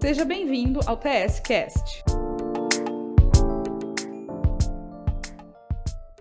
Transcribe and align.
Seja 0.00 0.24
bem-vindo 0.24 0.78
ao 0.86 0.96
TS 0.96 1.40
Cast. 1.40 2.04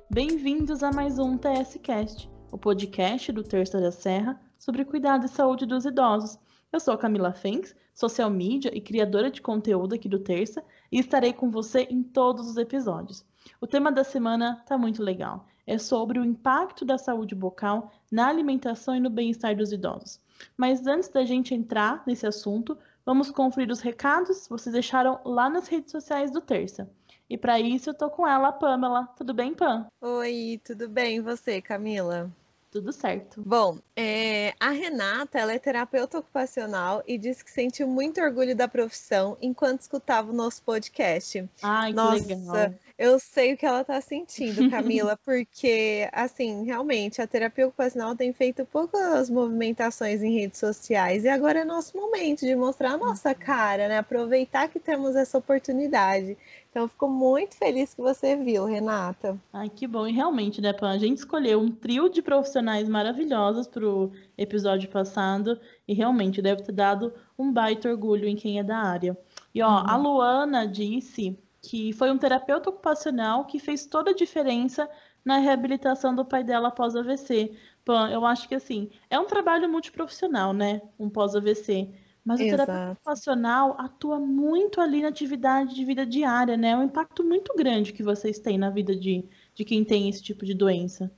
Bem-vindos 0.10 0.82
a 0.82 0.92
mais 0.92 1.20
um 1.20 1.38
TS 1.38 1.78
Cast, 1.84 2.28
o 2.52 2.58
podcast 2.58 3.32
do 3.32 3.44
Terça 3.44 3.80
da 3.80 3.92
Serra 3.92 4.42
sobre 4.58 4.84
cuidado 4.84 5.28
e 5.28 5.30
saúde 5.30 5.68
dos 5.68 5.86
idosos. 5.86 6.40
Eu 6.74 6.80
sou 6.80 6.98
Camila 6.98 7.32
Fenks, 7.34 7.76
social 7.94 8.32
media 8.32 8.76
e 8.76 8.82
criadora 8.82 9.30
de 9.30 9.44
conteúdo 9.44 9.94
aqui 9.94 10.10
do 10.10 10.18
Terça, 10.18 10.64
e 10.92 10.98
estarei 10.98 11.32
com 11.32 11.52
você 11.52 11.82
em 11.84 12.02
todos 12.02 12.50
os 12.50 12.58
episódios. 12.58 13.24
O 13.62 13.68
tema 13.68 13.92
da 13.92 14.04
semana 14.04 14.58
está 14.60 14.76
muito 14.76 15.04
legal. 15.04 15.46
É 15.68 15.78
sobre 15.78 16.18
o 16.18 16.26
impacto 16.26 16.84
da 16.84 16.98
saúde 16.98 17.36
bucal 17.36 17.92
na 18.12 18.28
alimentação 18.28 18.96
e 18.96 19.00
no 19.00 19.10
bem-estar 19.12 19.56
dos 19.56 19.72
idosos. 19.72 20.20
Mas 20.56 20.88
antes 20.88 21.10
da 21.10 21.24
gente 21.24 21.54
entrar 21.54 22.04
nesse 22.08 22.26
assunto, 22.26 22.78
vamos 23.08 23.32
conferir 23.32 23.72
os 23.72 23.80
recados 23.80 24.44
que 24.44 24.50
vocês 24.50 24.74
deixaram 24.74 25.18
lá 25.24 25.50
nas 25.50 25.70
redes 25.70 25.94
sociais 25.94 26.30
do 26.30 26.42
Terça. 26.42 26.90
E 27.30 27.38
para 27.38 27.58
isso 27.58 27.90
eu 27.90 27.94
tô 27.94 28.10
com 28.10 28.28
ela, 28.28 28.50
a 28.50 28.52
Pamela. 28.52 29.08
Tudo 29.16 29.34
bem, 29.34 29.54
Pam? 29.54 29.88
Oi, 30.02 30.60
tudo 30.62 30.90
bem? 30.90 31.16
E 31.16 31.22
você, 31.22 31.62
Camila? 31.62 32.30
Tudo 32.70 32.92
certo. 32.92 33.42
Bom, 33.46 33.80
é, 33.96 34.54
a 34.60 34.72
Renata 34.72 35.40
ela 35.40 35.54
é 35.54 35.58
terapeuta 35.58 36.20
ocupacional 36.20 37.02
e 37.08 37.18
disse 37.18 37.46
que 37.46 37.50
sentiu 37.50 37.88
muito 37.88 38.20
orgulho 38.20 38.54
da 38.54 38.68
profissão 38.68 39.38
enquanto 39.42 39.82
escutava 39.82 40.30
o 40.30 40.36
nosso 40.36 40.62
podcast. 40.64 41.50
Ai, 41.64 41.94
Nossa, 41.94 42.22
que 42.22 42.36
legal. 42.36 42.74
Eu 42.98 43.20
sei 43.20 43.54
o 43.54 43.58
que 43.58 43.66
ela 43.66 43.82
está 43.82 44.02
sentindo, 44.02 44.70
Camila, 44.72 45.18
porque, 45.24 46.10
assim, 46.12 46.66
realmente, 46.66 47.22
a 47.22 47.28
terapia 47.28 47.68
ocupacional 47.68 48.16
tem 48.16 48.34
feito 48.34 48.66
poucas 48.66 49.30
movimentações 49.30 50.24
em 50.24 50.34
redes 50.34 50.60
sociais 50.60 51.24
e 51.24 51.30
agora 51.30 51.60
é 51.60 51.66
nosso 51.66 51.96
momento 51.96 52.42
de 52.42 52.56
mostrar 52.56 52.94
a 52.94 52.98
nossa 52.98 53.36
cara, 53.36 53.88
né? 53.88 54.00
Aproveitar 54.00 54.68
que 54.68 54.80
temos 54.80 55.16
essa 55.16 55.38
oportunidade. 55.38 56.36
Então, 56.72 56.84
eu 56.84 56.88
fico 56.88 57.08
muito 57.08 57.56
feliz 57.56 57.94
que 57.94 58.02
você 58.02 58.36
viu, 58.36 58.66
Renata. 58.66 59.40
Ai, 59.54 59.70
que 59.70 59.86
bom. 59.86 60.08
E 60.08 60.12
realmente, 60.12 60.60
né, 60.60 60.74
Pan? 60.74 60.90
A 60.90 60.98
gente 60.98 61.20
escolheu 61.20 61.60
um 61.60 61.72
trio 61.72 62.10
de 62.10 62.22
profissionais 62.22 62.90
maravilhosos 62.90 63.68
pro 63.68 64.12
episódio 64.36 64.90
passado 64.90 65.60
e 65.88 65.94
realmente 65.94 66.42
deve 66.42 66.64
ter 66.64 66.72
dado 66.72 67.14
um 67.38 67.52
baita 67.52 67.90
orgulho 67.90 68.28
em 68.28 68.36
quem 68.36 68.58
é 68.58 68.64
da 68.64 68.78
área. 68.78 69.16
E 69.54 69.62
ó, 69.62 69.84
a 69.86 69.96
Luana 69.96 70.68
disse 70.68 71.38
que 71.68 71.92
foi 71.92 72.10
um 72.10 72.18
terapeuta 72.18 72.70
ocupacional 72.70 73.44
que 73.44 73.60
fez 73.60 73.86
toda 73.86 74.12
a 74.12 74.16
diferença 74.16 74.90
na 75.24 75.38
reabilitação 75.38 76.16
do 76.16 76.24
pai 76.24 76.42
dela 76.42 76.70
após 76.70 76.96
AVC. 76.96 77.52
Pan, 77.84 78.10
eu 78.10 78.26
acho 78.26 78.48
que 78.48 78.56
assim, 78.56 78.90
é 79.10 79.20
um 79.20 79.26
trabalho 79.26 79.68
multiprofissional, 79.68 80.54
né? 80.54 80.82
Um 80.98 81.10
pós-AVC. 81.10 81.90
Mas 82.24 82.40
o 82.40 82.44
terapeuta 82.44 82.72
Exato. 82.72 82.92
ocupacional 82.94 83.76
atua 83.78 84.18
muito 84.18 84.80
ali 84.80 85.02
na 85.02 85.10
atividade 85.10 85.76
de 85.76 85.84
vida 85.84 86.06
diária, 86.06 86.56
né? 86.56 86.70
É 86.70 86.78
um 86.78 86.84
impacto 86.84 87.22
muito 87.22 87.54
grande 87.54 87.92
que 87.92 88.02
vocês 88.02 88.40
têm 88.40 88.58
na 88.58 88.70
vida 88.70 88.96
de, 88.96 89.26
de 89.54 89.66
quem 89.66 89.84
tem 89.84 90.08
esse 90.08 90.24
tipo 90.24 90.46
de 90.46 90.54
doença. 90.54 91.12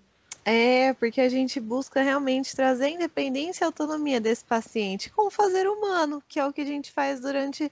É, 0.44 0.94
porque 0.96 1.22
a 1.22 1.30
gente 1.30 1.60
busca 1.60 2.02
realmente 2.02 2.56
trazer 2.56 2.90
independência 2.90 3.64
e 3.64 3.68
autonomia 3.68 4.20
desse 4.20 4.44
paciente 4.44 5.12
com 5.12 5.28
o 5.28 5.32
fazer 5.32 5.68
humano, 5.68 6.24
que 6.28 6.40
é 6.40 6.46
o 6.46 6.52
que 6.52 6.62
a 6.62 6.66
gente 6.66 6.92
faz 6.92 7.20
durante 7.20 7.72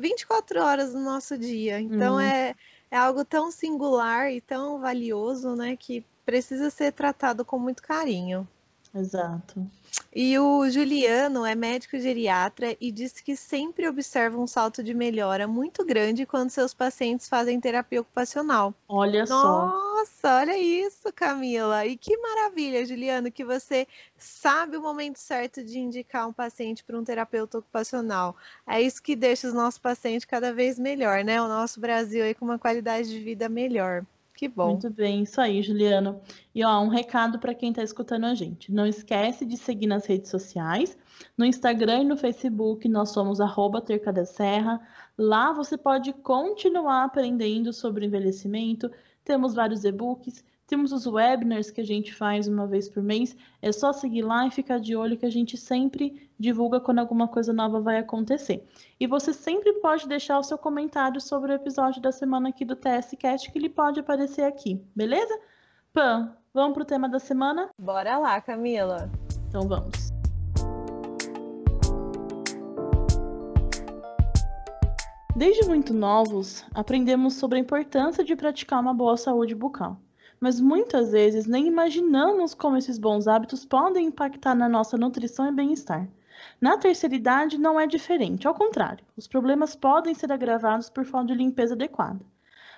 24 0.00 0.60
horas 0.62 0.92
do 0.92 1.00
nosso 1.00 1.36
dia. 1.38 1.80
Então 1.80 2.16
Hum. 2.16 2.20
é, 2.20 2.54
é 2.90 2.96
algo 2.96 3.24
tão 3.24 3.50
singular 3.50 4.30
e 4.32 4.40
tão 4.40 4.80
valioso, 4.80 5.54
né, 5.54 5.76
que 5.76 6.04
precisa 6.24 6.70
ser 6.70 6.92
tratado 6.92 7.44
com 7.44 7.58
muito 7.58 7.82
carinho. 7.82 8.48
Exato. 8.94 9.66
E 10.14 10.36
o 10.38 10.68
Juliano 10.68 11.46
é 11.46 11.54
médico 11.54 11.98
geriatra 11.98 12.76
e 12.80 12.90
disse 12.90 13.22
que 13.22 13.36
sempre 13.36 13.88
observa 13.88 14.36
um 14.38 14.46
salto 14.46 14.82
de 14.82 14.92
melhora 14.92 15.46
muito 15.46 15.84
grande 15.84 16.26
quando 16.26 16.50
seus 16.50 16.74
pacientes 16.74 17.28
fazem 17.28 17.60
terapia 17.60 18.00
ocupacional. 18.00 18.74
Olha 18.88 19.24
só. 19.26 19.66
Nossa, 19.66 20.38
olha 20.40 20.58
isso, 20.58 21.12
Camila. 21.12 21.86
E 21.86 21.96
que 21.96 22.16
maravilha, 22.16 22.84
Juliano, 22.84 23.30
que 23.30 23.44
você 23.44 23.86
sabe 24.16 24.76
o 24.76 24.82
momento 24.82 25.18
certo 25.18 25.62
de 25.62 25.78
indicar 25.78 26.28
um 26.28 26.32
paciente 26.32 26.82
para 26.82 26.98
um 26.98 27.04
terapeuta 27.04 27.58
ocupacional. 27.58 28.36
É 28.66 28.80
isso 28.82 29.00
que 29.00 29.14
deixa 29.14 29.46
os 29.46 29.54
nossos 29.54 29.78
pacientes 29.78 30.24
cada 30.24 30.52
vez 30.52 30.78
melhor, 30.78 31.22
né? 31.22 31.40
O 31.40 31.48
nosso 31.48 31.78
Brasil 31.78 32.24
aí 32.24 32.34
com 32.34 32.44
uma 32.44 32.58
qualidade 32.58 33.08
de 33.08 33.20
vida 33.20 33.48
melhor. 33.48 34.04
Que 34.40 34.48
bom. 34.48 34.68
Muito 34.68 34.88
bem, 34.88 35.24
isso 35.24 35.38
aí, 35.38 35.60
Juliana. 35.60 36.18
E 36.54 36.64
ó, 36.64 36.80
um 36.80 36.88
recado 36.88 37.38
para 37.38 37.54
quem 37.54 37.68
está 37.68 37.82
escutando 37.82 38.24
a 38.24 38.34
gente. 38.34 38.72
Não 38.72 38.86
esquece 38.86 39.44
de 39.44 39.54
seguir 39.54 39.86
nas 39.86 40.06
redes 40.06 40.30
sociais. 40.30 40.96
No 41.36 41.44
Instagram 41.44 42.00
e 42.00 42.04
no 42.06 42.16
Facebook 42.16 42.88
nós 42.88 43.10
somos 43.10 43.38
arroba 43.38 43.82
Terca 43.82 44.10
da 44.10 44.24
Serra. 44.24 44.80
Lá 45.18 45.52
você 45.52 45.76
pode 45.76 46.14
continuar 46.14 47.04
aprendendo 47.04 47.70
sobre 47.70 48.06
envelhecimento. 48.06 48.90
Temos 49.22 49.52
vários 49.52 49.84
e-books, 49.84 50.42
temos 50.70 50.92
os 50.92 51.04
webinars 51.04 51.68
que 51.68 51.80
a 51.80 51.84
gente 51.84 52.14
faz 52.14 52.46
uma 52.46 52.64
vez 52.64 52.88
por 52.88 53.02
mês. 53.02 53.36
É 53.60 53.72
só 53.72 53.92
seguir 53.92 54.22
lá 54.22 54.46
e 54.46 54.52
ficar 54.52 54.78
de 54.78 54.94
olho 54.94 55.18
que 55.18 55.26
a 55.26 55.30
gente 55.30 55.56
sempre 55.56 56.30
divulga 56.38 56.80
quando 56.80 57.00
alguma 57.00 57.26
coisa 57.26 57.52
nova 57.52 57.80
vai 57.80 57.98
acontecer. 57.98 58.64
E 58.98 59.06
você 59.06 59.32
sempre 59.32 59.72
pode 59.80 60.06
deixar 60.06 60.38
o 60.38 60.44
seu 60.44 60.56
comentário 60.56 61.20
sobre 61.20 61.50
o 61.50 61.54
episódio 61.56 62.00
da 62.00 62.12
semana 62.12 62.50
aqui 62.50 62.64
do 62.64 62.76
TSCast, 62.76 63.50
que 63.50 63.58
ele 63.58 63.68
pode 63.68 63.98
aparecer 63.98 64.42
aqui, 64.42 64.80
beleza? 64.94 65.36
Pam, 65.92 66.36
vamos 66.54 66.74
pro 66.74 66.84
tema 66.84 67.08
da 67.08 67.18
semana? 67.18 67.68
Bora 67.76 68.16
lá, 68.18 68.40
Camila. 68.40 69.10
Então 69.48 69.66
vamos. 69.66 70.10
Desde 75.34 75.66
muito 75.66 75.92
novos, 75.92 76.64
aprendemos 76.72 77.34
sobre 77.34 77.58
a 77.58 77.60
importância 77.60 78.22
de 78.22 78.36
praticar 78.36 78.80
uma 78.80 78.94
boa 78.94 79.16
saúde 79.16 79.54
bucal. 79.54 80.00
Mas 80.40 80.58
muitas 80.58 81.12
vezes 81.12 81.46
nem 81.46 81.66
imaginamos 81.66 82.54
como 82.54 82.78
esses 82.78 82.98
bons 82.98 83.28
hábitos 83.28 83.66
podem 83.66 84.06
impactar 84.06 84.54
na 84.54 84.68
nossa 84.68 84.96
nutrição 84.96 85.46
e 85.46 85.52
bem-estar. 85.52 86.08
Na 86.58 86.78
terceira 86.78 87.14
idade 87.14 87.58
não 87.58 87.78
é 87.78 87.86
diferente, 87.86 88.48
ao 88.48 88.54
contrário, 88.54 89.04
os 89.14 89.28
problemas 89.28 89.76
podem 89.76 90.14
ser 90.14 90.32
agravados 90.32 90.88
por 90.88 91.04
falta 91.04 91.28
de 91.28 91.34
limpeza 91.34 91.74
adequada. 91.74 92.20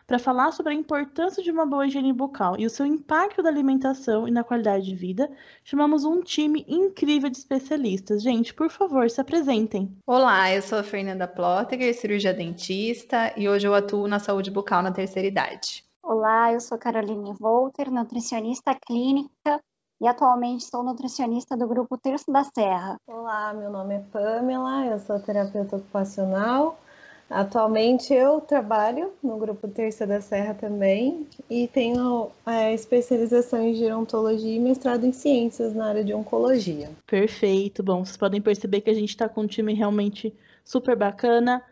Para 0.04 0.18
falar 0.18 0.50
sobre 0.50 0.72
a 0.72 0.76
importância 0.76 1.40
de 1.42 1.50
uma 1.52 1.64
boa 1.64 1.86
higiene 1.86 2.12
bucal 2.12 2.56
e 2.58 2.66
o 2.66 2.70
seu 2.70 2.84
impacto 2.84 3.40
da 3.40 3.48
alimentação 3.48 4.26
e 4.26 4.32
na 4.32 4.42
qualidade 4.42 4.84
de 4.84 4.96
vida, 4.96 5.30
chamamos 5.62 6.04
um 6.04 6.20
time 6.20 6.64
incrível 6.68 7.30
de 7.30 7.38
especialistas. 7.38 8.20
Gente, 8.20 8.52
por 8.52 8.68
favor, 8.68 9.08
se 9.08 9.20
apresentem. 9.20 9.96
Olá, 10.04 10.52
eu 10.52 10.60
sou 10.60 10.78
a 10.78 10.82
Fernanda 10.82 11.28
Plottiger, 11.28 11.94
cirurgia 11.94 12.34
dentista, 12.34 13.32
e 13.36 13.48
hoje 13.48 13.68
eu 13.68 13.74
atuo 13.74 14.08
na 14.08 14.18
saúde 14.18 14.50
bucal 14.50 14.82
na 14.82 14.90
terceira 14.90 15.28
idade. 15.28 15.84
Olá, 16.04 16.52
eu 16.52 16.60
sou 16.60 16.76
Caroline 16.76 17.32
Volter, 17.32 17.88
nutricionista 17.88 18.74
clínica 18.74 19.60
e 20.00 20.06
atualmente 20.08 20.64
sou 20.64 20.82
nutricionista 20.82 21.56
do 21.56 21.68
grupo 21.68 21.96
Terço 21.96 22.30
da 22.32 22.42
Serra. 22.42 22.96
Olá, 23.06 23.54
meu 23.54 23.70
nome 23.70 23.94
é 23.94 24.04
Pamela, 24.12 24.84
eu 24.84 24.98
sou 24.98 25.20
terapeuta 25.20 25.76
ocupacional. 25.76 26.76
Atualmente 27.30 28.12
eu 28.12 28.40
trabalho 28.40 29.12
no 29.22 29.38
grupo 29.38 29.68
Terça 29.68 30.04
da 30.04 30.20
Serra 30.20 30.54
também 30.54 31.24
e 31.48 31.68
tenho 31.68 32.30
é, 32.44 32.74
especialização 32.74 33.62
em 33.62 33.74
gerontologia 33.74 34.56
e 34.56 34.58
mestrado 34.58 35.06
em 35.06 35.12
ciências 35.12 35.72
na 35.72 35.86
área 35.86 36.04
de 36.04 36.12
oncologia. 36.12 36.90
Perfeito. 37.06 37.80
Bom, 37.80 38.04
vocês 38.04 38.16
podem 38.16 38.42
perceber 38.42 38.80
que 38.80 38.90
a 38.90 38.94
gente 38.94 39.10
está 39.10 39.28
com 39.28 39.42
um 39.42 39.46
time 39.46 39.72
realmente 39.72 40.36
super 40.64 40.96
bacana 40.96 41.62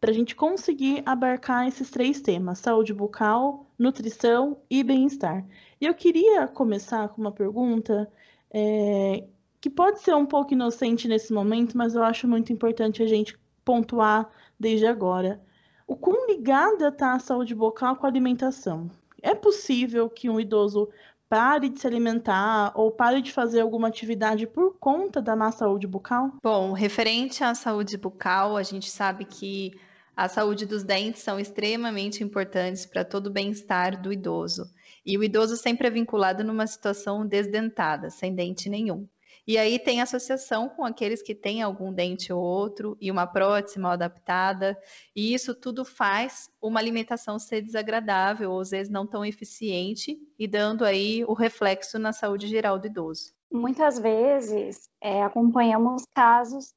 para 0.00 0.10
a 0.10 0.14
gente 0.14 0.34
conseguir 0.34 1.02
abarcar 1.06 1.66
esses 1.68 1.88
três 1.88 2.20
temas: 2.20 2.58
saúde 2.58 2.92
bucal, 2.92 3.65
nutrição 3.78 4.58
e 4.70 4.82
bem-estar. 4.82 5.44
E 5.80 5.86
eu 5.86 5.94
queria 5.94 6.46
começar 6.46 7.08
com 7.08 7.20
uma 7.20 7.32
pergunta 7.32 8.10
é, 8.50 9.24
que 9.60 9.68
pode 9.68 10.00
ser 10.00 10.14
um 10.14 10.26
pouco 10.26 10.52
inocente 10.52 11.08
nesse 11.08 11.32
momento, 11.32 11.76
mas 11.76 11.94
eu 11.94 12.02
acho 12.02 12.26
muito 12.26 12.52
importante 12.52 13.02
a 13.02 13.06
gente 13.06 13.38
pontuar 13.64 14.30
desde 14.58 14.86
agora. 14.86 15.40
O 15.86 15.96
quão 15.96 16.26
ligada 16.26 16.88
está 16.88 17.14
a 17.14 17.18
saúde 17.18 17.54
bucal 17.54 17.96
com 17.96 18.06
a 18.06 18.08
alimentação? 18.08 18.90
É 19.22 19.34
possível 19.34 20.08
que 20.08 20.28
um 20.30 20.40
idoso 20.40 20.88
pare 21.28 21.68
de 21.68 21.80
se 21.80 21.86
alimentar 21.86 22.72
ou 22.74 22.90
pare 22.90 23.20
de 23.20 23.32
fazer 23.32 23.60
alguma 23.60 23.88
atividade 23.88 24.46
por 24.46 24.76
conta 24.78 25.20
da 25.20 25.34
má 25.34 25.50
saúde 25.50 25.86
bucal? 25.86 26.32
Bom, 26.42 26.72
referente 26.72 27.42
à 27.42 27.54
saúde 27.54 27.96
bucal, 27.96 28.56
a 28.56 28.62
gente 28.62 28.90
sabe 28.90 29.24
que 29.24 29.72
a 30.16 30.28
saúde 30.28 30.64
dos 30.64 30.82
dentes 30.82 31.22
são 31.22 31.38
extremamente 31.38 32.24
importantes 32.24 32.86
para 32.86 33.04
todo 33.04 33.26
o 33.26 33.32
bem-estar 33.32 34.00
do 34.00 34.10
idoso. 34.10 34.64
E 35.04 35.18
o 35.18 35.22
idoso 35.22 35.56
sempre 35.58 35.86
é 35.86 35.90
vinculado 35.90 36.42
numa 36.42 36.66
situação 36.66 37.26
desdentada, 37.26 38.08
sem 38.08 38.34
dente 38.34 38.70
nenhum. 38.70 39.06
E 39.46 39.56
aí 39.58 39.78
tem 39.78 40.00
associação 40.00 40.68
com 40.68 40.84
aqueles 40.84 41.22
que 41.22 41.32
têm 41.32 41.62
algum 41.62 41.92
dente 41.92 42.32
ou 42.32 42.42
outro 42.42 42.96
e 43.00 43.12
uma 43.12 43.28
prótese 43.28 43.78
mal 43.78 43.92
adaptada, 43.92 44.76
e 45.14 45.32
isso 45.32 45.54
tudo 45.54 45.84
faz 45.84 46.50
uma 46.60 46.80
alimentação 46.80 47.38
ser 47.38 47.60
desagradável 47.60 48.50
ou 48.50 48.60
às 48.60 48.70
vezes 48.70 48.92
não 48.92 49.06
tão 49.06 49.24
eficiente 49.24 50.18
e 50.36 50.48
dando 50.48 50.84
aí 50.84 51.24
o 51.24 51.32
reflexo 51.32 51.96
na 51.96 52.12
saúde 52.12 52.48
geral 52.48 52.76
do 52.76 52.88
idoso. 52.88 53.32
Muitas 53.52 54.00
vezes 54.00 54.88
é, 55.00 55.22
acompanhamos 55.22 56.02
casos 56.12 56.74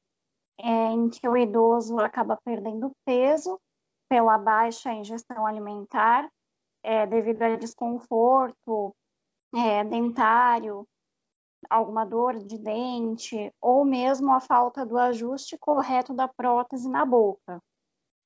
é, 0.62 0.92
em 0.92 1.08
que 1.08 1.28
o 1.28 1.36
idoso 1.36 1.98
acaba 1.98 2.38
perdendo 2.44 2.92
peso 3.04 3.60
pela 4.08 4.36
baixa 4.36 4.92
ingestão 4.92 5.46
alimentar, 5.46 6.30
é, 6.82 7.06
devido 7.06 7.42
a 7.42 7.56
desconforto 7.56 8.94
é, 9.54 9.84
dentário, 9.84 10.86
alguma 11.68 12.04
dor 12.04 12.38
de 12.38 12.58
dente, 12.58 13.52
ou 13.60 13.84
mesmo 13.84 14.32
a 14.32 14.40
falta 14.40 14.84
do 14.84 14.98
ajuste 14.98 15.58
correto 15.58 16.14
da 16.14 16.26
prótese 16.26 16.88
na 16.88 17.04
boca. 17.04 17.60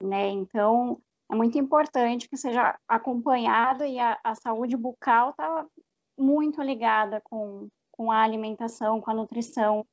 Né? 0.03 0.29
Então, 0.29 1.01
é 1.31 1.35
muito 1.35 1.59
importante 1.59 2.29
que 2.29 2.37
seja 2.37 2.79
acompanhado 2.89 3.85
e 3.85 3.99
a, 3.99 4.19
a 4.23 4.35
saúde 4.35 4.77
bucal 4.77 5.31
está 5.31 5.67
muito 6.17 6.63
ligada 6.63 7.21
com, 7.23 7.69
com 7.91 8.11
a 8.11 8.23
alimentação, 8.23 9.01
com 9.01 9.11
a 9.11 9.15
nutrição 9.15 9.85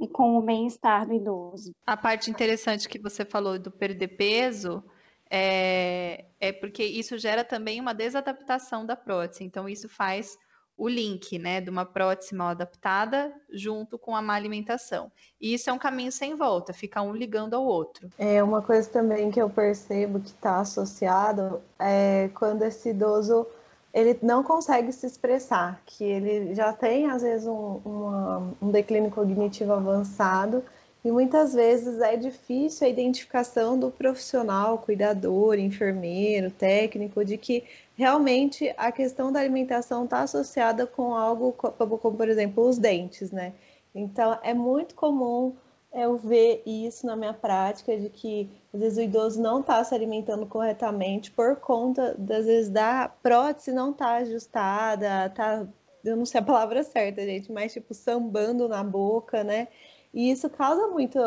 e 0.00 0.08
com 0.08 0.38
o 0.38 0.42
bem-estar 0.42 1.06
do 1.06 1.12
idoso. 1.12 1.74
A 1.86 1.96
parte 1.96 2.30
interessante 2.30 2.88
que 2.88 2.98
você 2.98 3.24
falou 3.24 3.58
do 3.58 3.70
perder 3.70 4.08
peso 4.08 4.82
é, 5.30 6.24
é 6.40 6.52
porque 6.52 6.82
isso 6.82 7.18
gera 7.18 7.44
também 7.44 7.80
uma 7.80 7.92
desadaptação 7.92 8.86
da 8.86 8.96
prótese. 8.96 9.44
Então, 9.44 9.68
isso 9.68 9.88
faz 9.88 10.36
o 10.80 10.88
link, 10.88 11.38
né, 11.38 11.60
de 11.60 11.68
uma 11.68 11.84
prótese 11.84 12.34
mal 12.34 12.48
adaptada 12.48 13.30
junto 13.52 13.98
com 13.98 14.16
a 14.16 14.22
má 14.22 14.34
alimentação. 14.34 15.12
E 15.38 15.52
isso 15.52 15.68
é 15.68 15.72
um 15.74 15.78
caminho 15.78 16.10
sem 16.10 16.34
volta, 16.34 16.72
fica 16.72 17.02
um 17.02 17.12
ligando 17.12 17.52
ao 17.52 17.62
outro. 17.62 18.08
É 18.18 18.42
uma 18.42 18.62
coisa 18.62 18.88
também 18.88 19.30
que 19.30 19.40
eu 19.40 19.50
percebo 19.50 20.18
que 20.18 20.30
está 20.30 20.60
associado 20.60 21.60
é 21.78 22.30
quando 22.34 22.62
esse 22.62 22.88
idoso 22.88 23.46
ele 23.92 24.18
não 24.22 24.42
consegue 24.42 24.92
se 24.92 25.06
expressar, 25.06 25.82
que 25.84 26.04
ele 26.04 26.54
já 26.54 26.72
tem 26.72 27.10
às 27.10 27.22
vezes 27.22 27.46
um, 27.46 27.80
uma, 27.84 28.54
um 28.62 28.70
declínio 28.70 29.10
cognitivo 29.10 29.72
avançado 29.72 30.62
e 31.04 31.10
muitas 31.10 31.54
vezes 31.54 31.98
é 32.00 32.14
difícil 32.16 32.86
a 32.86 32.90
identificação 32.90 33.78
do 33.78 33.90
profissional, 33.90 34.78
cuidador, 34.78 35.58
enfermeiro, 35.58 36.50
técnico, 36.50 37.24
de 37.24 37.38
que 37.38 37.64
realmente 37.96 38.72
a 38.76 38.92
questão 38.92 39.32
da 39.32 39.40
alimentação 39.40 40.04
está 40.04 40.20
associada 40.20 40.86
com 40.86 41.14
algo 41.14 41.52
como, 41.52 41.98
por 41.98 42.28
exemplo, 42.28 42.68
os 42.68 42.78
dentes, 42.78 43.32
né? 43.32 43.54
Então, 43.94 44.38
é 44.42 44.52
muito 44.52 44.94
comum 44.94 45.54
eu 45.92 46.16
ver 46.16 46.62
isso 46.64 47.06
na 47.06 47.16
minha 47.16 47.32
prática, 47.32 47.96
de 47.96 48.08
que 48.08 48.48
às 48.72 48.80
vezes 48.80 48.98
o 48.98 49.02
idoso 49.02 49.40
não 49.40 49.60
está 49.60 49.82
se 49.82 49.94
alimentando 49.94 50.46
corretamente 50.46 51.30
por 51.30 51.56
conta, 51.56 52.14
das 52.16 52.46
vezes, 52.46 52.70
da 52.70 53.08
prótese 53.08 53.72
não 53.72 53.90
estar 53.90 54.06
tá 54.06 54.14
ajustada, 54.16 55.30
tá, 55.30 55.66
eu 56.04 56.16
não 56.16 56.24
sei 56.24 56.40
a 56.40 56.44
palavra 56.44 56.82
certa, 56.82 57.24
gente, 57.24 57.50
mas 57.50 57.72
tipo, 57.72 57.92
sambando 57.92 58.68
na 58.68 58.84
boca, 58.84 59.42
né? 59.42 59.68
E 60.12 60.30
isso 60.30 60.50
causa 60.50 60.88
muito, 60.88 61.18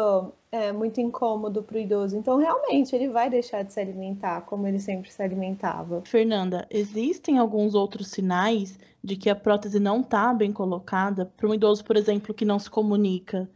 é, 0.52 0.72
muito 0.74 1.00
incômodo 1.00 1.64
para 1.64 1.78
o 1.78 1.80
idoso. 1.80 2.18
Então, 2.18 2.38
realmente, 2.38 2.94
ele 2.94 3.08
vai 3.08 3.30
deixar 3.30 3.64
de 3.64 3.72
se 3.72 3.80
alimentar 3.80 4.42
como 4.42 4.68
ele 4.68 4.80
sempre 4.80 5.10
se 5.10 5.24
alimentava. 5.24 6.02
Fernanda, 6.06 6.68
existem 6.70 7.38
alguns 7.38 7.76
outros 7.76 8.10
sinais 8.10 8.78
de 9.02 9.16
que 9.16 9.30
a 9.30 9.36
prótese 9.36 9.80
não 9.80 10.02
está 10.02 10.34
bem 10.34 10.52
colocada 10.52 11.26
para 11.26 11.48
um 11.48 11.54
idoso, 11.54 11.84
por 11.86 11.96
exemplo, 11.96 12.34
que 12.34 12.44
não 12.44 12.60
se 12.60 12.70
comunica? 12.70 13.50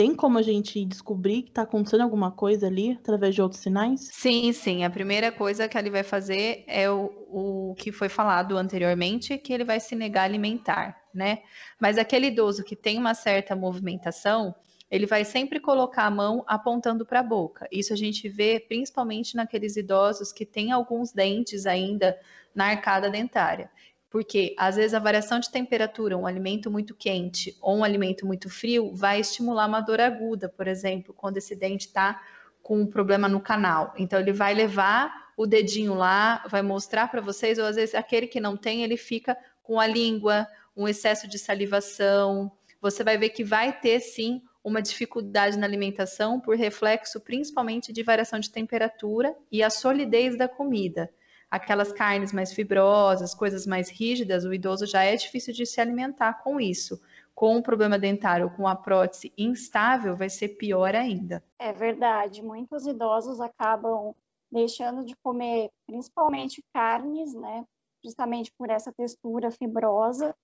Tem 0.00 0.14
como 0.14 0.38
a 0.38 0.42
gente 0.42 0.82
descobrir 0.86 1.42
que 1.42 1.50
está 1.50 1.60
acontecendo 1.60 2.00
alguma 2.00 2.30
coisa 2.30 2.68
ali 2.68 2.92
através 2.92 3.34
de 3.34 3.42
outros 3.42 3.60
sinais? 3.60 4.08
Sim, 4.10 4.50
sim. 4.50 4.82
A 4.82 4.88
primeira 4.88 5.30
coisa 5.30 5.68
que 5.68 5.76
ele 5.76 5.90
vai 5.90 6.02
fazer 6.02 6.64
é 6.66 6.90
o, 6.90 7.12
o 7.28 7.74
que 7.76 7.92
foi 7.92 8.08
falado 8.08 8.56
anteriormente, 8.56 9.36
que 9.36 9.52
ele 9.52 9.62
vai 9.62 9.78
se 9.78 9.94
negar 9.94 10.22
a 10.22 10.24
alimentar, 10.24 10.98
né? 11.12 11.40
Mas 11.78 11.98
aquele 11.98 12.28
idoso 12.28 12.64
que 12.64 12.74
tem 12.74 12.96
uma 12.96 13.12
certa 13.12 13.54
movimentação, 13.54 14.54
ele 14.90 15.04
vai 15.04 15.22
sempre 15.22 15.60
colocar 15.60 16.06
a 16.06 16.10
mão 16.10 16.42
apontando 16.46 17.04
para 17.04 17.20
a 17.20 17.22
boca. 17.22 17.68
Isso 17.70 17.92
a 17.92 17.96
gente 17.96 18.26
vê 18.26 18.58
principalmente 18.58 19.36
naqueles 19.36 19.76
idosos 19.76 20.32
que 20.32 20.46
têm 20.46 20.72
alguns 20.72 21.12
dentes 21.12 21.66
ainda 21.66 22.18
na 22.54 22.68
arcada 22.68 23.10
dentária. 23.10 23.70
Porque 24.10 24.54
às 24.58 24.74
vezes 24.74 24.92
a 24.92 24.98
variação 24.98 25.38
de 25.38 25.50
temperatura, 25.50 26.18
um 26.18 26.26
alimento 26.26 26.68
muito 26.68 26.94
quente 26.94 27.56
ou 27.60 27.78
um 27.78 27.84
alimento 27.84 28.26
muito 28.26 28.50
frio, 28.50 28.92
vai 28.92 29.20
estimular 29.20 29.66
uma 29.66 29.80
dor 29.80 30.00
aguda, 30.00 30.48
por 30.48 30.66
exemplo, 30.66 31.14
quando 31.14 31.36
esse 31.36 31.54
dente 31.54 31.86
está 31.86 32.20
com 32.60 32.80
um 32.80 32.86
problema 32.86 33.28
no 33.28 33.40
canal. 33.40 33.94
Então 33.96 34.18
ele 34.18 34.32
vai 34.32 34.52
levar 34.52 35.30
o 35.36 35.46
dedinho 35.46 35.94
lá, 35.94 36.44
vai 36.48 36.60
mostrar 36.60 37.08
para 37.08 37.20
vocês, 37.20 37.58
ou 37.58 37.64
às 37.64 37.76
vezes 37.76 37.94
aquele 37.94 38.26
que 38.26 38.40
não 38.40 38.56
tem, 38.56 38.82
ele 38.82 38.96
fica 38.96 39.36
com 39.62 39.78
a 39.78 39.86
língua, 39.86 40.46
um 40.76 40.88
excesso 40.88 41.28
de 41.28 41.38
salivação. 41.38 42.50
Você 42.80 43.04
vai 43.04 43.16
ver 43.16 43.30
que 43.30 43.44
vai 43.44 43.72
ter 43.72 44.00
sim 44.00 44.42
uma 44.62 44.82
dificuldade 44.82 45.56
na 45.56 45.66
alimentação 45.66 46.40
por 46.40 46.56
reflexo 46.56 47.20
principalmente 47.20 47.92
de 47.92 48.02
variação 48.02 48.38
de 48.38 48.50
temperatura 48.50 49.34
e 49.50 49.62
a 49.62 49.70
solidez 49.70 50.36
da 50.36 50.48
comida. 50.48 51.08
Aquelas 51.50 51.92
carnes 51.92 52.32
mais 52.32 52.52
fibrosas, 52.52 53.34
coisas 53.34 53.66
mais 53.66 53.90
rígidas, 53.90 54.44
o 54.44 54.54
idoso 54.54 54.86
já 54.86 55.02
é 55.02 55.16
difícil 55.16 55.52
de 55.52 55.66
se 55.66 55.80
alimentar 55.80 56.42
com 56.42 56.60
isso. 56.60 57.00
Com 57.34 57.56
o 57.56 57.62
problema 57.62 57.98
dentário 57.98 58.46
ou 58.46 58.52
com 58.52 58.68
a 58.68 58.76
prótese 58.76 59.32
instável, 59.36 60.16
vai 60.16 60.28
ser 60.28 60.50
pior 60.50 60.94
ainda. 60.94 61.42
É 61.58 61.72
verdade. 61.72 62.42
Muitos 62.42 62.86
idosos 62.86 63.40
acabam 63.40 64.14
deixando 64.50 65.04
de 65.04 65.14
comer 65.24 65.70
principalmente 65.86 66.62
carnes, 66.72 67.34
né? 67.34 67.64
Justamente 68.04 68.52
por 68.56 68.70
essa 68.70 68.92
textura 68.92 69.50
fibrosa 69.50 70.34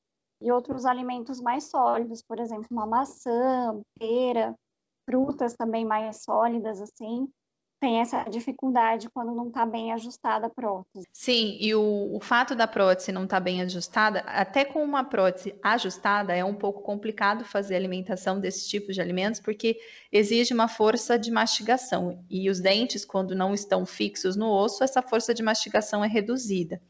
e 0.40 0.50
outros 0.50 0.84
alimentos 0.84 1.40
mais 1.40 1.64
sólidos, 1.64 2.22
por 2.22 2.38
exemplo, 2.38 2.66
uma 2.70 2.86
maçã, 2.86 3.80
pera, 3.98 4.54
frutas 5.08 5.54
também 5.54 5.84
mais 5.84 6.22
sólidas, 6.22 6.80
assim, 6.80 7.28
tem 7.80 8.00
essa 8.00 8.24
dificuldade 8.24 9.08
quando 9.10 9.34
não 9.34 9.48
está 9.48 9.66
bem 9.66 9.92
ajustada 9.92 10.46
a 10.46 10.50
prótese. 10.50 11.06
Sim, 11.12 11.56
e 11.60 11.74
o, 11.74 12.16
o 12.16 12.20
fato 12.20 12.54
da 12.54 12.66
prótese 12.66 13.12
não 13.12 13.24
estar 13.24 13.36
tá 13.36 13.40
bem 13.40 13.62
ajustada, 13.62 14.20
até 14.20 14.64
com 14.64 14.82
uma 14.82 15.04
prótese 15.04 15.54
ajustada, 15.62 16.34
é 16.34 16.44
um 16.44 16.54
pouco 16.54 16.82
complicado 16.82 17.44
fazer 17.44 17.76
alimentação 17.76 18.40
desse 18.40 18.68
tipo 18.68 18.92
de 18.92 19.00
alimentos, 19.00 19.40
porque 19.40 19.78
exige 20.10 20.54
uma 20.54 20.68
força 20.68 21.18
de 21.18 21.30
mastigação. 21.30 22.24
E 22.30 22.48
os 22.48 22.60
dentes, 22.60 23.04
quando 23.04 23.34
não 23.34 23.52
estão 23.52 23.84
fixos 23.84 24.36
no 24.36 24.50
osso, 24.50 24.82
essa 24.82 25.02
força 25.02 25.34
de 25.34 25.42
mastigação 25.42 26.04
é 26.04 26.08
reduzida. 26.08 26.80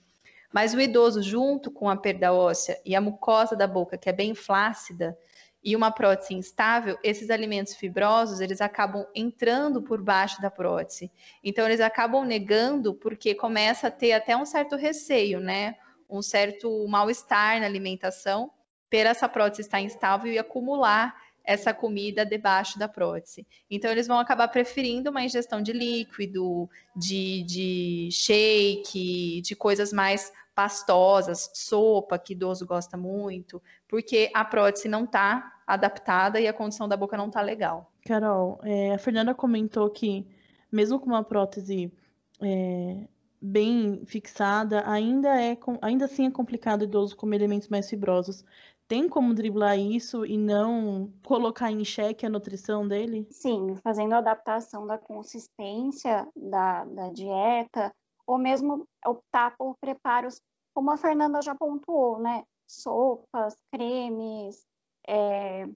Mas 0.52 0.72
o 0.72 0.80
idoso, 0.80 1.22
junto 1.22 1.70
com 1.70 1.88
a 1.88 1.96
perda 1.96 2.32
óssea 2.32 2.80
e 2.84 2.94
a 2.94 3.00
mucosa 3.00 3.56
da 3.56 3.66
boca, 3.66 3.98
que 3.98 4.08
é 4.08 4.12
bem 4.12 4.34
flácida, 4.34 5.18
e 5.66 5.74
uma 5.74 5.90
prótese 5.90 6.32
instável, 6.32 6.96
esses 7.02 7.28
alimentos 7.28 7.74
fibrosos, 7.74 8.38
eles 8.40 8.60
acabam 8.60 9.04
entrando 9.12 9.82
por 9.82 10.00
baixo 10.00 10.40
da 10.40 10.48
prótese. 10.48 11.10
Então, 11.42 11.66
eles 11.66 11.80
acabam 11.80 12.24
negando 12.24 12.94
porque 12.94 13.34
começa 13.34 13.88
a 13.88 13.90
ter 13.90 14.12
até 14.12 14.36
um 14.36 14.46
certo 14.46 14.76
receio, 14.76 15.40
né? 15.40 15.74
Um 16.08 16.22
certo 16.22 16.86
mal-estar 16.86 17.58
na 17.58 17.66
alimentação, 17.66 18.48
per 18.88 19.06
essa 19.06 19.28
prótese 19.28 19.62
estar 19.62 19.80
instável 19.80 20.32
e 20.32 20.38
acumular 20.38 21.12
essa 21.42 21.74
comida 21.74 22.24
debaixo 22.24 22.78
da 22.78 22.86
prótese. 22.86 23.44
Então, 23.68 23.90
eles 23.90 24.06
vão 24.06 24.20
acabar 24.20 24.46
preferindo 24.46 25.10
uma 25.10 25.24
ingestão 25.24 25.60
de 25.60 25.72
líquido, 25.72 26.70
de, 26.94 27.42
de 27.42 28.08
shake, 28.12 29.40
de 29.40 29.56
coisas 29.56 29.92
mais 29.92 30.32
pastosas, 30.54 31.50
sopa, 31.52 32.20
que 32.20 32.34
idoso 32.34 32.64
gosta 32.64 32.96
muito, 32.96 33.60
porque 33.88 34.30
a 34.32 34.44
prótese 34.44 34.88
não 34.88 35.02
está 35.02 35.55
adaptada 35.66 36.40
e 36.40 36.46
a 36.46 36.52
condição 36.52 36.86
da 36.88 36.96
boca 36.96 37.16
não 37.16 37.26
está 37.26 37.40
legal. 37.40 37.90
Carol, 38.04 38.60
é, 38.62 38.94
a 38.94 38.98
Fernanda 38.98 39.34
comentou 39.34 39.90
que, 39.90 40.26
mesmo 40.70 41.00
com 41.00 41.06
uma 41.06 41.24
prótese 41.24 41.92
é, 42.40 43.08
bem 43.40 44.04
fixada, 44.06 44.88
ainda, 44.88 45.28
é, 45.42 45.58
ainda 45.82 46.04
assim 46.04 46.26
é 46.26 46.30
complicado 46.30 46.82
o 46.82 46.84
idoso 46.84 47.16
comer 47.16 47.36
elementos 47.36 47.68
mais 47.68 47.90
fibrosos. 47.90 48.44
Tem 48.88 49.08
como 49.08 49.34
driblar 49.34 49.76
isso 49.76 50.24
e 50.24 50.38
não 50.38 51.12
colocar 51.24 51.72
em 51.72 51.84
xeque 51.84 52.24
a 52.24 52.30
nutrição 52.30 52.86
dele? 52.86 53.26
Sim, 53.32 53.74
fazendo 53.82 54.12
a 54.12 54.18
adaptação 54.18 54.86
da 54.86 54.96
consistência 54.96 56.28
da, 56.36 56.84
da 56.84 57.10
dieta, 57.10 57.92
ou 58.24 58.38
mesmo 58.38 58.86
optar 59.04 59.56
por 59.56 59.76
preparos, 59.80 60.40
como 60.72 60.92
a 60.92 60.96
Fernanda 60.96 61.42
já 61.42 61.54
pontuou, 61.54 62.20
né? 62.20 62.44
Sopas, 62.68 63.56
cremes, 63.72 64.64
é, 65.06 65.68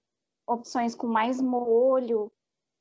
opções 0.47 0.95
com 0.95 1.07
mais 1.07 1.41
molho, 1.41 2.31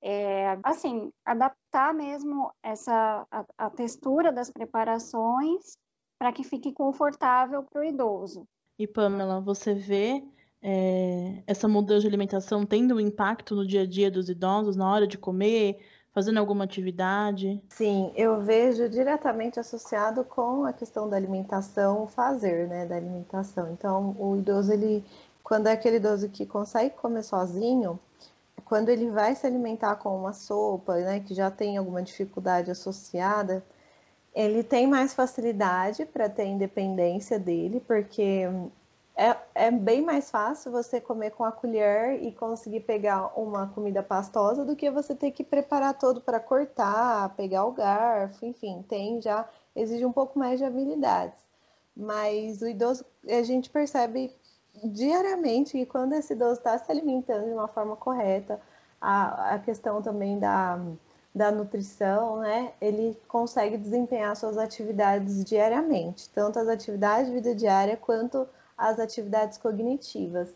é, 0.03 0.59
assim, 0.63 1.13
adaptar 1.25 1.93
mesmo 1.95 2.51
essa 2.63 3.27
a, 3.31 3.45
a 3.59 3.71
textura 3.71 4.33
das 4.33 4.51
preparações 4.51 5.77
para 6.19 6.33
que 6.33 6.43
fique 6.45 6.73
confortável 6.73 7.63
para 7.63 7.81
o 7.81 7.85
idoso. 7.85 8.47
E 8.79 8.87
Pamela, 8.87 9.41
você 9.41 9.75
vê 9.75 10.25
é, 10.63 11.43
essa 11.47 11.69
mudança 11.69 12.03
de 12.03 12.07
alimentação 12.09 12.67
tendo 12.67 12.97
um 12.97 13.01
impacto 13.01 13.55
no 13.55 13.67
dia 13.67 13.83
a 13.83 13.87
dia 13.87 14.11
dos 14.11 14.29
idosos 14.29 14.77
na 14.77 14.91
hora 14.91 15.07
de 15.07 15.19
comer, 15.19 15.81
fazendo 16.13 16.39
alguma 16.39 16.65
atividade? 16.65 17.63
Sim, 17.69 18.13
eu 18.17 18.41
vejo 18.41 18.89
diretamente 18.89 19.61
associado 19.61 20.25
com 20.25 20.65
a 20.65 20.73
questão 20.73 21.09
da 21.09 21.17
alimentação, 21.17 22.03
o 22.03 22.07
fazer, 22.07 22.69
né, 22.69 22.87
da 22.87 22.97
alimentação. 22.97 23.73
Então, 23.73 24.15
o 24.19 24.37
idoso, 24.37 24.73
ele, 24.73 25.05
quando 25.51 25.67
é 25.67 25.73
aquele 25.73 25.97
idoso 25.97 26.29
que 26.29 26.47
consegue 26.47 26.95
comer 26.95 27.25
sozinho, 27.25 27.99
quando 28.65 28.89
ele 28.89 29.11
vai 29.11 29.35
se 29.35 29.45
alimentar 29.45 29.97
com 29.97 30.17
uma 30.17 30.33
sopa, 30.33 30.95
né, 30.99 31.19
que 31.19 31.35
já 31.35 31.51
tem 31.51 31.77
alguma 31.77 32.05
dificuldade 32.05 32.71
associada, 32.71 33.61
ele 34.33 34.63
tem 34.63 34.87
mais 34.87 35.13
facilidade 35.13 36.05
para 36.05 36.29
ter 36.29 36.45
independência 36.45 37.37
dele, 37.37 37.83
porque 37.85 38.45
é, 39.17 39.37
é 39.57 39.71
bem 39.73 40.03
mais 40.03 40.31
fácil 40.31 40.71
você 40.71 41.01
comer 41.01 41.33
com 41.33 41.45
a 41.45 41.51
colher 41.51 42.23
e 42.23 42.31
conseguir 42.31 42.83
pegar 42.83 43.37
uma 43.37 43.67
comida 43.67 44.05
pastosa 44.05 44.65
do 44.65 44.77
que 44.77 44.89
você 44.89 45.17
ter 45.17 45.33
que 45.33 45.43
preparar 45.43 45.99
todo 45.99 46.21
para 46.21 46.39
cortar, 46.39 47.35
pegar 47.35 47.65
o 47.65 47.73
garfo, 47.73 48.47
enfim, 48.47 48.85
tem 48.89 49.21
já 49.21 49.49
exige 49.75 50.07
um 50.07 50.13
pouco 50.13 50.39
mais 50.39 50.61
de 50.61 50.65
habilidades. 50.65 51.41
Mas 51.97 52.63
o 52.63 52.69
idoso, 52.69 53.05
a 53.29 53.43
gente 53.43 53.69
percebe 53.69 54.33
diariamente 54.85 55.73
que 55.73 55.87
quando 55.87 56.13
esse 56.15 56.33
idoso 56.33 56.55
está 56.55 56.79
se 56.79 56.91
alimentando 56.91 57.47
de 57.47 57.53
uma 57.53 57.69
forma 57.69 57.97
correta, 57.97 58.61
a, 59.01 59.55
a 59.55 59.59
questão 59.59 60.03
também 60.03 60.39
da, 60.39 60.79
da 61.35 61.51
nutrição, 61.51 62.39
né? 62.39 62.73
Ele 62.81 63.17
consegue 63.29 63.79
desempenhar 63.79 64.37
suas 64.37 64.59
atividades 64.59 65.45
diariamente, 65.45 66.29
tanto 66.31 66.59
as 66.59 66.69
atividades 66.69 67.27
de 67.27 67.35
vida 67.35 67.55
diária 67.55 67.97
quanto 67.97 68.47
as 68.77 68.99
atividades 68.99 69.59
cognitivas. 69.59 70.49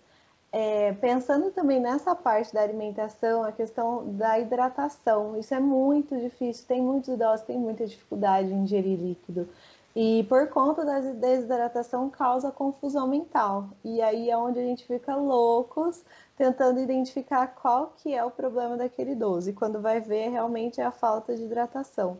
É, 0.57 0.93
pensando 0.93 1.51
também 1.51 1.81
nessa 1.81 2.15
parte 2.15 2.55
da 2.55 2.63
alimentação, 2.63 3.43
a 3.43 3.51
questão 3.51 4.13
da 4.13 4.39
hidratação, 4.39 5.37
isso 5.37 5.53
é 5.53 5.59
muito 5.59 6.17
difícil, 6.17 6.65
tem 6.69 6.81
muitos 6.81 7.13
idosos 7.13 7.41
que 7.41 7.49
têm 7.49 7.59
muita 7.59 7.85
dificuldade 7.85 8.53
em 8.53 8.63
ingerir 8.63 8.97
líquido. 8.97 9.49
E 9.97 10.25
por 10.25 10.49
conta 10.49 10.85
da 10.85 10.99
desidratação 10.99 12.11
causa 12.11 12.51
confusão 12.51 13.07
mental. 13.07 13.71
E 13.85 14.03
aí 14.03 14.29
é 14.29 14.37
onde 14.37 14.59
a 14.59 14.63
gente 14.63 14.85
fica 14.87 15.15
loucos 15.15 16.05
tentando 16.37 16.81
identificar 16.81 17.47
qual 17.47 17.95
que 17.97 18.13
é 18.13 18.25
o 18.25 18.31
problema 18.31 18.77
daquele 18.77 19.13
idoso. 19.13 19.51
E 19.51 19.53
quando 19.53 19.81
vai 19.81 20.01
ver, 20.01 20.31
realmente 20.31 20.81
é 20.81 20.85
a 20.85 20.91
falta 20.91 21.37
de 21.37 21.45
hidratação. 21.45 22.19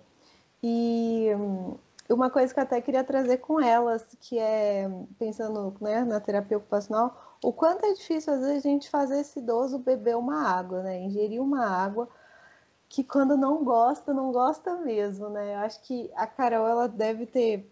E 0.63 1.31
hum, 1.37 1.75
uma 2.09 2.31
coisa 2.31 2.53
que 2.53 2.61
eu 2.61 2.65
até 2.65 2.81
queria 2.81 3.03
trazer 3.03 3.39
com 3.39 3.61
elas, 3.61 4.05
que 4.21 4.39
é, 4.39 4.89
pensando 5.19 5.75
né, 5.81 6.05
na 6.05 6.21
terapia 6.21 6.59
ocupacional, 6.59 7.37
o 7.43 7.53
quanto 7.53 7.85
é 7.87 7.93
difícil 7.93 8.33
às 8.35 8.41
vezes 8.41 8.65
a 8.65 8.69
gente 8.69 8.89
fazer 8.89 9.21
esse 9.21 9.41
idoso 9.41 9.79
beber 9.79 10.17
uma 10.17 10.49
água, 10.49 10.83
né? 10.83 11.01
Ingerir 11.01 11.43
uma 11.43 11.67
água 11.67 12.09
que 12.89 13.03
quando 13.05 13.37
não 13.37 13.65
gosta, 13.65 14.13
não 14.15 14.33
gosta 14.33 14.77
mesmo, 14.77 15.29
né? 15.29 15.55
Eu 15.55 15.59
acho 15.61 15.83
que 15.83 16.11
a 16.15 16.27
Carol 16.27 16.67
ela 16.67 16.89
deve 16.89 17.27
ter 17.27 17.71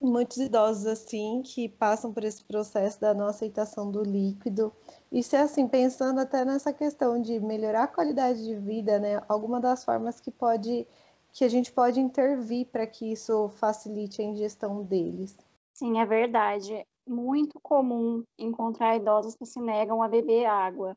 muitos 0.00 0.38
idosos 0.38 0.86
assim 0.86 1.42
que 1.44 1.68
passam 1.68 2.12
por 2.12 2.24
esse 2.24 2.42
processo 2.44 3.00
da 3.00 3.12
não 3.12 3.26
aceitação 3.26 3.90
do 3.90 4.02
líquido. 4.02 4.72
Isso 5.12 5.36
é 5.36 5.40
assim, 5.40 5.68
pensando 5.68 6.20
até 6.20 6.44
nessa 6.44 6.72
questão 6.72 7.20
de 7.20 7.38
melhorar 7.40 7.84
a 7.84 7.88
qualidade 7.88 8.42
de 8.44 8.56
vida, 8.56 8.98
né? 8.98 9.22
Alguma 9.28 9.60
das 9.60 9.84
formas 9.84 10.20
que 10.20 10.30
pode 10.30 10.86
que 11.32 11.44
a 11.44 11.48
gente 11.48 11.70
pode 11.70 12.00
intervir 12.00 12.66
para 12.66 12.86
que 12.86 13.12
isso 13.12 13.48
facilite 13.50 14.20
a 14.20 14.24
ingestão 14.24 14.82
deles. 14.82 15.36
Sim, 15.72 16.00
é 16.00 16.04
verdade. 16.06 16.84
Muito 17.06 17.60
comum 17.60 18.24
encontrar 18.38 18.96
idosos 18.96 19.36
que 19.36 19.46
se 19.46 19.60
negam 19.60 20.02
a 20.02 20.08
beber 20.08 20.46
água. 20.46 20.96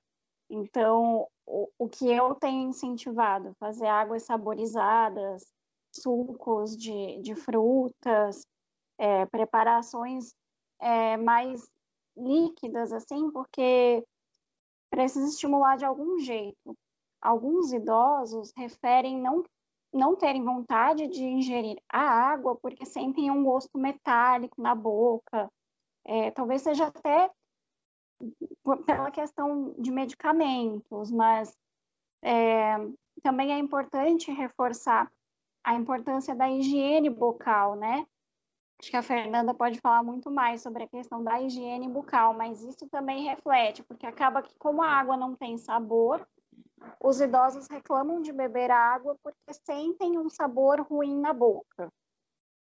Então, 0.53 1.27
o, 1.47 1.67
o 1.79 1.89
que 1.89 2.07
eu 2.11 2.35
tenho 2.35 2.69
incentivado, 2.69 3.55
fazer 3.59 3.87
águas 3.87 4.21
saborizadas, 4.21 5.51
sucos 5.91 6.77
de, 6.77 7.19
de 7.21 7.33
frutas, 7.33 8.45
é, 8.99 9.25
preparações 9.25 10.31
é, 10.79 11.17
mais 11.17 11.67
líquidas, 12.15 12.93
assim, 12.93 13.31
porque 13.31 14.05
precisa 14.91 15.27
estimular 15.27 15.75
de 15.75 15.85
algum 15.85 16.19
jeito. 16.19 16.77
Alguns 17.19 17.73
idosos 17.73 18.53
referem 18.55 19.19
não, 19.19 19.43
não 19.91 20.15
terem 20.15 20.43
vontade 20.43 21.07
de 21.07 21.23
ingerir 21.23 21.81
a 21.89 21.99
água 21.99 22.55
porque 22.61 22.85
sentem 22.85 23.31
um 23.31 23.43
gosto 23.43 23.75
metálico 23.75 24.61
na 24.61 24.75
boca. 24.75 25.49
É, 26.05 26.29
talvez 26.29 26.61
seja 26.61 26.87
até 26.87 27.31
pela 28.85 29.11
questão 29.11 29.75
de 29.77 29.91
medicamentos, 29.91 31.11
mas 31.11 31.57
é, 32.21 32.75
também 33.21 33.53
é 33.53 33.57
importante 33.57 34.31
reforçar 34.31 35.11
a 35.63 35.75
importância 35.75 36.35
da 36.35 36.49
higiene 36.49 37.09
bucal, 37.09 37.75
né? 37.75 38.05
Acho 38.79 38.89
que 38.89 38.97
a 38.97 39.03
Fernanda 39.03 39.53
pode 39.53 39.79
falar 39.79 40.03
muito 40.03 40.29
mais 40.29 40.61
sobre 40.61 40.83
a 40.83 40.87
questão 40.87 41.23
da 41.23 41.41
higiene 41.41 41.87
bucal, 41.87 42.33
mas 42.33 42.61
isso 42.63 42.87
também 42.89 43.23
reflete, 43.23 43.81
porque 43.83 44.05
acaba 44.05 44.41
que, 44.41 44.53
como 44.57 44.81
a 44.81 44.89
água 44.89 45.15
não 45.15 45.35
tem 45.35 45.57
sabor, 45.57 46.27
os 47.01 47.21
idosos 47.21 47.67
reclamam 47.67 48.21
de 48.21 48.33
beber 48.33 48.71
água 48.71 49.17
porque 49.23 49.53
sentem 49.53 50.17
um 50.17 50.29
sabor 50.29 50.81
ruim 50.81 51.17
na 51.17 51.31
boca. 51.31 51.89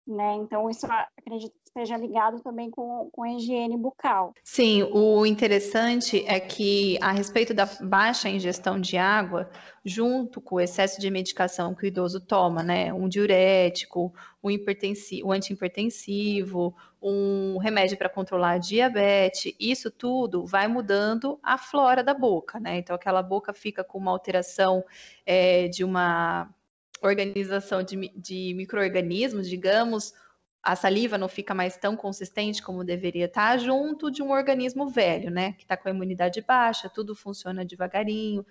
Né? 0.08 0.36
Então, 0.36 0.70
isso 0.70 0.86
acredito 1.18 1.52
que 1.52 1.66
esteja 1.66 1.94
ligado 1.98 2.40
também 2.40 2.70
com, 2.70 3.10
com 3.12 3.22
a 3.22 3.30
higiene 3.34 3.76
bucal. 3.76 4.32
Sim, 4.42 4.84
o 4.84 5.26
interessante 5.26 6.24
é 6.26 6.40
que, 6.40 6.96
a 7.02 7.12
respeito 7.12 7.52
da 7.52 7.66
baixa 7.82 8.30
ingestão 8.30 8.80
de 8.80 8.96
água, 8.96 9.50
junto 9.84 10.40
com 10.40 10.54
o 10.54 10.60
excesso 10.60 10.98
de 10.98 11.10
medicação 11.10 11.74
que 11.74 11.84
o 11.84 11.86
idoso 11.86 12.22
toma, 12.22 12.62
né? 12.62 12.90
Um 12.90 13.06
diurético, 13.06 14.10
um, 14.42 14.48
um 14.48 15.32
antihipertensivo, 15.32 16.74
um 17.02 17.58
remédio 17.58 17.98
para 17.98 18.08
controlar 18.08 18.52
a 18.52 18.58
diabetes, 18.58 19.54
isso 19.60 19.90
tudo 19.90 20.46
vai 20.46 20.66
mudando 20.68 21.38
a 21.42 21.58
flora 21.58 22.02
da 22.02 22.14
boca, 22.14 22.58
né? 22.58 22.78
Então, 22.78 22.96
aquela 22.96 23.22
boca 23.22 23.52
fica 23.52 23.84
com 23.84 23.98
uma 23.98 24.10
alteração 24.10 24.82
é, 25.26 25.68
de 25.68 25.84
uma 25.84 26.48
organização 27.02 27.82
de, 27.82 28.12
de 28.16 28.54
micro-organismos, 28.54 29.48
digamos, 29.48 30.12
a 30.62 30.76
saliva 30.76 31.16
não 31.16 31.28
fica 31.28 31.54
mais 31.54 31.76
tão 31.76 31.96
consistente 31.96 32.62
como 32.62 32.84
deveria 32.84 33.26
estar, 33.26 33.58
junto 33.58 34.10
de 34.10 34.22
um 34.22 34.30
organismo 34.30 34.88
velho, 34.88 35.30
né? 35.30 35.52
Que 35.52 35.62
está 35.62 35.76
com 35.76 35.88
a 35.88 35.92
imunidade 35.92 36.40
baixa, 36.42 36.88
tudo 36.88 37.14
funciona 37.14 37.64
devagarinho. 37.64 38.44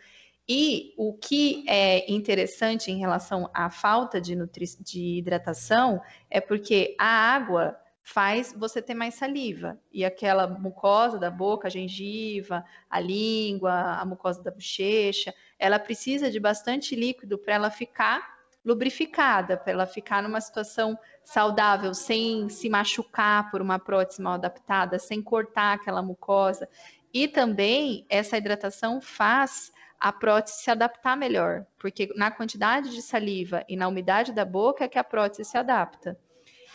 E 0.50 0.94
o 0.98 1.14
que 1.14 1.66
é 1.68 2.10
interessante 2.12 2.90
em 2.90 2.98
relação 2.98 3.50
à 3.54 3.70
falta 3.70 4.22
de, 4.22 4.36
de 4.80 5.18
hidratação 5.18 6.02
é 6.30 6.40
porque 6.40 6.96
a 6.98 7.06
água 7.06 7.78
faz 8.02 8.56
você 8.58 8.82
ter 8.82 8.94
mais 8.94 9.16
saliva. 9.16 9.78
E 9.92 10.06
aquela 10.06 10.48
mucosa 10.48 11.20
da 11.20 11.30
boca, 11.30 11.68
a 11.68 11.70
gengiva, 11.70 12.64
a 12.90 13.02
língua, 13.02 13.74
a 13.74 14.06
mucosa 14.06 14.42
da 14.42 14.50
bochecha, 14.50 15.34
ela 15.60 15.78
precisa 15.78 16.32
de 16.32 16.40
bastante 16.40 16.96
líquido 16.96 17.38
para 17.38 17.56
ela 17.56 17.70
ficar 17.70 18.37
lubrificada, 18.68 19.56
para 19.56 19.72
ela 19.72 19.86
ficar 19.86 20.22
numa 20.22 20.42
situação 20.42 21.00
saudável, 21.24 21.94
sem 21.94 22.50
se 22.50 22.70
machucar 22.70 23.50
por 23.50 23.62
uma 23.62 23.80
prótese 23.80 24.22
mal 24.22 24.34
adaptada, 24.34 25.00
sem 25.00 25.22
cortar 25.22 25.76
aquela 25.76 26.02
mucosa. 26.02 26.68
E 27.14 27.30
também 27.30 28.06
essa 28.10 28.38
hidratação 28.38 29.00
faz 29.00 29.72
a 29.98 30.12
prótese 30.12 30.64
se 30.64 30.70
adaptar 30.70 31.16
melhor, 31.16 31.66
porque 31.80 32.12
na 32.14 32.30
quantidade 32.30 32.94
de 32.94 33.02
saliva 33.02 33.64
e 33.70 33.78
na 33.78 33.88
umidade 33.88 34.34
da 34.34 34.44
boca 34.44 34.84
é 34.84 34.88
que 34.90 35.00
a 35.00 35.04
prótese 35.04 35.46
se 35.46 35.58
adapta. 35.58 36.20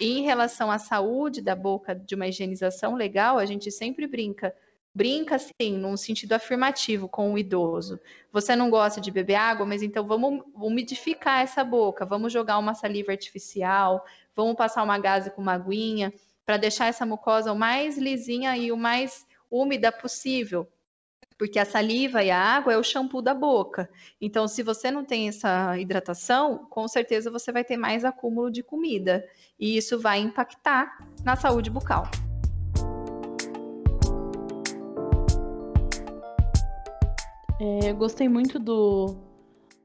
E 0.01 0.19
em 0.19 0.23
relação 0.23 0.71
à 0.71 0.79
saúde 0.79 1.43
da 1.43 1.55
boca, 1.55 1.95
de 1.95 2.15
uma 2.15 2.27
higienização 2.27 2.95
legal, 2.95 3.39
a 3.39 3.45
gente 3.45 3.71
sempre 3.71 4.07
brinca 4.07 4.55
brinca 4.95 5.37
assim, 5.37 5.77
num 5.77 5.97
sentido 5.97 6.33
afirmativo 6.35 7.09
com 7.09 7.33
o 7.33 7.39
idoso. 7.39 7.99
Você 8.31 8.55
não 8.55 8.71
gosta 8.71 9.01
de 9.01 9.11
beber 9.11 9.37
água, 9.37 9.65
mas 9.65 9.83
então 9.83 10.07
vamos 10.07 10.45
umidificar 10.55 11.41
essa 11.41 11.65
boca, 11.65 12.05
vamos 12.05 12.33
jogar 12.33 12.59
uma 12.59 12.75
saliva 12.75 13.13
artificial, 13.13 14.05
vamos 14.37 14.57
passar 14.57 14.83
uma 14.83 14.99
gaze 14.99 15.31
com 15.31 15.41
uma 15.41 15.55
aguinha 15.55 16.13
para 16.45 16.57
deixar 16.57 16.87
essa 16.87 17.07
mucosa 17.07 17.53
o 17.53 17.59
mais 17.59 17.97
lisinha 17.97 18.57
e 18.57 18.71
o 18.71 18.77
mais 18.77 19.27
úmida 19.51 19.91
possível. 19.91 20.69
Porque 21.39 21.59
a 21.59 21.65
saliva 21.65 22.23
e 22.23 22.31
a 22.31 22.39
água 22.39 22.73
é 22.73 22.77
o 22.77 22.85
shampoo 22.85 23.21
da 23.21 23.35
boca. 23.35 23.91
Então, 24.21 24.47
se 24.47 24.63
você 24.63 24.91
não 24.91 25.05
tem 25.05 25.29
essa 25.29 25.77
hidratação, 25.77 26.67
com 26.71 26.87
certeza 26.87 27.31
você 27.31 27.51
vai 27.51 27.65
ter 27.65 27.77
mais 27.77 28.05
acúmulo 28.05 28.51
de 28.51 28.63
comida. 28.63 29.25
E 29.59 29.77
isso 29.77 29.99
vai 29.99 30.21
impactar 30.21 30.97
na 31.25 31.35
saúde 31.35 31.69
bucal. 31.69 32.05
É, 37.63 37.91
eu 37.91 37.95
gostei 37.95 38.29
muito 38.29 38.59
do, 38.59 39.15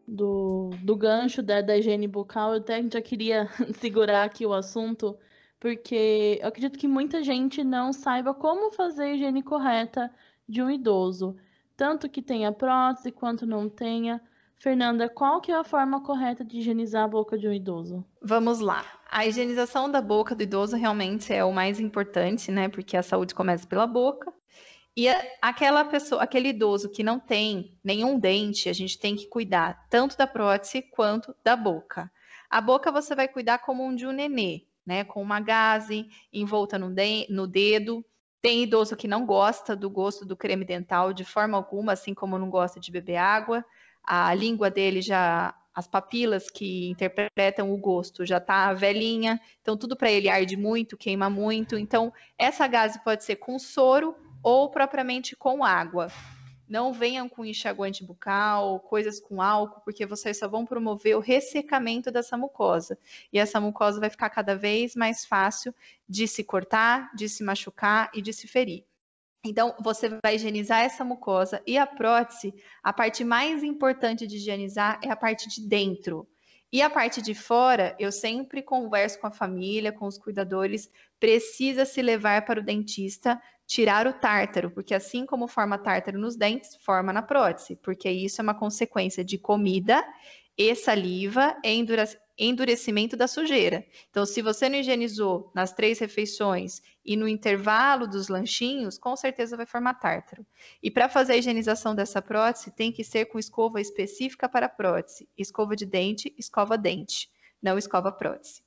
do, 0.07 0.71
do 0.81 0.95
gancho 0.95 1.43
da, 1.43 1.61
da 1.61 1.77
higiene 1.77 2.07
bucal. 2.07 2.55
Eu 2.55 2.59
até 2.59 2.81
já 2.91 2.99
queria 2.99 3.47
segurar 3.79 4.23
aqui 4.23 4.47
o 4.47 4.53
assunto, 4.53 5.15
porque 5.59 6.39
eu 6.41 6.47
acredito 6.47 6.79
que 6.79 6.87
muita 6.87 7.21
gente 7.21 7.63
não 7.63 7.93
saiba 7.93 8.33
como 8.33 8.71
fazer 8.71 9.03
a 9.03 9.13
higiene 9.13 9.43
correta 9.43 10.11
de 10.49 10.59
um 10.59 10.71
idoso. 10.71 11.37
Tanto 11.75 12.09
que 12.09 12.19
tenha 12.19 12.51
prótese 12.51 13.11
quanto 13.11 13.45
não 13.45 13.69
tenha. 13.69 14.19
Fernanda, 14.57 15.07
qual 15.07 15.39
que 15.39 15.51
é 15.51 15.55
a 15.55 15.63
forma 15.63 16.01
correta 16.01 16.43
de 16.43 16.57
higienizar 16.57 17.03
a 17.03 17.07
boca 17.07 17.37
de 17.37 17.47
um 17.47 17.53
idoso? 17.53 18.03
Vamos 18.19 18.59
lá. 18.59 18.83
A 19.07 19.27
higienização 19.27 19.87
da 19.87 20.01
boca 20.01 20.33
do 20.33 20.41
idoso 20.41 20.75
realmente 20.75 21.31
é 21.31 21.45
o 21.45 21.53
mais 21.53 21.79
importante, 21.79 22.51
né? 22.51 22.69
Porque 22.69 22.97
a 22.97 23.03
saúde 23.03 23.35
começa 23.35 23.67
pela 23.67 23.85
boca. 23.85 24.33
E 24.97 25.07
aquela 25.39 25.85
pessoa, 25.85 26.23
aquele 26.23 26.49
idoso 26.49 26.89
que 26.89 27.03
não 27.03 27.19
tem 27.19 27.77
nenhum 27.83 28.17
dente, 28.17 28.67
a 28.67 28.73
gente 28.73 28.97
tem 28.97 29.15
que 29.15 29.27
cuidar 29.27 29.85
tanto 29.91 30.17
da 30.17 30.25
prótese 30.25 30.81
quanto 30.81 31.35
da 31.43 31.55
boca. 31.55 32.11
A 32.49 32.59
boca 32.59 32.91
você 32.91 33.13
vai 33.13 33.27
cuidar 33.27 33.59
como 33.59 33.85
um 33.85 33.93
de 33.93 34.07
um 34.07 34.11
nenê, 34.11 34.63
né? 34.83 35.03
Com 35.03 35.21
uma 35.21 35.39
gaze 35.39 36.09
envolta 36.33 36.79
no, 36.79 36.89
de 36.89 37.27
no 37.29 37.45
dedo. 37.45 38.03
Tem 38.41 38.63
idoso 38.63 38.95
que 38.95 39.07
não 39.07 39.23
gosta 39.23 39.75
do 39.75 39.87
gosto 39.87 40.25
do 40.25 40.35
creme 40.35 40.65
dental 40.65 41.13
de 41.13 41.23
forma 41.23 41.55
alguma, 41.55 41.93
assim 41.93 42.15
como 42.15 42.39
não 42.39 42.49
gosta 42.49 42.79
de 42.79 42.91
beber 42.91 43.17
água. 43.17 43.63
A 44.03 44.33
língua 44.33 44.71
dele 44.71 44.99
já, 45.03 45.53
as 45.75 45.87
papilas 45.87 46.49
que 46.49 46.89
interpretam 46.89 47.71
o 47.71 47.77
gosto 47.77 48.25
já 48.25 48.39
tá 48.39 48.73
velhinha, 48.73 49.39
então 49.61 49.77
tudo 49.77 49.95
para 49.95 50.11
ele 50.11 50.27
arde 50.27 50.57
muito, 50.57 50.97
queima 50.97 51.29
muito. 51.29 51.77
Então, 51.77 52.11
essa 52.35 52.65
gase 52.65 53.03
pode 53.03 53.23
ser 53.23 53.35
com 53.35 53.59
soro 53.59 54.15
ou 54.47 54.69
propriamente 54.69 55.35
com 55.35 55.61
água. 55.61 56.09
Não 56.69 56.93
venham 56.93 57.27
com 57.27 57.43
enxaguante 57.43 58.01
bucal, 58.01 58.79
coisas 58.79 59.19
com 59.19 59.41
álcool, 59.41 59.81
porque 59.81 60.05
vocês 60.05 60.39
só 60.39 60.47
vão 60.47 60.65
promover 60.65 61.17
o 61.17 61.19
ressecamento 61.19 62.09
dessa 62.09 62.37
mucosa. 62.37 62.97
E 63.33 63.39
essa 63.39 63.59
mucosa 63.59 63.99
vai 63.99 64.09
ficar 64.09 64.29
cada 64.29 64.55
vez 64.55 64.95
mais 64.95 65.25
fácil 65.25 65.75
de 66.07 66.29
se 66.29 66.45
cortar, 66.45 67.13
de 67.13 67.27
se 67.27 67.43
machucar 67.43 68.09
e 68.13 68.21
de 68.21 68.31
se 68.31 68.47
ferir. 68.47 68.85
Então, 69.43 69.75
você 69.81 70.17
vai 70.23 70.35
higienizar 70.35 70.79
essa 70.79 71.03
mucosa 71.03 71.61
e 71.67 71.77
a 71.77 71.85
prótese, 71.85 72.53
a 72.81 72.93
parte 72.93 73.25
mais 73.25 73.63
importante 73.63 74.25
de 74.25 74.37
higienizar 74.37 74.97
é 75.03 75.11
a 75.11 75.15
parte 75.17 75.49
de 75.49 75.67
dentro. 75.67 76.25
E 76.71 76.81
a 76.81 76.89
parte 76.89 77.21
de 77.21 77.33
fora, 77.33 77.95
eu 77.97 78.11
sempre 78.11 78.61
converso 78.61 79.19
com 79.19 79.27
a 79.27 79.31
família, 79.31 79.91
com 79.91 80.05
os 80.05 80.17
cuidadores, 80.17 80.89
precisa 81.17 81.85
se 81.85 82.01
levar 82.01 82.45
para 82.45 82.59
o 82.59 82.63
dentista 82.63 83.41
tirar 83.67 84.07
o 84.07 84.13
tártaro, 84.13 84.71
porque 84.71 84.95
assim 84.95 85.25
como 85.25 85.47
forma 85.47 85.77
tártaro 85.77 86.17
nos 86.17 86.37
dentes, 86.37 86.77
forma 86.77 87.11
na 87.11 87.21
prótese, 87.21 87.75
porque 87.75 88.09
isso 88.09 88.39
é 88.39 88.43
uma 88.43 88.57
consequência 88.57 89.25
de 89.25 89.37
comida 89.37 90.03
e 90.57 90.73
saliva 90.73 91.55
e 91.63 91.85
endurecimento 92.37 93.15
da 93.17 93.27
sujeira. 93.27 93.85
Então, 94.09 94.25
se 94.25 94.41
você 94.41 94.69
não 94.69 94.79
higienizou 94.79 95.51
nas 95.53 95.73
três 95.73 95.99
refeições 95.99 96.81
e 97.05 97.15
no 97.15 97.27
intervalo 97.27 98.07
dos 98.07 98.29
lanchinhos, 98.29 98.97
com 98.97 99.15
certeza 99.15 99.57
vai 99.57 99.65
formar 99.65 99.95
tártaro. 99.95 100.45
E 100.81 100.89
para 100.89 101.09
fazer 101.09 101.33
a 101.33 101.37
higienização 101.37 101.93
dessa 101.93 102.21
prótese, 102.21 102.71
tem 102.71 102.91
que 102.91 103.03
ser 103.03 103.25
com 103.25 103.37
escova 103.37 103.81
específica 103.81 104.47
para 104.47 104.69
prótese. 104.69 105.29
Escova 105.37 105.75
de 105.75 105.85
dente, 105.85 106.33
escova 106.37 106.77
dente, 106.77 107.29
não 107.61 107.77
escova 107.77 108.11
prótese. 108.11 108.63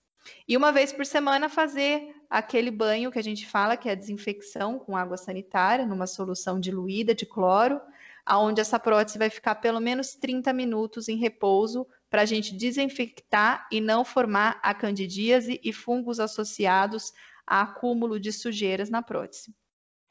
E 0.46 0.56
uma 0.56 0.70
vez 0.70 0.92
por 0.92 1.06
semana 1.06 1.48
fazer 1.48 2.14
aquele 2.30 2.70
banho 2.70 3.10
que 3.10 3.18
a 3.18 3.22
gente 3.22 3.44
fala, 3.44 3.76
que 3.76 3.88
é 3.88 3.92
a 3.92 3.96
desinfecção 3.96 4.78
com 4.78 4.96
água 4.96 5.16
sanitária, 5.16 5.84
numa 5.84 6.06
solução 6.06 6.60
diluída 6.60 7.12
de 7.12 7.26
cloro, 7.26 7.80
aonde 8.24 8.60
essa 8.60 8.78
prótese 8.78 9.18
vai 9.18 9.28
ficar 9.28 9.56
pelo 9.56 9.80
menos 9.80 10.14
30 10.14 10.52
minutos 10.52 11.08
em 11.08 11.16
repouso 11.16 11.84
para 12.08 12.22
a 12.22 12.24
gente 12.24 12.54
desinfectar 12.54 13.66
e 13.72 13.80
não 13.80 14.04
formar 14.04 14.60
a 14.62 14.72
candidíase 14.72 15.60
e 15.64 15.72
fungos 15.72 16.20
associados 16.20 17.12
a 17.44 17.62
acúmulo 17.62 18.20
de 18.20 18.32
sujeiras 18.32 18.88
na 18.88 19.02
prótese. 19.02 19.52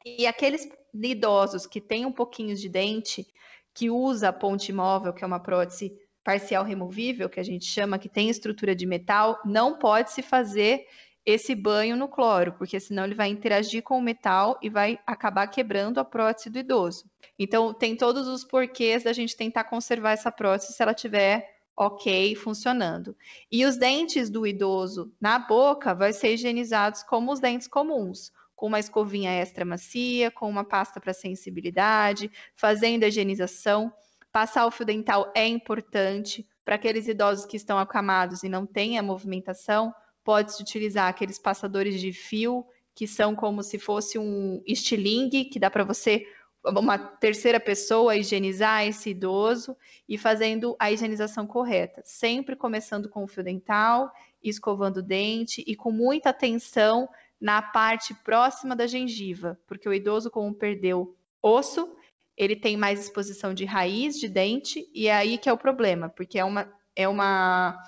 E 0.04 0.26
aqueles 0.26 0.68
idosos 0.94 1.66
que 1.66 1.80
têm 1.80 2.04
um 2.04 2.12
pouquinho 2.12 2.54
de 2.54 2.68
dente, 2.68 3.26
que 3.72 3.88
usa 3.88 4.28
a 4.28 4.32
ponte 4.32 4.72
móvel, 4.72 5.14
que 5.14 5.24
é 5.24 5.26
uma 5.26 5.40
prótese 5.40 5.92
parcial 6.22 6.64
removível, 6.64 7.30
que 7.30 7.40
a 7.40 7.42
gente 7.42 7.64
chama, 7.64 7.98
que 7.98 8.08
tem 8.08 8.28
estrutura 8.28 8.74
de 8.74 8.84
metal, 8.84 9.40
não 9.44 9.78
pode 9.78 10.12
se 10.12 10.20
fazer 10.20 10.86
esse 11.24 11.54
banho 11.54 11.96
no 11.96 12.08
cloro, 12.08 12.52
porque 12.54 12.80
senão 12.80 13.04
ele 13.04 13.14
vai 13.14 13.28
interagir 13.28 13.82
com 13.82 13.98
o 13.98 14.02
metal 14.02 14.58
e 14.62 14.68
vai 14.68 14.98
acabar 15.06 15.46
quebrando 15.46 15.98
a 15.98 16.04
prótese 16.04 16.50
do 16.50 16.58
idoso. 16.58 17.04
Então, 17.38 17.72
tem 17.72 17.96
todos 17.96 18.26
os 18.26 18.44
porquês 18.44 19.02
da 19.02 19.12
gente 19.12 19.36
tentar 19.36 19.64
conservar 19.64 20.12
essa 20.12 20.32
prótese 20.32 20.72
se 20.72 20.82
ela 20.82 20.94
tiver 20.94 21.60
ok, 21.76 22.34
funcionando. 22.34 23.16
E 23.50 23.64
os 23.64 23.76
dentes 23.76 24.28
do 24.28 24.46
idoso 24.46 25.12
na 25.20 25.38
boca 25.38 25.94
vai 25.94 26.12
ser 26.12 26.34
higienizados 26.34 27.02
como 27.02 27.32
os 27.32 27.40
dentes 27.40 27.66
comuns, 27.66 28.30
com 28.54 28.66
uma 28.66 28.78
escovinha 28.78 29.30
extra 29.30 29.64
macia, 29.64 30.30
com 30.30 30.48
uma 30.48 30.64
pasta 30.64 31.00
para 31.00 31.14
sensibilidade, 31.14 32.30
fazendo 32.54 33.04
a 33.04 33.08
higienização. 33.08 33.90
Passar 34.30 34.66
o 34.66 34.70
fio 34.70 34.84
dental 34.84 35.32
é 35.34 35.46
importante 35.46 36.46
para 36.64 36.74
aqueles 36.74 37.08
idosos 37.08 37.46
que 37.46 37.56
estão 37.56 37.78
acamados 37.78 38.42
e 38.42 38.48
não 38.48 38.66
têm 38.66 38.98
a 38.98 39.02
movimentação. 39.02 39.94
Pode-se 40.24 40.62
utilizar 40.62 41.08
aqueles 41.08 41.38
passadores 41.38 42.00
de 42.00 42.12
fio 42.12 42.66
que 42.94 43.06
são 43.06 43.34
como 43.34 43.62
se 43.62 43.78
fosse 43.78 44.18
um 44.18 44.62
estilingue, 44.66 45.46
que 45.46 45.58
dá 45.58 45.70
para 45.70 45.84
você, 45.84 46.26
uma 46.64 46.98
terceira 46.98 47.58
pessoa, 47.58 48.16
higienizar 48.16 48.86
esse 48.86 49.10
idoso 49.10 49.76
e 50.08 50.18
fazendo 50.18 50.76
a 50.78 50.92
higienização 50.92 51.46
correta. 51.46 52.02
Sempre 52.04 52.54
começando 52.54 53.08
com 53.08 53.24
o 53.24 53.26
fio 53.26 53.42
dental, 53.42 54.12
escovando 54.42 54.98
o 54.98 55.02
dente 55.02 55.64
e 55.66 55.74
com 55.74 55.90
muita 55.90 56.30
atenção 56.30 57.08
na 57.40 57.62
parte 57.62 58.12
próxima 58.22 58.76
da 58.76 58.86
gengiva, 58.86 59.58
porque 59.66 59.88
o 59.88 59.94
idoso, 59.94 60.30
como 60.30 60.54
perdeu 60.54 61.16
osso, 61.42 61.96
ele 62.36 62.54
tem 62.54 62.76
mais 62.76 63.00
exposição 63.00 63.54
de 63.54 63.64
raiz 63.64 64.18
de 64.18 64.28
dente, 64.28 64.88
e 64.94 65.08
é 65.08 65.14
aí 65.14 65.38
que 65.38 65.48
é 65.48 65.52
o 65.52 65.58
problema, 65.58 66.08
porque 66.10 66.38
é 66.38 66.44
uma, 66.44 66.70
é 66.94 67.08
uma 67.08 67.78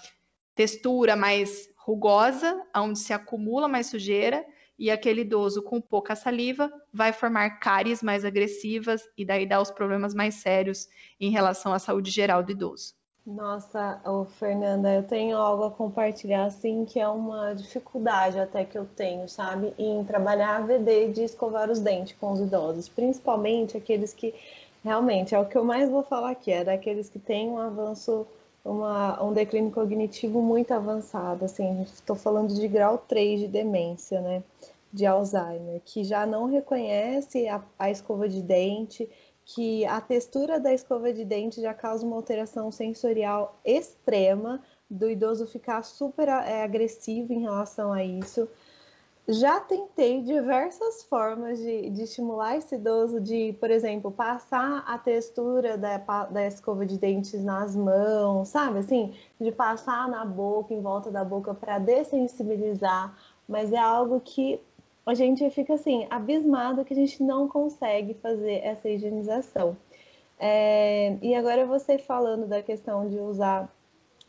textura 0.54 1.16
mais 1.16 1.68
rugosa, 1.84 2.62
onde 2.76 2.98
se 2.98 3.12
acumula 3.12 3.68
mais 3.68 3.86
sujeira, 3.88 4.44
e 4.78 4.90
aquele 4.90 5.20
idoso 5.20 5.62
com 5.62 5.80
pouca 5.80 6.16
saliva 6.16 6.72
vai 6.92 7.12
formar 7.12 7.58
cáries 7.60 8.02
mais 8.02 8.24
agressivas 8.24 9.02
e 9.16 9.24
daí 9.24 9.46
dá 9.46 9.60
os 9.60 9.70
problemas 9.70 10.14
mais 10.14 10.36
sérios 10.36 10.88
em 11.20 11.30
relação 11.30 11.72
à 11.72 11.78
saúde 11.78 12.10
geral 12.10 12.42
do 12.42 12.52
idoso. 12.52 12.94
Nossa, 13.24 14.00
oh, 14.04 14.24
Fernanda, 14.24 14.92
eu 14.92 15.04
tenho 15.04 15.36
algo 15.36 15.62
a 15.64 15.70
compartilhar 15.70 16.46
assim 16.46 16.84
que 16.84 16.98
é 16.98 17.06
uma 17.06 17.54
dificuldade 17.54 18.40
até 18.40 18.64
que 18.64 18.76
eu 18.76 18.84
tenho, 18.84 19.28
sabe, 19.28 19.72
em 19.78 20.02
trabalhar 20.04 20.56
a 20.56 20.60
VD 20.62 21.12
de 21.12 21.22
escovar 21.22 21.70
os 21.70 21.78
dentes 21.78 22.16
com 22.18 22.32
os 22.32 22.40
idosos, 22.40 22.88
principalmente 22.88 23.76
aqueles 23.76 24.12
que 24.12 24.34
realmente 24.82 25.36
é 25.36 25.38
o 25.38 25.46
que 25.46 25.56
eu 25.56 25.64
mais 25.64 25.88
vou 25.88 26.02
falar 26.02 26.32
aqui, 26.32 26.50
é 26.50 26.64
daqueles 26.64 27.08
que 27.08 27.20
têm 27.20 27.48
um 27.48 27.58
avanço, 27.58 28.26
uma, 28.64 29.22
um 29.22 29.32
declínio 29.32 29.70
cognitivo 29.70 30.40
muito 30.40 30.72
avançado, 30.72 31.44
assim, 31.44 31.82
estou 31.82 32.16
falando 32.16 32.54
de 32.54 32.68
grau 32.68 32.98
3 32.98 33.40
de 33.40 33.48
demência, 33.48 34.20
né, 34.20 34.42
de 34.92 35.06
Alzheimer, 35.06 35.80
que 35.84 36.04
já 36.04 36.24
não 36.24 36.46
reconhece 36.46 37.48
a, 37.48 37.62
a 37.78 37.90
escova 37.90 38.28
de 38.28 38.40
dente, 38.40 39.08
que 39.44 39.84
a 39.86 40.00
textura 40.00 40.60
da 40.60 40.72
escova 40.72 41.12
de 41.12 41.24
dente 41.24 41.60
já 41.60 41.74
causa 41.74 42.06
uma 42.06 42.16
alteração 42.16 42.70
sensorial 42.70 43.58
extrema, 43.64 44.62
do 44.88 45.08
idoso 45.08 45.46
ficar 45.46 45.82
super 45.82 46.28
é, 46.28 46.62
agressivo 46.62 47.32
em 47.32 47.40
relação 47.40 47.92
a 47.92 48.04
isso. 48.04 48.46
Já 49.28 49.60
tentei 49.60 50.20
diversas 50.20 51.04
formas 51.04 51.56
de, 51.58 51.90
de, 51.90 52.02
estimular 52.02 52.56
esse 52.56 52.74
idoso, 52.74 53.20
de, 53.20 53.56
por 53.60 53.70
exemplo, 53.70 54.10
passar 54.10 54.82
a 54.84 54.98
textura 54.98 55.78
da, 55.78 55.98
da 55.98 56.44
escova 56.44 56.84
de 56.84 56.98
dentes 56.98 57.42
nas 57.44 57.76
mãos, 57.76 58.48
sabe? 58.48 58.80
Assim, 58.80 59.14
de 59.40 59.52
passar 59.52 60.08
na 60.08 60.24
boca, 60.24 60.74
em 60.74 60.80
volta 60.80 61.08
da 61.08 61.24
boca, 61.24 61.54
para 61.54 61.78
dessensibilizar, 61.78 63.16
mas 63.48 63.72
é 63.72 63.78
algo 63.78 64.20
que 64.20 64.60
a 65.06 65.14
gente 65.14 65.48
fica 65.50 65.74
assim, 65.74 66.06
abismado 66.10 66.84
que 66.84 66.92
a 66.92 66.96
gente 66.96 67.22
não 67.22 67.46
consegue 67.46 68.14
fazer 68.14 68.60
essa 68.64 68.88
higienização. 68.88 69.76
É, 70.38 71.16
e 71.22 71.34
agora 71.36 71.64
você 71.64 71.96
falando 71.98 72.48
da 72.48 72.60
questão 72.60 73.08
de 73.08 73.18
usar 73.20 73.72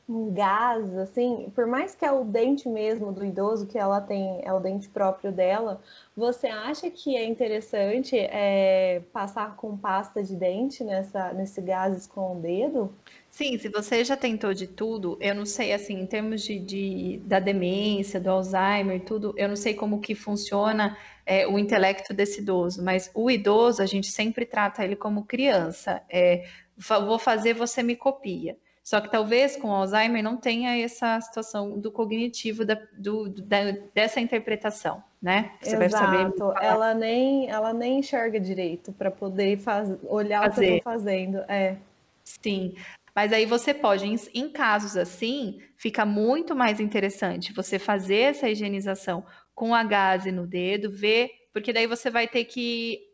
um 0.08 0.34
gás, 0.34 0.98
assim, 0.98 1.52
por 1.56 1.66
mais 1.66 1.96
que 1.96 2.04
é 2.04 2.12
o 2.12 2.26
dente 2.26 2.68
mesmo 2.68 3.12
do 3.12 3.26
idoso, 3.26 3.66
que 3.66 3.78
ela 3.78 4.02
tem, 4.02 4.42
é 4.44 4.52
o 4.52 4.60
dente 4.60 4.90
próprio 4.90 5.32
dela, 5.32 5.82
você 6.16 6.48
acha 6.48 6.90
que 6.90 7.16
é 7.16 7.26
interessante 7.26 8.18
é, 8.18 9.02
passar 9.14 9.56
com 9.56 9.78
pasta 9.78 10.22
de 10.22 10.36
dente 10.36 10.84
nessa, 10.84 11.32
nesse 11.34 11.62
gases 11.62 12.06
com 12.06 12.38
o 12.38 12.42
dedo? 12.42 12.94
Sim, 13.30 13.58
se 13.58 13.70
você 13.70 14.04
já 14.04 14.18
tentou 14.18 14.54
de 14.54 14.68
tudo, 14.68 15.18
eu 15.22 15.34
não 15.34 15.46
sei, 15.46 15.74
assim, 15.74 15.96
em 16.02 16.06
termos 16.06 16.42
de, 16.42 16.60
de 16.60 17.22
da 17.26 17.40
demência, 17.40 18.20
do 18.20 18.30
Alzheimer, 18.30 19.04
tudo, 19.06 19.34
eu 19.38 19.48
não 19.48 19.56
sei 19.56 19.74
como 19.74 20.02
que 20.02 20.14
funciona 20.14 20.98
é, 21.26 21.48
o 21.48 21.58
intelecto 21.58 22.14
desse 22.14 22.42
idoso, 22.42 22.84
mas 22.84 23.10
o 23.16 23.32
idoso, 23.32 23.82
a 23.82 23.86
gente 23.86 24.12
sempre 24.12 24.46
trata 24.46 24.84
ele 24.84 24.96
como 24.96 25.26
criança. 25.26 26.02
É, 26.10 26.46
vou 26.78 27.18
fazer, 27.18 27.54
você 27.54 27.82
me 27.82 27.96
copia. 27.96 28.58
Só 28.84 29.00
que 29.00 29.10
talvez 29.10 29.56
com 29.56 29.72
Alzheimer 29.72 30.22
não 30.22 30.36
tenha 30.36 30.78
essa 30.78 31.20
situação 31.22 31.80
do 31.80 31.90
cognitivo 31.90 32.66
da, 32.66 32.78
do, 32.98 33.30
da, 33.30 33.72
dessa 33.94 34.20
interpretação, 34.20 35.02
né? 35.22 35.54
Você 35.62 35.78
Exato. 35.78 35.80
vai 35.80 35.90
saber. 35.90 36.66
Ela 36.66 36.94
nem, 36.94 37.50
ela 37.50 37.74
nem 37.74 38.00
enxerga 38.00 38.40
direito 38.40 38.92
para 38.92 39.10
poder 39.10 39.58
faz, 39.58 39.90
olhar 40.04 40.44
fazer. 40.44 40.52
o 40.52 40.54
que 40.54 40.72
eu 40.72 40.78
estou 40.78 40.92
fazendo. 40.92 41.38
É. 41.48 41.78
Sim. 42.26 42.76
Mas 43.16 43.32
aí 43.32 43.46
você 43.46 43.74
pode, 43.74 44.06
em, 44.06 44.18
em, 44.34 44.50
casos 44.50 44.98
assim, 44.98 45.62
fica 45.78 46.04
muito 46.04 46.54
mais 46.54 46.82
interessante 46.82 47.54
você 47.54 47.80
fazer 47.80 48.32
essa 48.32 48.50
higienização 48.50 49.24
com 49.56 49.74
a 49.74 49.84
gaze 49.84 50.32
no 50.32 50.46
dedo, 50.46 50.92
ver 50.92 51.30
porque 51.54 51.72
daí 51.72 51.86
você 51.86 52.10
vai 52.10 52.28
ter 52.28 52.46
que 52.46 53.08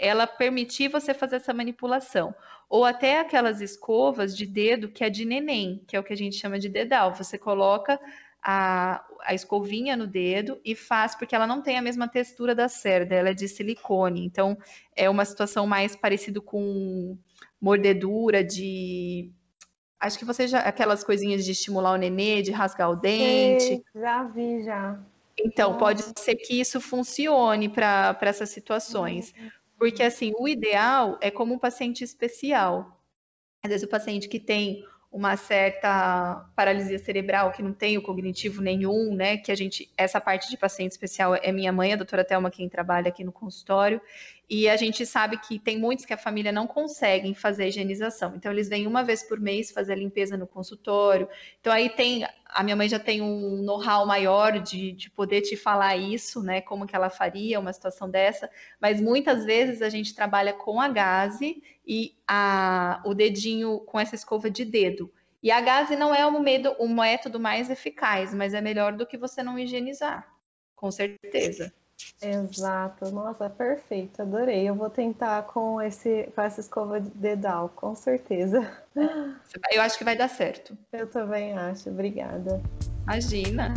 ela 0.00 0.26
permitir 0.26 0.88
você 0.88 1.12
fazer 1.12 1.36
essa 1.36 1.52
manipulação. 1.52 2.34
Ou 2.72 2.86
até 2.86 3.20
aquelas 3.20 3.60
escovas 3.60 4.34
de 4.34 4.46
dedo 4.46 4.88
que 4.88 5.04
é 5.04 5.10
de 5.10 5.26
neném, 5.26 5.84
que 5.86 5.94
é 5.94 6.00
o 6.00 6.02
que 6.02 6.14
a 6.14 6.16
gente 6.16 6.36
chama 6.36 6.58
de 6.58 6.70
dedal. 6.70 7.14
Você 7.14 7.36
coloca 7.36 8.00
a, 8.42 9.04
a 9.20 9.34
escovinha 9.34 9.94
no 9.94 10.06
dedo 10.06 10.58
e 10.64 10.74
faz, 10.74 11.14
porque 11.14 11.34
ela 11.34 11.46
não 11.46 11.60
tem 11.60 11.76
a 11.76 11.82
mesma 11.82 12.08
textura 12.08 12.54
da 12.54 12.70
cerda, 12.70 13.14
ela 13.14 13.28
é 13.28 13.34
de 13.34 13.46
silicone. 13.46 14.24
Então, 14.24 14.56
é 14.96 15.10
uma 15.10 15.26
situação 15.26 15.66
mais 15.66 15.94
parecida 15.94 16.40
com 16.40 17.18
mordedura 17.60 18.42
de. 18.42 19.30
Acho 20.00 20.18
que 20.18 20.24
você 20.24 20.48
já. 20.48 20.60
Aquelas 20.60 21.04
coisinhas 21.04 21.44
de 21.44 21.52
estimular 21.52 21.92
o 21.92 21.98
nenê, 21.98 22.40
de 22.40 22.52
rasgar 22.52 22.90
o 22.90 22.96
dente. 22.96 23.64
Sei, 23.64 23.84
já 23.94 24.24
vi, 24.24 24.64
já. 24.64 24.98
Então, 25.38 25.76
pode 25.76 26.02
ser 26.18 26.36
que 26.36 26.58
isso 26.58 26.80
funcione 26.80 27.68
para 27.68 28.16
essas 28.22 28.48
situações. 28.48 29.34
Uhum. 29.36 29.50
Porque, 29.82 30.04
assim, 30.04 30.32
o 30.38 30.46
ideal 30.46 31.18
é 31.20 31.28
como 31.28 31.54
um 31.54 31.58
paciente 31.58 32.04
especial. 32.04 33.02
Às 33.64 33.68
vezes, 33.68 33.84
o 33.84 33.90
paciente 33.90 34.28
que 34.28 34.38
tem 34.38 34.84
uma 35.10 35.36
certa 35.36 36.48
paralisia 36.54 37.00
cerebral, 37.00 37.50
que 37.50 37.64
não 37.64 37.72
tem 37.72 37.98
o 37.98 38.02
cognitivo 38.02 38.62
nenhum, 38.62 39.12
né? 39.12 39.38
Que 39.38 39.50
a 39.50 39.56
gente, 39.56 39.92
essa 39.98 40.20
parte 40.20 40.48
de 40.48 40.56
paciente 40.56 40.92
especial 40.92 41.34
é 41.34 41.50
minha 41.50 41.72
mãe, 41.72 41.92
a 41.92 41.96
doutora 41.96 42.24
Thelma, 42.24 42.48
quem 42.48 42.68
trabalha 42.68 43.08
aqui 43.08 43.24
no 43.24 43.32
consultório, 43.32 44.00
e 44.48 44.68
a 44.68 44.76
gente 44.76 45.06
sabe 45.06 45.38
que 45.38 45.58
tem 45.58 45.78
muitos 45.78 46.04
que 46.04 46.12
a 46.12 46.18
família 46.18 46.52
não 46.52 46.66
conseguem 46.66 47.34
fazer 47.34 47.64
a 47.64 47.66
higienização. 47.68 48.34
Então, 48.36 48.52
eles 48.52 48.68
vêm 48.68 48.86
uma 48.86 49.02
vez 49.02 49.22
por 49.22 49.40
mês 49.40 49.70
fazer 49.70 49.92
a 49.92 49.96
limpeza 49.96 50.36
no 50.36 50.46
consultório. 50.46 51.28
Então, 51.60 51.72
aí 51.72 51.88
tem. 51.88 52.26
A 52.44 52.62
minha 52.62 52.76
mãe 52.76 52.86
já 52.86 52.98
tem 52.98 53.22
um 53.22 53.62
know-how 53.62 54.06
maior 54.06 54.60
de, 54.60 54.92
de 54.92 55.08
poder 55.10 55.40
te 55.40 55.56
falar 55.56 55.96
isso, 55.96 56.42
né? 56.42 56.60
Como 56.60 56.86
que 56.86 56.94
ela 56.94 57.08
faria 57.08 57.58
uma 57.58 57.72
situação 57.72 58.10
dessa. 58.10 58.50
Mas 58.78 59.00
muitas 59.00 59.46
vezes 59.46 59.80
a 59.80 59.88
gente 59.88 60.14
trabalha 60.14 60.52
com 60.52 60.78
a 60.78 60.88
gaze 60.88 61.62
e 61.86 62.14
a, 62.28 63.02
o 63.06 63.14
dedinho 63.14 63.78
com 63.80 63.98
essa 63.98 64.14
escova 64.14 64.50
de 64.50 64.66
dedo. 64.66 65.10
E 65.42 65.50
a 65.50 65.60
gaze 65.60 65.96
não 65.96 66.14
é 66.14 66.24
o, 66.26 66.40
medo, 66.40 66.76
o 66.78 66.86
método 66.86 67.40
mais 67.40 67.70
eficaz, 67.70 68.32
mas 68.34 68.54
é 68.54 68.60
melhor 68.60 68.92
do 68.92 69.06
que 69.06 69.16
você 69.16 69.42
não 69.42 69.58
higienizar, 69.58 70.30
com 70.76 70.90
certeza. 70.90 71.74
Exato, 72.20 73.10
nossa, 73.10 73.50
perfeito, 73.50 74.22
adorei. 74.22 74.68
Eu 74.68 74.74
vou 74.74 74.88
tentar 74.88 75.42
com 75.42 75.80
esse 75.80 76.30
com 76.34 76.40
essa 76.40 76.60
escova 76.60 77.00
de 77.00 77.10
dedal, 77.10 77.68
com 77.74 77.94
certeza. 77.94 78.70
Eu 79.72 79.82
acho 79.82 79.98
que 79.98 80.04
vai 80.04 80.16
dar 80.16 80.28
certo. 80.28 80.76
Eu 80.92 81.06
também 81.08 81.56
acho, 81.56 81.90
obrigada. 81.90 82.60
Imagina. 83.04 83.74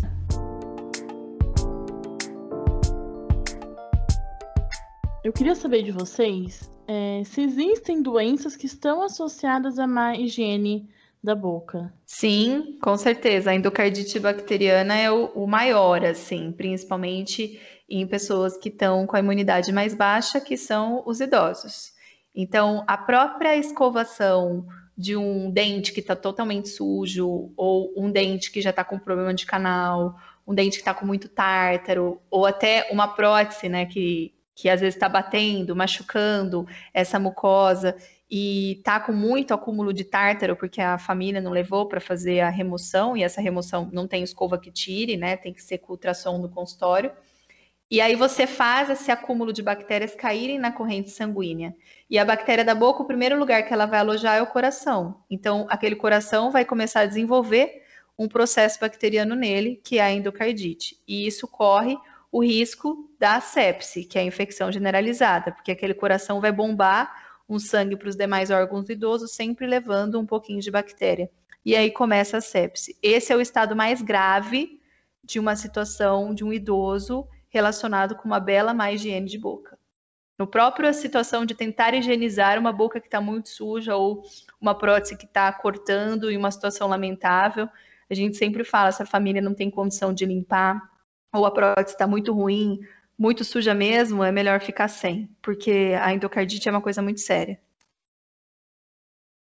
Eu 5.23 5.33
queria 5.33 5.55
saber 5.55 5.81
de 5.81 5.91
vocês 5.91 6.69
é, 6.88 7.23
se 7.25 7.41
existem 7.41 8.01
doenças 8.01 8.55
que 8.55 8.67
estão 8.67 9.01
associadas 9.01 9.79
à 9.79 9.88
má 9.88 10.15
higiene 10.15 10.88
da 11.23 11.33
boca. 11.33 11.91
Sim, 12.05 12.77
com 12.79 12.95
certeza. 12.95 13.49
A 13.49 13.55
endocardite 13.55 14.19
bacteriana 14.19 14.95
é 14.95 15.11
o, 15.11 15.25
o 15.33 15.47
maior, 15.47 16.05
assim, 16.05 16.51
principalmente 16.51 17.59
em 17.89 18.06
pessoas 18.08 18.58
que 18.58 18.69
estão 18.69 19.06
com 19.06 19.15
a 19.15 19.19
imunidade 19.19 19.71
mais 19.71 19.93
baixa, 19.93 20.41
que 20.41 20.58
são 20.58 21.04
os 21.06 21.19
idosos. 21.19 21.93
Então, 22.34 22.84
a 22.88 22.98
própria 22.98 23.56
escovação 23.56 24.65
de 24.98 25.15
um 25.15 25.52
dente 25.52 25.91
que 25.93 26.00
está 26.00 26.15
totalmente 26.15 26.69
sujo, 26.69 27.52
ou 27.56 27.93
um 27.98 28.10
dente 28.10 28.52
que 28.52 28.62
já 28.62 28.69
está 28.69 28.84
com 28.84 28.98
problema 28.98 29.34
de 29.34 29.45
canal, 29.45 30.15
um 30.48 30.54
dente 30.54 30.78
que 30.78 30.82
está 30.82 30.93
com 30.93 31.06
muito 31.06 31.28
tártaro, 31.28 32.21
ou 32.30 32.45
até 32.45 32.88
uma 32.91 33.08
prótese, 33.08 33.67
né, 33.67 33.86
que, 33.86 34.34
que 34.54 34.69
às 34.69 34.80
vezes 34.80 34.95
está 34.95 35.10
batendo, 35.10 35.76
machucando 35.76 36.67
essa 36.93 37.19
mucosa 37.19 37.95
e 38.30 38.82
tá 38.84 39.00
com 39.00 39.12
muito 39.12 39.54
acúmulo 39.54 39.93
de 39.93 40.04
tártaro 40.04 40.56
porque 40.56 40.82
a 40.82 40.98
família 40.98 41.39
não 41.39 41.52
levou 41.52 41.88
para 41.88 42.02
fazer 42.02 42.39
a 42.39 42.50
remoção 42.50 43.15
e 43.15 43.24
essa 43.24 43.39
remoção 43.39 43.89
não 43.91 44.08
tem 44.08 44.24
escova 44.24 44.58
que 44.58 44.71
tire, 44.71 45.15
né? 45.15 45.38
Tem 45.38 45.54
que 45.54 45.62
ser 45.62 45.78
com 45.78 45.93
ultrassom 45.93 46.38
no 46.39 46.50
consultório. 46.50 47.12
E 47.89 48.02
aí 48.02 48.15
você 48.15 48.48
faz 48.48 48.89
esse 48.89 49.12
acúmulo 49.12 49.54
de 49.54 49.62
bactérias 49.62 50.15
caírem 50.15 50.58
na 50.58 50.71
corrente 50.71 51.12
sanguínea. 51.12 51.76
E 52.10 52.17
a 52.17 52.26
bactéria 52.26 52.65
da 52.65 52.74
boca, 52.74 53.04
o 53.04 53.08
primeiro 53.08 53.38
lugar 53.38 53.63
que 53.63 53.74
ela 53.74 53.86
vai 53.86 54.00
alojar 54.00 54.38
é 54.38 54.41
o 54.41 54.48
coração. 54.48 55.24
Então, 55.30 55.67
aquele 55.69 55.95
coração 55.95 56.52
vai 56.52 56.65
começar 56.65 57.02
a 57.02 57.06
desenvolver 57.06 57.84
um 58.17 58.28
processo 58.28 58.80
bacteriano 58.80 59.36
nele, 59.36 59.80
que 59.84 60.00
é 60.00 60.02
a 60.02 60.12
endocardite. 60.12 61.00
E 61.08 61.28
isso 61.28 61.48
corre 61.48 61.95
o 62.32 62.43
risco 62.43 63.10
da 63.19 63.39
sepse, 63.39 64.04
que 64.04 64.17
é 64.17 64.21
a 64.21 64.26
infecção 64.26 64.71
generalizada, 64.71 65.52
porque 65.52 65.71
aquele 65.71 65.93
coração 65.93 66.41
vai 66.41 66.52
bombar 66.52 67.24
um 67.48 67.60
sangue 67.60 67.95
para 67.95 68.10
os 68.10 68.15
demais 68.15 68.50
órgãos 68.50 68.86
do 68.86 68.91
idoso, 68.91 69.28
sempre 69.28 69.67
levando 69.67 70.19
um 70.19 70.26
pouquinho 70.26 70.60
de 70.60 70.71
bactéria. 70.71 71.30
E 71.63 71.76
aí 71.76 71.91
começa 71.91 72.38
a 72.38 72.41
sepse. 72.41 72.98
Esse 73.02 73.32
é 73.32 73.36
o 73.36 73.41
estado 73.41 73.76
mais 73.76 74.02
grave 74.02 74.80
de 75.24 75.39
uma 75.39 75.56
situação 75.56 76.34
de 76.34 76.43
um 76.43 76.52
idoso 76.52 77.28
relacionado 77.56 78.15
com 78.15 78.26
uma 78.26 78.39
bela 78.39 78.74
má 78.74 78.91
higiene 78.91 79.28
de 79.28 79.39
boca. 79.39 79.80
No 80.38 80.46
próprio 80.46 80.94
situação 80.94 81.46
de 81.46 81.56
tentar 81.56 81.94
higienizar 81.94 82.60
uma 82.60 82.74
boca 82.74 83.00
que 83.00 83.08
está 83.08 83.22
muito 83.22 83.48
suja 83.48 83.96
ou 83.96 84.24
uma 84.60 84.76
prótese 84.76 85.18
que 85.18 85.26
está 85.26 85.52
cortando 85.54 86.30
em 86.30 86.36
uma 86.36 86.52
situação 86.52 86.89
lamentável, 86.89 87.70
a 88.10 88.13
gente 88.13 88.36
sempre 88.36 88.65
fala 88.65 88.91
se 88.91 89.02
a 89.02 89.06
família 89.06 89.41
não 89.41 89.54
tem 89.54 89.72
condição 89.72 90.13
de 90.13 90.26
limpar 90.26 90.82
ou 91.34 91.46
a 91.46 91.52
prótese 91.52 91.96
está 91.96 92.06
muito 92.06 92.34
ruim, 92.34 92.82
muito 93.18 93.46
suja 93.46 93.74
mesmo, 93.74 94.24
é 94.24 94.32
melhor 94.32 94.60
ficar 94.60 94.89
sem, 94.89 95.30
porque 95.41 95.94
a 96.02 96.13
endocardite 96.13 96.68
é 96.68 96.72
uma 96.72 96.82
coisa 96.82 97.02
muito 97.02 97.22
séria. 97.22 97.58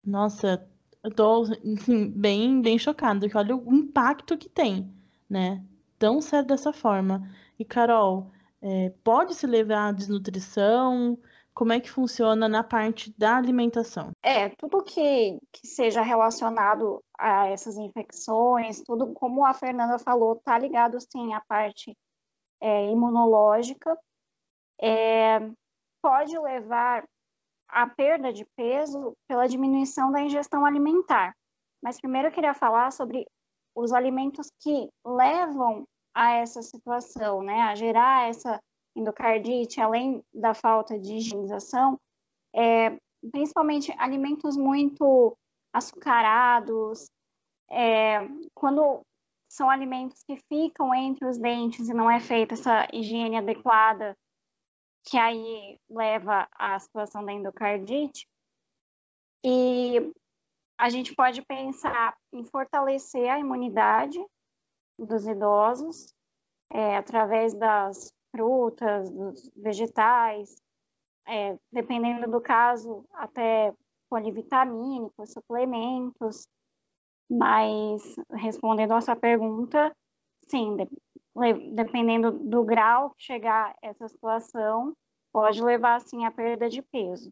Nossa, 0.02 0.66
eu 1.04 1.10
tô 1.10 1.42
assim, 1.42 2.08
bem, 2.08 2.62
bem 2.62 2.78
chocada, 2.78 3.28
que 3.28 3.36
olha 3.36 3.54
o 3.54 3.74
impacto 3.74 4.38
que 4.38 4.48
tem, 4.48 4.90
né? 5.28 5.62
Tão 5.98 6.22
sério 6.22 6.48
dessa 6.48 6.72
forma. 6.72 7.30
E, 7.60 7.64
Carol, 7.66 8.30
é, 8.62 8.88
pode 9.04 9.34
se 9.34 9.46
levar 9.46 9.88
à 9.88 9.92
desnutrição? 9.92 11.18
Como 11.52 11.74
é 11.74 11.78
que 11.78 11.90
funciona 11.90 12.48
na 12.48 12.64
parte 12.64 13.12
da 13.18 13.36
alimentação? 13.36 14.12
É, 14.22 14.48
tudo 14.48 14.82
que, 14.82 15.38
que 15.52 15.66
seja 15.66 16.00
relacionado 16.00 17.04
a 17.18 17.48
essas 17.48 17.76
infecções, 17.76 18.80
tudo, 18.80 19.12
como 19.12 19.44
a 19.44 19.52
Fernanda 19.52 19.98
falou, 19.98 20.36
tá 20.36 20.58
ligado 20.58 20.98
sim 21.02 21.34
à 21.34 21.40
parte 21.42 21.94
é, 22.62 22.90
imunológica. 22.90 23.94
É, 24.80 25.38
pode 26.00 26.38
levar 26.38 27.04
à 27.68 27.86
perda 27.86 28.32
de 28.32 28.46
peso 28.56 29.12
pela 29.28 29.46
diminuição 29.46 30.10
da 30.10 30.22
ingestão 30.22 30.64
alimentar. 30.64 31.36
Mas 31.82 32.00
primeiro 32.00 32.28
eu 32.28 32.32
queria 32.32 32.54
falar 32.54 32.90
sobre 32.90 33.26
os 33.74 33.92
alimentos 33.92 34.50
que 34.62 34.88
levam 35.04 35.84
a 36.14 36.32
essa 36.32 36.62
situação, 36.62 37.42
né, 37.42 37.62
a 37.62 37.74
gerar 37.74 38.28
essa 38.28 38.60
endocardite, 38.94 39.80
além 39.80 40.22
da 40.32 40.54
falta 40.54 40.98
de 40.98 41.14
higienização, 41.14 41.98
é, 42.54 42.98
principalmente 43.30 43.94
alimentos 43.98 44.56
muito 44.56 45.36
açucarados, 45.72 47.08
é, 47.70 48.18
quando 48.54 49.02
são 49.48 49.70
alimentos 49.70 50.22
que 50.24 50.36
ficam 50.48 50.94
entre 50.94 51.26
os 51.26 51.38
dentes 51.38 51.88
e 51.88 51.94
não 51.94 52.10
é 52.10 52.20
feita 52.20 52.54
essa 52.54 52.86
higiene 52.92 53.36
adequada, 53.36 54.16
que 55.04 55.16
aí 55.16 55.78
leva 55.88 56.48
à 56.52 56.78
situação 56.78 57.24
da 57.24 57.32
endocardite. 57.32 58.26
E 59.44 60.12
a 60.78 60.88
gente 60.88 61.14
pode 61.14 61.42
pensar 61.42 62.16
em 62.32 62.44
fortalecer 62.44 63.30
a 63.30 63.38
imunidade 63.38 64.24
dos 65.06 65.26
idosos, 65.26 66.14
é, 66.70 66.96
através 66.96 67.54
das 67.54 68.12
frutas, 68.30 69.10
dos 69.10 69.50
vegetais, 69.56 70.56
é, 71.26 71.58
dependendo 71.72 72.30
do 72.30 72.40
caso, 72.40 73.04
até 73.12 73.74
polivitamínicos, 74.08 75.32
suplementos. 75.32 76.46
Mas, 77.30 78.02
respondendo 78.32 78.92
a 78.92 79.00
sua 79.00 79.14
pergunta, 79.14 79.94
sim, 80.48 80.76
de, 80.76 80.88
dependendo 81.74 82.32
do 82.32 82.64
grau 82.64 83.10
que 83.10 83.22
chegar 83.22 83.74
essa 83.80 84.08
situação, 84.08 84.94
pode 85.32 85.62
levar, 85.62 86.00
sim, 86.00 86.24
à 86.24 86.30
perda 86.30 86.68
de 86.68 86.82
peso. 86.82 87.30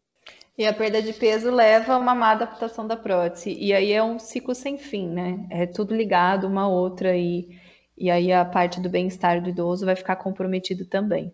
E 0.57 0.65
a 0.65 0.73
perda 0.73 1.01
de 1.01 1.13
peso 1.13 1.49
leva 1.49 1.93
a 1.93 1.97
uma 1.97 2.13
má 2.13 2.31
adaptação 2.31 2.85
da 2.85 2.97
prótese. 2.97 3.53
E 3.53 3.73
aí 3.73 3.93
é 3.93 4.03
um 4.03 4.19
ciclo 4.19 4.53
sem 4.53 4.77
fim, 4.77 5.07
né? 5.07 5.47
É 5.49 5.65
tudo 5.65 5.95
ligado 5.95 6.47
uma 6.47 6.63
a 6.63 6.67
outra 6.67 7.15
e, 7.15 7.57
e 7.97 8.11
aí 8.11 8.31
a 8.33 8.43
parte 8.43 8.81
do 8.81 8.89
bem-estar 8.89 9.41
do 9.41 9.49
idoso 9.49 9.85
vai 9.85 9.95
ficar 9.95 10.17
comprometido 10.17 10.85
também. 10.85 11.33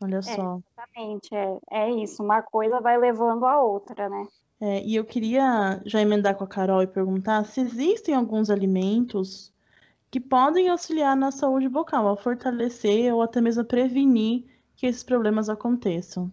Olha 0.00 0.18
é, 0.18 0.22
só. 0.22 0.30
É, 0.30 0.58
exatamente, 0.72 1.34
é, 1.34 1.58
é 1.70 1.90
isso. 1.92 2.22
Uma 2.22 2.42
coisa 2.42 2.80
vai 2.80 2.98
levando 2.98 3.46
a 3.46 3.62
outra, 3.62 4.08
né? 4.08 4.26
É, 4.60 4.82
e 4.82 4.96
eu 4.96 5.04
queria 5.04 5.80
já 5.86 6.00
emendar 6.00 6.34
com 6.34 6.44
a 6.44 6.48
Carol 6.48 6.82
e 6.82 6.86
perguntar 6.86 7.44
se 7.44 7.60
existem 7.60 8.14
alguns 8.14 8.50
alimentos 8.50 9.52
que 10.10 10.20
podem 10.20 10.68
auxiliar 10.68 11.16
na 11.16 11.30
saúde 11.30 11.68
bucal, 11.68 12.08
a 12.08 12.16
fortalecer 12.16 13.14
ou 13.14 13.22
até 13.22 13.40
mesmo 13.40 13.64
prevenir 13.64 14.44
que 14.74 14.86
esses 14.86 15.02
problemas 15.02 15.48
aconteçam? 15.48 16.30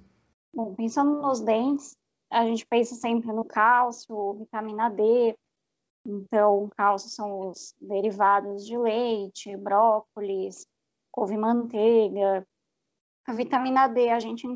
Bom, 0.55 0.73
pensando 0.73 1.21
nos 1.21 1.41
dentes, 1.41 1.97
a 2.31 2.45
gente 2.45 2.65
pensa 2.65 2.95
sempre 2.95 3.29
no 3.33 3.43
cálcio, 3.43 4.35
vitamina 4.35 4.89
D. 4.89 5.37
Então, 6.07 6.69
cálcio 6.77 7.09
são 7.09 7.49
os 7.49 7.75
derivados 7.81 8.65
de 8.65 8.77
leite, 8.77 9.57
brócolis, 9.57 10.65
couve-manteiga. 11.11 12.47
A 13.27 13.33
vitamina 13.33 13.89
D, 13.89 14.07
a 14.07 14.19
gente 14.21 14.47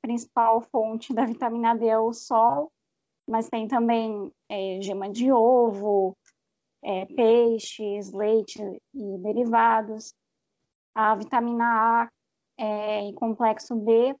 principal 0.00 0.62
fonte 0.62 1.12
da 1.12 1.26
vitamina 1.26 1.74
D 1.74 1.88
é 1.88 1.98
o 1.98 2.14
sol, 2.14 2.72
mas 3.28 3.50
tem 3.50 3.68
também 3.68 4.32
é, 4.48 4.80
gema 4.80 5.10
de 5.10 5.30
ovo, 5.30 6.16
é, 6.82 7.04
peixes, 7.04 8.14
leite 8.14 8.62
e 8.94 9.18
derivados. 9.18 10.14
A 10.94 11.14
vitamina 11.14 11.66
A 11.66 12.08
é, 12.56 13.10
e 13.10 13.12
complexo 13.12 13.76
B 13.76 14.16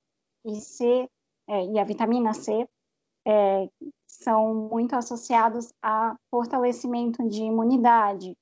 e 0.50 0.60
C 0.60 1.08
é, 1.48 1.64
e 1.64 1.78
a 1.78 1.84
vitamina 1.84 2.34
C 2.34 2.68
é, 3.26 3.68
são 4.06 4.54
muito 4.54 4.94
associados 4.94 5.72
a 5.82 6.16
fortalecimento 6.30 7.26
de 7.28 7.42
imunidade, 7.42 8.36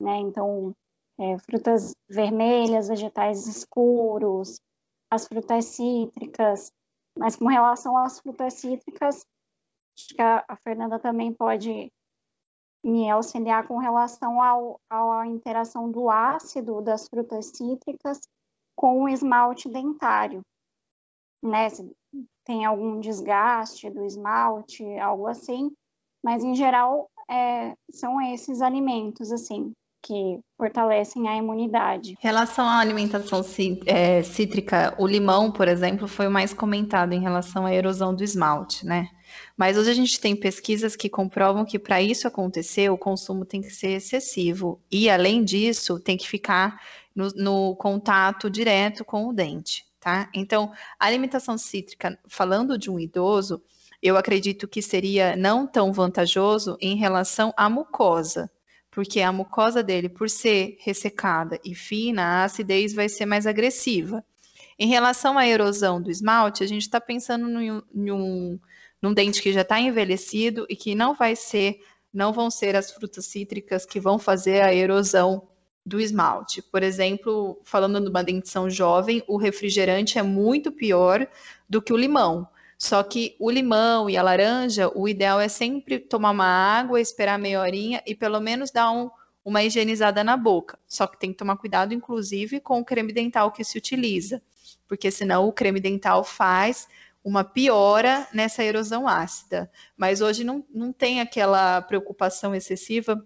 né? 0.00 0.18
Então, 0.18 0.74
é, 1.18 1.38
frutas 1.38 1.94
vermelhas, 2.08 2.88
vegetais 2.88 3.46
escuros, 3.46 4.60
as 5.10 5.26
frutas 5.26 5.64
cítricas, 5.66 6.72
mas 7.18 7.36
com 7.36 7.46
relação 7.46 7.96
às 7.96 8.20
frutas 8.20 8.54
cítricas, 8.54 9.26
acho 9.98 10.14
que 10.14 10.22
a, 10.22 10.44
a 10.48 10.56
Fernanda 10.56 10.98
também 10.98 11.32
pode 11.32 11.92
me 12.82 13.10
auxiliar 13.10 13.66
com 13.66 13.76
relação 13.76 14.40
ao, 14.42 14.80
à 14.88 15.26
interação 15.26 15.90
do 15.90 16.08
ácido 16.08 16.80
das 16.80 17.06
frutas 17.08 17.46
cítricas 17.46 18.20
com 18.74 19.02
o 19.02 19.08
esmalte 19.08 19.68
dentário, 19.68 20.40
né? 21.42 21.68
Se 21.68 21.90
tem 22.44 22.64
algum 22.64 23.00
desgaste 23.00 23.90
do 23.90 24.04
esmalte, 24.04 24.84
algo 24.98 25.26
assim, 25.26 25.70
mas 26.22 26.42
em 26.42 26.54
geral 26.54 27.08
é, 27.30 27.74
são 27.90 28.20
esses 28.20 28.60
alimentos, 28.60 29.30
assim, 29.30 29.72
que 30.02 30.40
fortalecem 30.56 31.28
a 31.28 31.36
imunidade. 31.36 32.12
Em 32.12 32.22
relação 32.22 32.66
à 32.66 32.78
alimentação 32.78 33.42
é, 33.86 34.22
cítrica, 34.22 34.94
o 34.98 35.06
limão, 35.06 35.52
por 35.52 35.68
exemplo, 35.68 36.08
foi 36.08 36.26
o 36.26 36.30
mais 36.30 36.52
comentado 36.52 37.12
em 37.12 37.20
relação 37.20 37.66
à 37.66 37.74
erosão 37.74 38.14
do 38.14 38.24
esmalte, 38.24 38.86
né? 38.86 39.08
Mas 39.56 39.76
hoje 39.76 39.90
a 39.90 39.94
gente 39.94 40.18
tem 40.18 40.34
pesquisas 40.34 40.96
que 40.96 41.08
comprovam 41.08 41.64
que 41.64 41.78
para 41.78 42.02
isso 42.02 42.26
acontecer, 42.26 42.90
o 42.90 42.98
consumo 42.98 43.44
tem 43.44 43.60
que 43.60 43.70
ser 43.70 43.90
excessivo. 43.90 44.80
E, 44.90 45.08
além 45.08 45.44
disso, 45.44 46.00
tem 46.00 46.16
que 46.16 46.28
ficar 46.28 46.80
no, 47.14 47.28
no 47.36 47.76
contato 47.76 48.50
direto 48.50 49.04
com 49.04 49.28
o 49.28 49.32
dente, 49.32 49.84
tá? 50.00 50.30
Então, 50.34 50.72
a 50.98 51.06
alimentação 51.06 51.58
cítrica, 51.58 52.18
falando 52.26 52.78
de 52.78 52.90
um 52.90 52.98
idoso, 52.98 53.62
eu 54.02 54.16
acredito 54.16 54.66
que 54.66 54.80
seria 54.80 55.36
não 55.36 55.66
tão 55.66 55.92
vantajoso 55.92 56.76
em 56.80 56.96
relação 56.96 57.52
à 57.56 57.68
mucosa, 57.68 58.50
porque 58.90 59.20
a 59.20 59.30
mucosa 59.30 59.82
dele, 59.82 60.08
por 60.08 60.30
ser 60.30 60.78
ressecada 60.80 61.60
e 61.62 61.74
fina, 61.74 62.22
a 62.22 62.44
acidez 62.44 62.94
vai 62.94 63.08
ser 63.08 63.26
mais 63.26 63.46
agressiva. 63.46 64.24
Em 64.78 64.88
relação 64.88 65.36
à 65.36 65.46
erosão 65.46 66.00
do 66.00 66.10
esmalte, 66.10 66.64
a 66.64 66.66
gente 66.66 66.82
está 66.82 66.98
pensando 66.98 67.46
num, 67.46 67.82
num, 67.92 68.58
num, 69.02 69.12
dente 69.12 69.42
que 69.42 69.52
já 69.52 69.60
está 69.60 69.78
envelhecido 69.78 70.66
e 70.70 70.74
que 70.74 70.94
não 70.94 71.14
vai 71.14 71.36
ser, 71.36 71.78
não 72.12 72.32
vão 72.32 72.50
ser 72.50 72.74
as 72.74 72.90
frutas 72.90 73.26
cítricas 73.26 73.84
que 73.84 74.00
vão 74.00 74.18
fazer 74.18 74.62
a 74.62 74.74
erosão 74.74 75.46
do 75.84 76.00
esmalte. 76.00 76.62
Por 76.62 76.82
exemplo, 76.82 77.60
falando 77.64 78.00
numa 78.00 78.22
dentição 78.22 78.68
jovem, 78.68 79.22
o 79.26 79.36
refrigerante 79.36 80.18
é 80.18 80.22
muito 80.22 80.70
pior 80.70 81.26
do 81.68 81.80
que 81.80 81.92
o 81.92 81.96
limão. 81.96 82.46
Só 82.78 83.02
que 83.02 83.36
o 83.38 83.50
limão 83.50 84.08
e 84.08 84.16
a 84.16 84.22
laranja, 84.22 84.90
o 84.94 85.06
ideal 85.06 85.38
é 85.38 85.48
sempre 85.48 85.98
tomar 85.98 86.30
uma 86.30 86.46
água, 86.46 87.00
esperar 87.00 87.38
meia 87.38 87.60
horinha 87.60 88.02
e 88.06 88.14
pelo 88.14 88.40
menos 88.40 88.70
dar 88.70 88.90
um, 88.90 89.10
uma 89.44 89.62
higienizada 89.62 90.24
na 90.24 90.36
boca. 90.36 90.78
Só 90.88 91.06
que 91.06 91.18
tem 91.18 91.30
que 91.30 91.38
tomar 91.38 91.56
cuidado, 91.56 91.92
inclusive, 91.92 92.58
com 92.58 92.80
o 92.80 92.84
creme 92.84 93.12
dental 93.12 93.52
que 93.52 93.64
se 93.64 93.76
utiliza, 93.76 94.40
porque 94.88 95.10
senão 95.10 95.46
o 95.46 95.52
creme 95.52 95.78
dental 95.78 96.24
faz 96.24 96.88
uma 97.22 97.44
piora 97.44 98.26
nessa 98.32 98.64
erosão 98.64 99.06
ácida. 99.06 99.70
Mas 99.96 100.22
hoje 100.22 100.42
não, 100.42 100.64
não 100.72 100.90
tem 100.90 101.20
aquela 101.20 101.82
preocupação 101.82 102.54
excessiva 102.54 103.22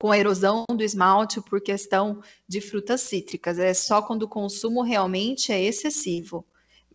com 0.00 0.10
a 0.10 0.18
erosão 0.18 0.64
do 0.74 0.82
esmalte 0.82 1.42
por 1.42 1.60
questão 1.60 2.22
de 2.48 2.58
frutas 2.62 3.02
cítricas. 3.02 3.58
É 3.58 3.74
só 3.74 4.00
quando 4.00 4.22
o 4.22 4.28
consumo 4.28 4.80
realmente 4.80 5.52
é 5.52 5.60
excessivo. 5.60 6.42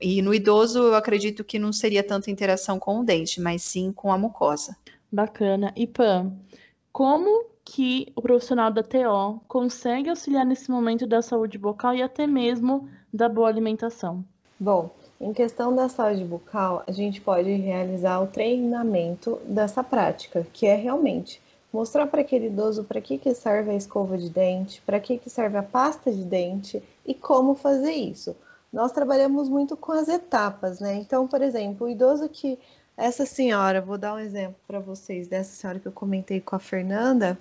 E 0.01 0.23
no 0.23 0.33
idoso, 0.33 0.79
eu 0.79 0.95
acredito 0.95 1.43
que 1.43 1.59
não 1.59 1.71
seria 1.71 2.03
tanta 2.03 2.31
interação 2.31 2.79
com 2.79 2.99
o 2.99 3.03
dente, 3.03 3.39
mas 3.39 3.61
sim 3.61 3.93
com 3.93 4.11
a 4.11 4.17
mucosa. 4.17 4.75
Bacana. 5.11 5.71
E 5.75 5.85
Pam, 5.85 6.33
como 6.91 7.45
que 7.63 8.11
o 8.15 8.21
profissional 8.23 8.71
da 8.71 8.81
TO 8.81 9.39
consegue 9.47 10.09
auxiliar 10.09 10.43
nesse 10.43 10.71
momento 10.71 11.05
da 11.05 11.21
saúde 11.21 11.59
bucal 11.59 11.93
e 11.93 12.01
até 12.01 12.25
mesmo 12.25 12.89
da 13.13 13.29
boa 13.29 13.47
alimentação? 13.47 14.25
Bom, 14.59 14.89
em 15.21 15.31
questão 15.31 15.75
da 15.75 15.87
saúde 15.87 16.23
bucal, 16.23 16.83
a 16.87 16.91
gente 16.91 17.21
pode 17.21 17.51
realizar 17.51 18.19
o 18.19 18.27
treinamento 18.27 19.39
dessa 19.45 19.83
prática, 19.83 20.45
que 20.51 20.65
é 20.65 20.75
realmente 20.75 21.39
mostrar 21.75 22.07
para 22.07 22.21
aquele 22.21 22.47
idoso 22.47 22.83
para 22.83 23.01
que, 23.01 23.17
que 23.17 23.33
serve 23.33 23.71
a 23.71 23.75
escova 23.75 24.17
de 24.17 24.29
dente, 24.29 24.81
para 24.85 24.99
que, 24.99 25.17
que 25.17 25.29
serve 25.29 25.57
a 25.57 25.63
pasta 25.63 26.11
de 26.11 26.23
dente 26.23 26.81
e 27.05 27.13
como 27.13 27.53
fazer 27.53 27.91
isso 27.91 28.35
nós 28.75 28.91
trabalhamos 28.91 29.47
muito 29.47 29.77
com 29.77 29.93
as 29.93 30.09
etapas, 30.09 30.81
né? 30.81 30.95
Então, 30.95 31.25
por 31.29 31.41
exemplo, 31.41 31.87
o 31.87 31.89
idoso 31.89 32.27
que 32.27 32.59
essa 32.97 33.25
senhora, 33.25 33.79
vou 33.81 33.97
dar 33.97 34.13
um 34.13 34.19
exemplo 34.19 34.57
para 34.67 34.79
vocês 34.79 35.29
dessa 35.29 35.55
senhora 35.55 35.79
que 35.79 35.87
eu 35.87 35.93
comentei 35.93 36.41
com 36.41 36.57
a 36.57 36.59
Fernanda, 36.59 37.39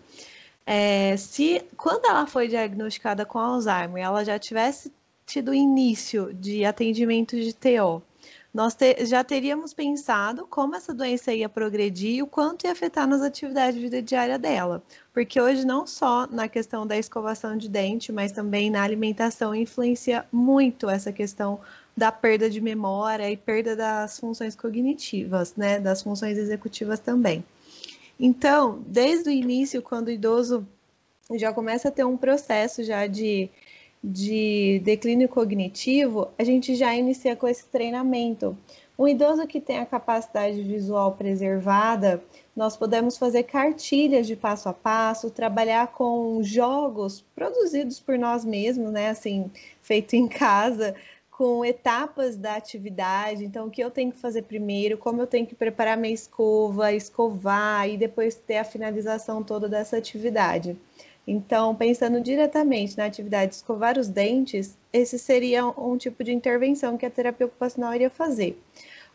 é, 0.64 1.16
se 1.16 1.60
quando 1.76 2.04
ela 2.06 2.24
foi 2.28 2.46
diagnosticada 2.46 3.26
com 3.26 3.40
Alzheimer, 3.40 4.04
ela 4.04 4.24
já 4.24 4.38
tivesse 4.38 4.92
tido 5.26 5.52
início 5.52 6.32
de 6.32 6.64
atendimento 6.64 7.36
de 7.36 7.52
TO, 7.52 8.00
nós 8.54 8.72
te, 8.72 9.04
já 9.04 9.24
teríamos 9.24 9.74
pensado 9.74 10.46
como 10.46 10.76
essa 10.76 10.94
doença 10.94 11.34
ia 11.34 11.48
progredir 11.48 12.14
e 12.14 12.22
o 12.22 12.26
quanto 12.26 12.64
ia 12.64 12.72
afetar 12.72 13.04
nas 13.04 13.20
atividades 13.20 13.74
de 13.74 13.80
vida 13.80 14.00
diária 14.00 14.38
dela. 14.38 14.80
Porque 15.12 15.40
hoje, 15.40 15.66
não 15.66 15.84
só 15.88 16.28
na 16.28 16.46
questão 16.46 16.86
da 16.86 16.96
escovação 16.96 17.56
de 17.56 17.68
dente, 17.68 18.12
mas 18.12 18.30
também 18.30 18.70
na 18.70 18.84
alimentação, 18.84 19.52
influencia 19.56 20.24
muito 20.30 20.88
essa 20.88 21.12
questão 21.12 21.58
da 21.96 22.12
perda 22.12 22.48
de 22.48 22.60
memória 22.60 23.28
e 23.28 23.36
perda 23.36 23.74
das 23.74 24.20
funções 24.20 24.54
cognitivas, 24.54 25.56
né? 25.56 25.80
Das 25.80 26.02
funções 26.02 26.38
executivas 26.38 27.00
também. 27.00 27.44
Então, 28.20 28.80
desde 28.86 29.30
o 29.30 29.32
início, 29.32 29.82
quando 29.82 30.06
o 30.06 30.12
idoso 30.12 30.64
já 31.32 31.52
começa 31.52 31.88
a 31.88 31.90
ter 31.90 32.04
um 32.04 32.16
processo 32.16 32.84
já 32.84 33.06
de 33.08 33.50
de 34.06 34.82
declínio 34.84 35.30
cognitivo, 35.30 36.28
a 36.38 36.44
gente 36.44 36.74
já 36.74 36.94
inicia 36.94 37.34
com 37.34 37.48
esse 37.48 37.64
treinamento. 37.64 38.56
Um 38.98 39.08
idoso 39.08 39.46
que 39.46 39.60
tem 39.60 39.78
a 39.78 39.86
capacidade 39.86 40.62
visual 40.62 41.12
preservada, 41.12 42.22
nós 42.54 42.76
podemos 42.76 43.16
fazer 43.16 43.44
cartilhas 43.44 44.26
de 44.26 44.36
passo 44.36 44.68
a 44.68 44.74
passo, 44.74 45.30
trabalhar 45.30 45.88
com 45.88 46.40
jogos 46.42 47.24
produzidos 47.34 47.98
por 47.98 48.18
nós 48.18 48.44
mesmos, 48.44 48.92
né? 48.92 49.08
Assim, 49.08 49.50
feito 49.80 50.14
em 50.14 50.28
casa, 50.28 50.94
com 51.30 51.64
etapas 51.64 52.36
da 52.36 52.56
atividade. 52.56 53.42
Então, 53.44 53.66
o 53.66 53.70
que 53.70 53.82
eu 53.82 53.90
tenho 53.90 54.12
que 54.12 54.18
fazer 54.18 54.42
primeiro, 54.42 54.98
como 54.98 55.22
eu 55.22 55.26
tenho 55.26 55.46
que 55.46 55.54
preparar 55.54 55.96
minha 55.96 56.14
escova, 56.14 56.92
escovar 56.92 57.88
e 57.88 57.96
depois 57.96 58.34
ter 58.34 58.58
a 58.58 58.64
finalização 58.64 59.42
toda 59.42 59.66
dessa 59.66 59.96
atividade. 59.96 60.76
Então, 61.26 61.74
pensando 61.74 62.20
diretamente 62.20 62.98
na 62.98 63.06
atividade 63.06 63.50
de 63.50 63.56
escovar 63.56 63.98
os 63.98 64.08
dentes, 64.08 64.76
esse 64.92 65.18
seria 65.18 65.66
um 65.66 65.96
tipo 65.96 66.22
de 66.22 66.32
intervenção 66.32 66.98
que 66.98 67.06
a 67.06 67.10
terapia 67.10 67.46
ocupacional 67.46 67.94
iria 67.94 68.10
fazer. 68.10 68.60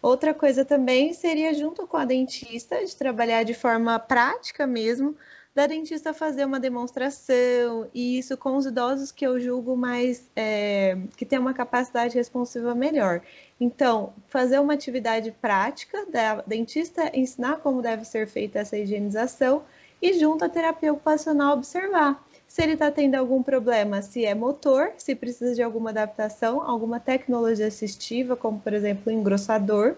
Outra 0.02 0.34
coisa 0.34 0.64
também 0.64 1.14
seria, 1.14 1.54
junto 1.54 1.86
com 1.86 1.98
a 1.98 2.06
dentista, 2.06 2.84
de 2.84 2.96
trabalhar 2.96 3.44
de 3.44 3.54
forma 3.54 4.00
prática 4.00 4.66
mesmo, 4.66 5.16
da 5.54 5.68
dentista 5.68 6.14
fazer 6.14 6.46
uma 6.46 6.60
demonstração, 6.60 7.88
e 7.94 8.18
isso 8.18 8.38
com 8.38 8.56
os 8.56 8.66
idosos 8.66 9.12
que 9.12 9.28
eu 9.28 9.40
julgo 9.40 9.76
mais, 9.76 10.30
é, 10.36 10.98
que 11.18 11.26
tem 11.26 11.38
uma 11.38 11.54
capacidade 11.54 12.16
responsiva 12.16 12.74
melhor. 12.74 13.22
Então, 13.60 14.14
fazer 14.28 14.60
uma 14.60 14.74
atividade 14.74 15.32
prática 15.42 16.06
da 16.06 16.42
dentista 16.48 17.12
ensinar 17.14 17.58
como 17.58 17.82
deve 17.82 18.06
ser 18.06 18.26
feita 18.28 18.60
essa 18.60 18.78
higienização 18.78 19.64
e 20.02 20.18
junto 20.20 20.46
à 20.46 20.50
terapia 20.50 20.94
ocupacional 20.94 21.54
observar 21.54 22.24
se 22.48 22.64
ele 22.64 22.74
está 22.74 22.90
tendo 22.90 23.14
algum 23.14 23.44
problema, 23.44 24.02
se 24.02 24.26
é 24.26 24.34
motor, 24.34 24.92
se 24.98 25.14
precisa 25.14 25.54
de 25.54 25.62
alguma 25.62 25.92
adaptação, 25.92 26.62
alguma 26.62 27.00
tecnologia 27.00 27.68
assistiva, 27.68 28.36
como 28.36 28.60
por 28.60 28.74
exemplo 28.74 29.12
engrossador, 29.12 29.96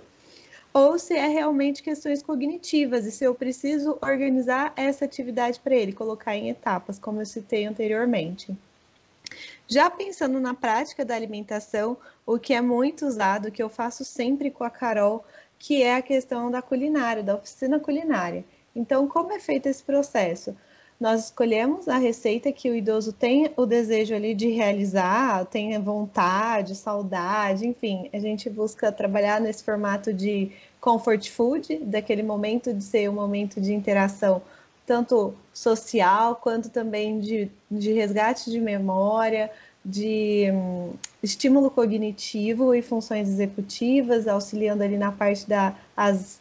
ou 0.73 0.99
se 0.99 1.15
é 1.15 1.27
realmente 1.27 1.81
questões 1.81 2.21
cognitivas 2.21 3.05
e 3.05 3.11
se 3.11 3.23
eu 3.23 3.33
preciso 3.33 3.97
organizar 4.01 4.73
essa 4.75 5.05
atividade 5.05 5.61
para 5.61 5.75
ele, 5.75 5.93
colocar 5.93 6.35
em 6.35 6.49
etapas, 6.49 6.99
como 6.99 7.21
eu 7.21 7.25
citei 7.25 7.65
anteriormente. 7.65 8.55
Já 9.65 9.89
pensando 9.89 10.37
na 10.37 10.53
prática 10.53 11.05
da 11.05 11.15
alimentação, 11.15 11.95
o 12.25 12.37
que 12.37 12.53
é 12.53 12.59
muito 12.59 13.05
usado, 13.05 13.51
que 13.51 13.63
eu 13.63 13.69
faço 13.69 14.03
sempre 14.03 14.51
com 14.51 14.65
a 14.65 14.69
Carol, 14.69 15.23
que 15.57 15.81
é 15.81 15.95
a 15.95 16.01
questão 16.01 16.51
da 16.51 16.61
culinária, 16.61 17.23
da 17.23 17.35
oficina 17.35 17.79
culinária. 17.79 18.43
Então, 18.75 19.07
como 19.07 19.31
é 19.31 19.39
feito 19.39 19.67
esse 19.67 19.84
processo? 19.84 20.55
Nós 20.99 21.25
escolhemos 21.25 21.88
a 21.88 21.97
receita 21.97 22.51
que 22.51 22.69
o 22.69 22.75
idoso 22.75 23.12
tem 23.12 23.51
o 23.57 23.65
desejo 23.65 24.13
ali 24.13 24.36
de 24.36 24.49
realizar, 24.49 25.45
tem 25.45 25.77
vontade, 25.81 26.75
saudade, 26.75 27.67
enfim, 27.67 28.07
a 28.13 28.19
gente 28.19 28.49
busca 28.49 28.91
trabalhar 28.91 29.41
nesse 29.41 29.63
formato 29.63 30.13
de 30.13 30.51
comfort 30.79 31.27
food, 31.29 31.77
daquele 31.77 32.21
momento 32.21 32.71
de 32.71 32.84
ser 32.84 33.10
um 33.10 33.13
momento 33.13 33.60
de 33.60 33.73
interação 33.73 34.43
tanto 34.86 35.34
social 35.53 36.36
quanto 36.36 36.69
também 36.69 37.19
de, 37.19 37.49
de 37.69 37.93
resgate 37.93 38.51
de 38.51 38.60
memória, 38.60 39.49
de 39.83 40.51
um, 40.51 40.93
estímulo 41.23 41.71
cognitivo 41.71 42.73
e 42.75 42.81
funções 42.81 43.27
executivas, 43.27 44.27
auxiliando 44.27 44.83
ali 44.83 44.97
na 44.97 45.11
parte 45.11 45.47
das 45.49 45.73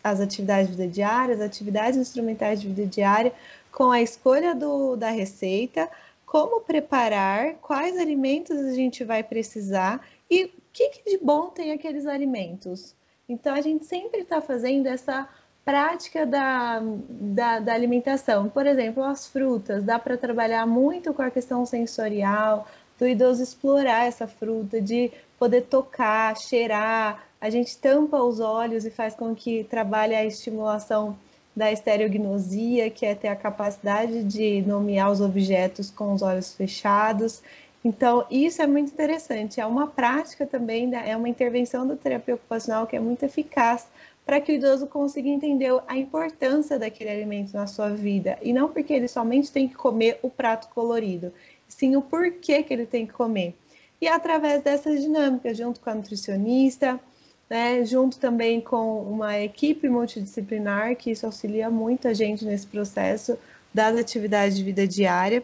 da, 0.03 0.11
as 0.11 0.21
atividades 0.21 0.71
de 0.71 0.77
vida 0.77 0.89
diária, 0.89 1.35
as 1.35 1.41
atividades 1.41 1.99
instrumentais 1.99 2.61
de 2.61 2.69
vida 2.69 2.87
diária, 2.87 3.33
com 3.73 3.91
a 3.91 4.03
escolha 4.03 4.55
do, 4.55 4.95
da 4.97 5.11
receita, 5.11 5.89
como 6.27 6.61
preparar, 6.61 7.55
quais 7.57 7.99
alimentos 7.99 8.57
a 8.57 8.73
gente 8.73 9.05
vai 9.05 9.23
precisar 9.23 10.01
e 10.31 10.45
o 10.45 10.51
que, 10.73 10.89
que 10.91 11.11
de 11.11 11.25
bom 11.25 11.49
tem 11.49 11.73
aqueles 11.73 12.07
alimentos. 12.07 12.95
Então, 13.29 13.55
a 13.55 13.61
gente 13.61 13.85
sempre 13.85 14.21
está 14.21 14.41
fazendo 14.41 14.87
essa 14.87 15.29
prática 15.65 16.27
da, 16.27 16.81
da, 17.09 17.59
da, 17.61 17.75
alimentação. 17.75 18.49
Por 18.49 18.67
exemplo, 18.67 19.03
as 19.05 19.27
frutas, 19.27 19.85
dá 19.85 19.99
para 19.99 20.17
trabalhar 20.17 20.67
muito 20.67 21.13
com 21.13 21.23
a 21.23 21.31
questão 21.31 21.65
sensorial, 21.67 22.67
do 23.01 23.09
idoso 23.09 23.43
explorar 23.43 24.07
essa 24.07 24.29
fruta, 24.29 24.79
de 24.79 25.11
poder 25.39 25.63
tocar, 25.63 26.37
cheirar. 26.37 27.25
A 27.41 27.49
gente 27.49 27.79
tampa 27.79 28.23
os 28.23 28.41
olhos 28.41 28.85
e 28.85 28.91
faz 28.91 29.15
com 29.15 29.35
que 29.35 29.65
trabalhe 29.65 30.15
a 30.15 30.25
estimulação 30.25 31.17
da 31.57 31.73
estereognosia, 31.73 32.91
que 32.91 33.07
é 33.07 33.15
ter 33.15 33.29
a 33.29 33.35
capacidade 33.35 34.23
de 34.23 34.61
nomear 34.63 35.11
os 35.11 35.23
objetos 35.23 35.91
com 35.91 36.13
os 36.13 36.21
olhos 36.21 36.55
fechados. 36.55 37.43
Então, 37.83 38.27
isso 38.31 38.61
é 38.61 38.67
muito 38.67 38.93
interessante. 38.93 39.59
É 39.59 39.65
uma 39.65 39.87
prática 39.87 40.47
também, 40.47 40.95
é 40.95 41.17
uma 41.17 41.29
intervenção 41.29 41.87
da 41.87 41.97
terapia 41.97 42.35
ocupacional 42.35 42.87
que 42.87 42.95
é 42.95 43.01
muito 43.01 43.23
eficaz 43.25 43.87
para 44.27 44.41
que 44.41 44.53
o 44.53 44.55
idoso 44.55 44.87
consiga 44.87 45.29
entender 45.29 45.73
a 45.89 45.97
importância 45.97 46.79
daquele 46.79 47.11
alimento 47.11 47.55
na 47.55 47.67
sua 47.67 47.89
vida. 47.89 48.39
E 48.43 48.53
não 48.53 48.69
porque 48.69 48.93
ele 48.93 49.09
somente 49.09 49.51
tem 49.51 49.67
que 49.67 49.75
comer 49.75 50.21
o 50.23 50.29
prato 50.31 50.69
colorido, 50.69 51.33
sim 51.71 51.97
o 51.97 52.03
porquê 52.03 52.63
que 52.63 52.75
ele 52.75 52.85
tem 52.85 53.07
que 53.07 53.13
comer. 53.13 53.55
E 54.01 54.09
através 54.09 54.63
dessas 54.63 55.01
dinâmicas, 55.01 55.57
junto 55.57 55.81
com 55.81 55.91
a 55.91 55.95
nutricionista, 55.95 57.01
né, 57.49 57.85
junto 57.85 58.19
também 58.19 58.61
com 58.61 59.03
uma 59.03 59.39
equipe 59.39 59.89
multidisciplinar, 59.89 60.97
que 60.97 61.11
isso 61.11 61.27
auxilia 61.27 61.69
muito 61.69 62.07
a 62.07 62.15
gente 62.15 62.45
nesse 62.45 62.67
processo 62.67 63.39
das 63.73 63.99
atividades 63.99 64.57
de 64.57 64.63
vida 64.63 64.87
diária. 64.87 65.43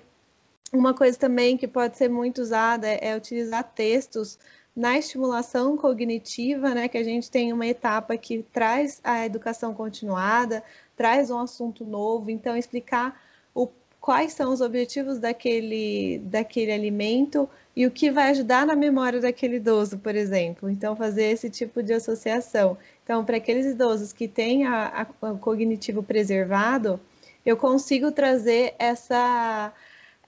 Uma 0.73 0.95
coisa 0.95 1.19
também 1.19 1.57
que 1.57 1.67
pode 1.67 1.97
ser 1.97 2.09
muito 2.09 2.41
usada 2.41 2.87
é, 2.87 3.17
utilizar 3.17 3.65
textos 3.75 4.39
na 4.75 4.99
estimulação 4.99 5.77
cognitiva, 5.77 6.75
né, 6.75 6.87
que 6.87 6.99
a 6.99 7.05
gente 7.05 7.31
tem 7.31 7.53
uma 7.53 7.67
etapa 7.67 8.17
que 8.17 8.45
traz 8.53 9.01
a 9.03 9.25
educação 9.25 9.75
continuada, 9.75 10.63
traz 10.95 11.31
um 11.31 11.39
assunto 11.39 11.85
novo, 11.85 12.31
então 12.31 12.57
explicar 12.57 13.19
o, 13.55 13.69
quais 14.07 14.35
são 14.35 14.53
os 14.53 14.61
objetivos 14.61 15.19
daquele, 15.19 16.21
daquele 16.27 16.71
alimento 16.71 17.51
e 17.75 17.85
o 17.85 17.91
que 17.91 18.09
vai 18.09 18.31
ajudar 18.31 18.65
na 18.65 18.77
memória 18.77 19.21
daquele 19.21 19.57
idoso, 19.57 19.99
por 19.99 20.15
exemplo. 20.15 20.71
Então, 20.71 20.95
fazer 20.95 21.25
esse 21.25 21.51
tipo 21.51 21.83
de 21.83 21.93
associação. 21.93 22.79
Então, 23.03 23.25
para 23.25 23.39
aqueles 23.39 23.67
idosos 23.67 24.13
que 24.13 24.29
têm 24.29 24.65
a, 24.65 25.09
a, 25.21 25.33
o 25.33 25.39
cognitivo 25.39 26.05
preservado, 26.05 27.01
eu 27.45 27.57
consigo 27.57 28.13
trazer 28.13 28.77
essa, 28.79 29.73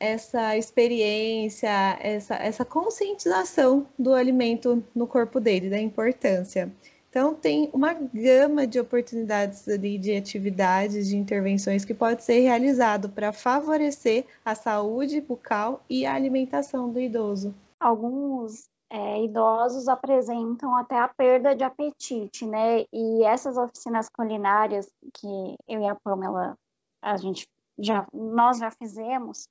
essa 0.00 0.56
experiência, 0.56 1.70
essa, 2.00 2.34
essa 2.34 2.64
conscientização 2.64 3.86
do 3.96 4.12
alimento 4.12 4.82
no 4.92 5.06
corpo 5.06 5.38
dele, 5.38 5.70
da 5.70 5.78
importância. 5.80 6.68
Então, 7.10 7.34
tem 7.34 7.70
uma 7.72 7.94
gama 7.94 8.66
de 8.66 8.78
oportunidades 8.78 9.66
ali 9.66 9.98
de 9.98 10.14
atividades, 10.14 11.08
de 11.08 11.16
intervenções 11.16 11.84
que 11.84 11.94
pode 11.94 12.22
ser 12.22 12.40
realizado 12.40 13.08
para 13.08 13.32
favorecer 13.32 14.26
a 14.44 14.54
saúde 14.54 15.20
bucal 15.20 15.82
e 15.88 16.04
a 16.04 16.14
alimentação 16.14 16.92
do 16.92 17.00
idoso. 17.00 17.54
Alguns 17.80 18.68
é, 18.90 19.24
idosos 19.24 19.88
apresentam 19.88 20.76
até 20.76 20.98
a 20.98 21.08
perda 21.08 21.54
de 21.54 21.64
apetite, 21.64 22.46
né? 22.46 22.84
E 22.92 23.24
essas 23.24 23.56
oficinas 23.56 24.08
culinárias 24.08 24.90
que 25.14 25.56
eu 25.66 25.80
e 25.80 25.88
a 25.88 25.94
Pamela, 25.94 26.56
a 27.02 27.16
gente 27.16 27.48
já, 27.78 28.06
nós 28.12 28.58
já 28.58 28.70
fizemos, 28.70 29.48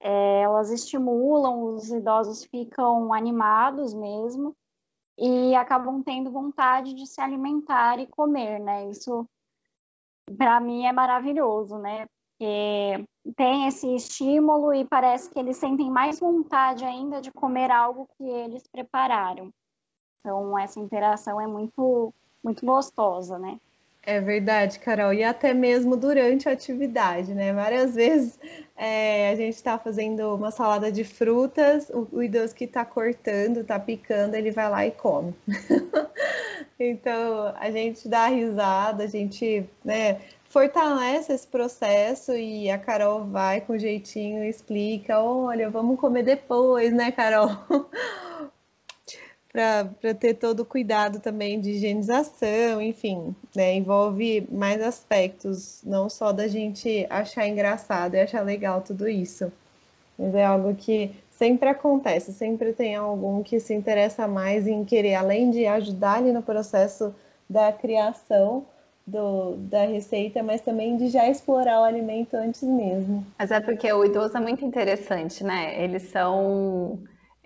é, 0.00 0.42
elas 0.42 0.70
estimulam, 0.70 1.74
os 1.74 1.90
idosos 1.90 2.44
ficam 2.44 3.12
animados 3.12 3.92
mesmo, 3.92 4.54
e 5.20 5.54
acabam 5.54 6.02
tendo 6.02 6.30
vontade 6.30 6.94
de 6.94 7.06
se 7.06 7.20
alimentar 7.20 7.98
e 7.98 8.06
comer, 8.06 8.58
né? 8.58 8.88
Isso 8.88 9.28
para 10.36 10.58
mim 10.60 10.86
é 10.86 10.92
maravilhoso, 10.92 11.78
né? 11.78 12.06
Porque 12.38 13.06
tem 13.36 13.66
esse 13.66 13.94
estímulo 13.94 14.72
e 14.72 14.84
parece 14.86 15.30
que 15.30 15.38
eles 15.38 15.58
sentem 15.58 15.90
mais 15.90 16.18
vontade 16.18 16.86
ainda 16.86 17.20
de 17.20 17.30
comer 17.30 17.70
algo 17.70 18.08
que 18.16 18.24
eles 18.24 18.66
prepararam. 18.66 19.52
Então 20.20 20.58
essa 20.58 20.80
interação 20.80 21.38
é 21.38 21.46
muito 21.46 22.14
muito 22.42 22.64
gostosa, 22.64 23.38
né? 23.38 23.60
É 24.02 24.18
verdade, 24.18 24.78
Carol, 24.78 25.12
e 25.12 25.22
até 25.22 25.52
mesmo 25.52 25.94
durante 25.94 26.48
a 26.48 26.52
atividade, 26.52 27.34
né? 27.34 27.52
Várias 27.52 27.94
vezes 27.94 28.38
é, 28.74 29.28
a 29.30 29.36
gente 29.36 29.54
está 29.54 29.78
fazendo 29.78 30.34
uma 30.34 30.50
salada 30.50 30.90
de 30.90 31.04
frutas, 31.04 31.90
o, 31.90 32.08
o 32.10 32.22
idoso 32.22 32.54
que 32.54 32.64
está 32.64 32.82
cortando, 32.82 33.58
está 33.58 33.78
picando, 33.78 34.34
ele 34.34 34.50
vai 34.50 34.70
lá 34.70 34.86
e 34.86 34.90
come. 34.90 35.34
então 36.80 37.54
a 37.58 37.70
gente 37.70 38.08
dá 38.08 38.28
risada, 38.28 39.04
a 39.04 39.06
gente 39.06 39.68
né, 39.84 40.18
fortalece 40.44 41.32
esse 41.34 41.46
processo 41.46 42.32
e 42.32 42.70
a 42.70 42.78
Carol 42.78 43.26
vai 43.26 43.60
com 43.60 43.76
jeitinho 43.76 44.42
explica: 44.44 45.20
olha, 45.22 45.68
vamos 45.68 46.00
comer 46.00 46.22
depois, 46.22 46.90
né, 46.90 47.12
Carol? 47.12 47.50
para 49.52 50.14
ter 50.14 50.34
todo 50.34 50.60
o 50.60 50.64
cuidado 50.64 51.18
também 51.18 51.60
de 51.60 51.70
higienização, 51.70 52.80
enfim, 52.80 53.34
né? 53.54 53.74
Envolve 53.74 54.46
mais 54.50 54.80
aspectos, 54.80 55.82
não 55.84 56.08
só 56.08 56.32
da 56.32 56.46
gente 56.46 57.06
achar 57.10 57.48
engraçado 57.48 58.14
e 58.14 58.20
achar 58.20 58.42
legal 58.42 58.80
tudo 58.80 59.08
isso. 59.08 59.52
Mas 60.16 60.34
é 60.34 60.44
algo 60.44 60.74
que 60.74 61.10
sempre 61.30 61.68
acontece, 61.68 62.32
sempre 62.32 62.72
tem 62.72 62.94
algum 62.94 63.42
que 63.42 63.58
se 63.58 63.74
interessa 63.74 64.28
mais 64.28 64.68
em 64.68 64.84
querer, 64.84 65.14
além 65.14 65.50
de 65.50 65.66
ajudar 65.66 66.18
ali 66.18 66.32
no 66.32 66.42
processo 66.42 67.14
da 67.48 67.72
criação 67.72 68.64
do, 69.04 69.56
da 69.56 69.84
receita, 69.84 70.42
mas 70.42 70.60
também 70.60 70.96
de 70.96 71.08
já 71.08 71.28
explorar 71.28 71.80
o 71.80 71.84
alimento 71.84 72.34
antes 72.34 72.62
mesmo. 72.62 73.26
Mas 73.36 73.50
é 73.50 73.58
porque 73.58 73.92
o 73.92 74.04
idoso 74.04 74.36
é 74.36 74.40
muito 74.40 74.64
interessante, 74.64 75.42
né? 75.42 75.82
Eles 75.82 76.02
são 76.10 77.00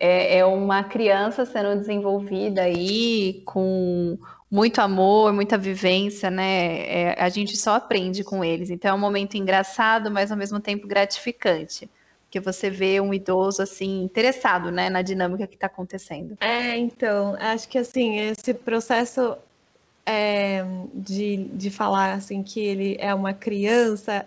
é, 0.05 0.37
é 0.38 0.45
uma 0.45 0.85
criança 0.85 1.47
sendo 1.47 1.79
desenvolvida 1.81 2.61
aí 2.62 3.40
com 3.47 4.19
muito 4.51 4.81
amor, 4.81 5.33
muita 5.33 5.57
vivência, 5.57 6.31
né? 6.31 6.81
É, 6.87 7.17
a 7.19 7.31
gente 7.31 7.57
só 7.57 7.77
aprende 7.77 8.23
com 8.23 8.45
eles. 8.45 8.69
Então 8.69 8.90
é 8.90 8.95
um 8.95 9.01
momento 9.01 9.38
engraçado, 9.38 10.11
mas 10.11 10.31
ao 10.31 10.37
mesmo 10.37 10.61
tempo 10.61 10.87
gratificante. 10.87 11.88
Porque 12.25 12.38
você 12.38 12.69
vê 12.69 13.01
um 13.01 13.14
idoso 13.14 13.62
assim 13.62 14.03
interessado, 14.03 14.71
né, 14.71 14.90
na 14.90 15.01
dinâmica 15.01 15.47
que 15.47 15.55
está 15.55 15.69
acontecendo. 15.69 16.37
É, 16.38 16.77
então, 16.77 17.35
acho 17.40 17.67
que 17.67 17.79
assim, 17.79 18.19
esse 18.19 18.53
processo 18.53 19.39
é, 20.05 20.62
de, 20.93 21.45
de 21.45 21.70
falar 21.70 22.12
assim 22.12 22.43
que 22.43 22.61
ele 22.61 22.97
é 23.01 23.14
uma 23.14 23.33
criança, 23.33 24.26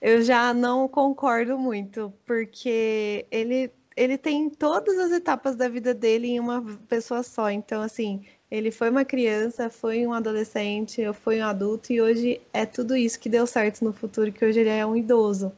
eu 0.00 0.22
já 0.22 0.54
não 0.54 0.88
concordo 0.88 1.58
muito, 1.58 2.10
porque 2.24 3.26
ele 3.30 3.70
ele 4.00 4.16
tem 4.16 4.48
todas 4.48 4.98
as 4.98 5.12
etapas 5.12 5.54
da 5.54 5.68
vida 5.68 5.92
dele 5.92 6.28
em 6.28 6.40
uma 6.40 6.64
pessoa 6.88 7.22
só. 7.22 7.50
Então, 7.50 7.82
assim, 7.82 8.24
ele 8.50 8.70
foi 8.70 8.88
uma 8.88 9.04
criança, 9.04 9.68
foi 9.68 10.06
um 10.06 10.14
adolescente, 10.14 11.02
foi 11.12 11.38
um 11.38 11.44
adulto 11.44 11.92
e 11.92 12.00
hoje 12.00 12.40
é 12.50 12.64
tudo 12.64 12.96
isso 12.96 13.20
que 13.20 13.28
deu 13.28 13.46
certo 13.46 13.84
no 13.84 13.92
futuro, 13.92 14.32
que 14.32 14.42
hoje 14.42 14.60
ele 14.60 14.70
é 14.70 14.86
um 14.86 14.96
idoso. 14.96 15.52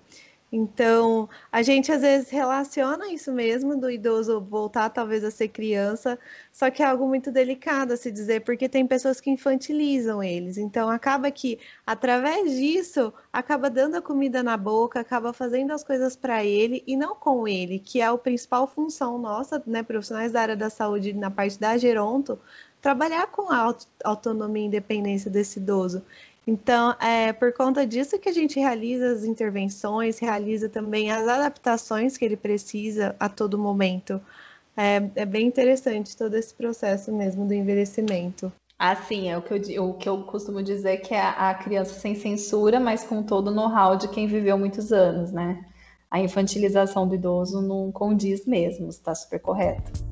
Então, 0.55 1.31
a 1.51 1.63
gente 1.63 1.91
às 1.91 2.03
vezes 2.03 2.29
relaciona 2.29 3.11
isso 3.11 3.33
mesmo 3.33 3.75
do 3.75 3.91
idoso 3.91 4.39
voltar 4.39 4.91
talvez 4.91 5.25
a 5.25 5.31
ser 5.31 5.49
criança, 5.49 6.19
só 6.53 6.71
que 6.71 6.83
é 6.83 6.87
algo 6.87 7.09
muito 7.09 7.33
delicado 7.33 7.95
a 7.95 7.97
se 7.97 8.11
dizer, 8.13 8.45
porque 8.45 8.69
tem 8.69 8.87
pessoas 8.87 9.19
que 9.19 9.31
infantilizam 9.31 10.23
eles. 10.23 10.59
Então, 10.59 10.91
acaba 10.91 11.31
que 11.31 11.59
através 11.87 12.53
disso, 12.53 13.15
acaba 13.33 13.71
dando 13.71 13.97
a 13.97 14.03
comida 14.03 14.43
na 14.43 14.59
boca, 14.59 15.01
acaba 15.01 15.33
fazendo 15.33 15.73
as 15.73 15.83
coisas 15.83 16.15
para 16.15 16.45
ele 16.45 16.85
e 16.87 16.99
não 16.99 17.15
com 17.15 17.49
ele, 17.49 17.79
que 17.79 18.03
é 18.03 18.05
a 18.05 18.19
principal 18.19 18.67
função 18.67 19.19
nossa, 19.19 19.63
né, 19.67 19.83
profissionais 19.83 20.33
da 20.33 20.43
área 20.43 20.57
da 20.57 20.69
saúde 20.69 21.15
na 21.15 21.31
parte 21.31 21.59
da 21.59 21.79
Geronto, 21.79 22.39
trabalhar 22.83 23.29
com 23.29 23.51
a 23.51 23.75
autonomia 24.05 24.65
e 24.65 24.67
independência 24.67 25.31
desse 25.31 25.61
idoso. 25.61 26.05
Então, 26.47 26.95
é 27.01 27.33
por 27.33 27.53
conta 27.53 27.87
disso 27.87 28.19
que 28.19 28.29
a 28.29 28.33
gente 28.33 28.59
realiza 28.59 29.13
as 29.13 29.25
intervenções, 29.25 30.19
realiza 30.19 30.69
também 30.69 31.11
as 31.11 31.27
adaptações 31.29 32.17
que 32.17 32.25
ele 32.25 32.37
precisa 32.37 33.15
a 33.19 33.29
todo 33.29 33.59
momento. 33.59 34.21
É, 34.77 34.97
é 35.15 35.25
bem 35.25 35.47
interessante 35.47 36.17
todo 36.17 36.35
esse 36.35 36.53
processo 36.53 37.13
mesmo 37.13 37.47
do 37.47 37.55
envelhecimento. 37.55 38.53
Ah, 38.79 38.97
sim, 38.97 39.29
é 39.29 39.39
o 39.39 39.43
que 39.43 39.55
eu, 39.55 39.85
o 39.85 39.95
que 39.95 40.09
eu 40.09 40.25
costumo 40.25 40.61
dizer 40.61 40.99
que 40.99 41.15
é 41.15 41.21
a 41.21 41.55
criança 41.55 41.95
sem 41.95 42.17
censura, 42.17 42.81
mas 42.81 43.05
com 43.05 43.23
todo 43.23 43.49
o 43.49 43.55
know-how 43.55 43.97
de 43.97 44.09
quem 44.09 44.27
viveu 44.27 44.59
muitos 44.59 44.93
anos, 44.93 45.31
né? 45.31 45.65
A 46.11 46.19
infantilização 46.19 47.07
do 47.07 47.15
idoso 47.15 47.63
não 47.63 47.93
condiz 47.93 48.45
mesmo, 48.45 48.89
está 48.89 49.15
super 49.15 49.39
correto. 49.39 50.12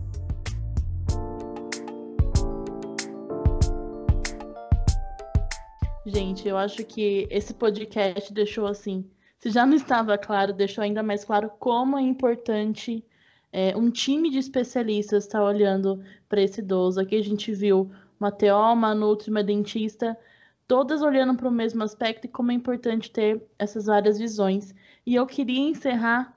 Gente, 6.13 6.49
eu 6.49 6.57
acho 6.57 6.85
que 6.85 7.29
esse 7.31 7.55
podcast 7.55 8.33
deixou 8.33 8.67
assim. 8.67 9.09
Se 9.39 9.49
já 9.49 9.65
não 9.65 9.77
estava 9.77 10.19
claro, 10.19 10.53
deixou 10.53 10.83
ainda 10.83 11.05
mais 11.05 11.25
claro 11.25 11.49
como 11.61 11.97
é 11.97 12.03
importante 12.03 13.05
é, 13.53 13.77
um 13.77 13.93
time 13.93 14.29
de 14.29 14.39
especialistas 14.39 15.25
estar 15.25 15.41
olhando 15.41 16.03
para 16.29 16.43
esse 16.43 16.61
idoso. 16.61 17.01
Aqui 17.01 17.15
a 17.15 17.23
gente 17.23 17.53
viu 17.53 17.93
uma 18.19 18.33
TO, 18.33 18.73
uma 18.73 18.93
nutri, 18.93 19.31
uma 19.31 19.45
dentista, 19.45 20.19
todas 20.67 21.01
olhando 21.01 21.37
para 21.37 21.49
o 21.49 21.53
mesmo 21.53 21.85
aspecto 21.85 22.25
e 22.25 22.29
como 22.29 22.51
é 22.51 22.55
importante 22.55 23.09
ter 23.09 23.41
essas 23.57 23.87
várias 23.87 24.19
visões. 24.19 24.75
E 25.07 25.15
eu 25.15 25.25
queria 25.27 25.61
encerrar 25.61 26.37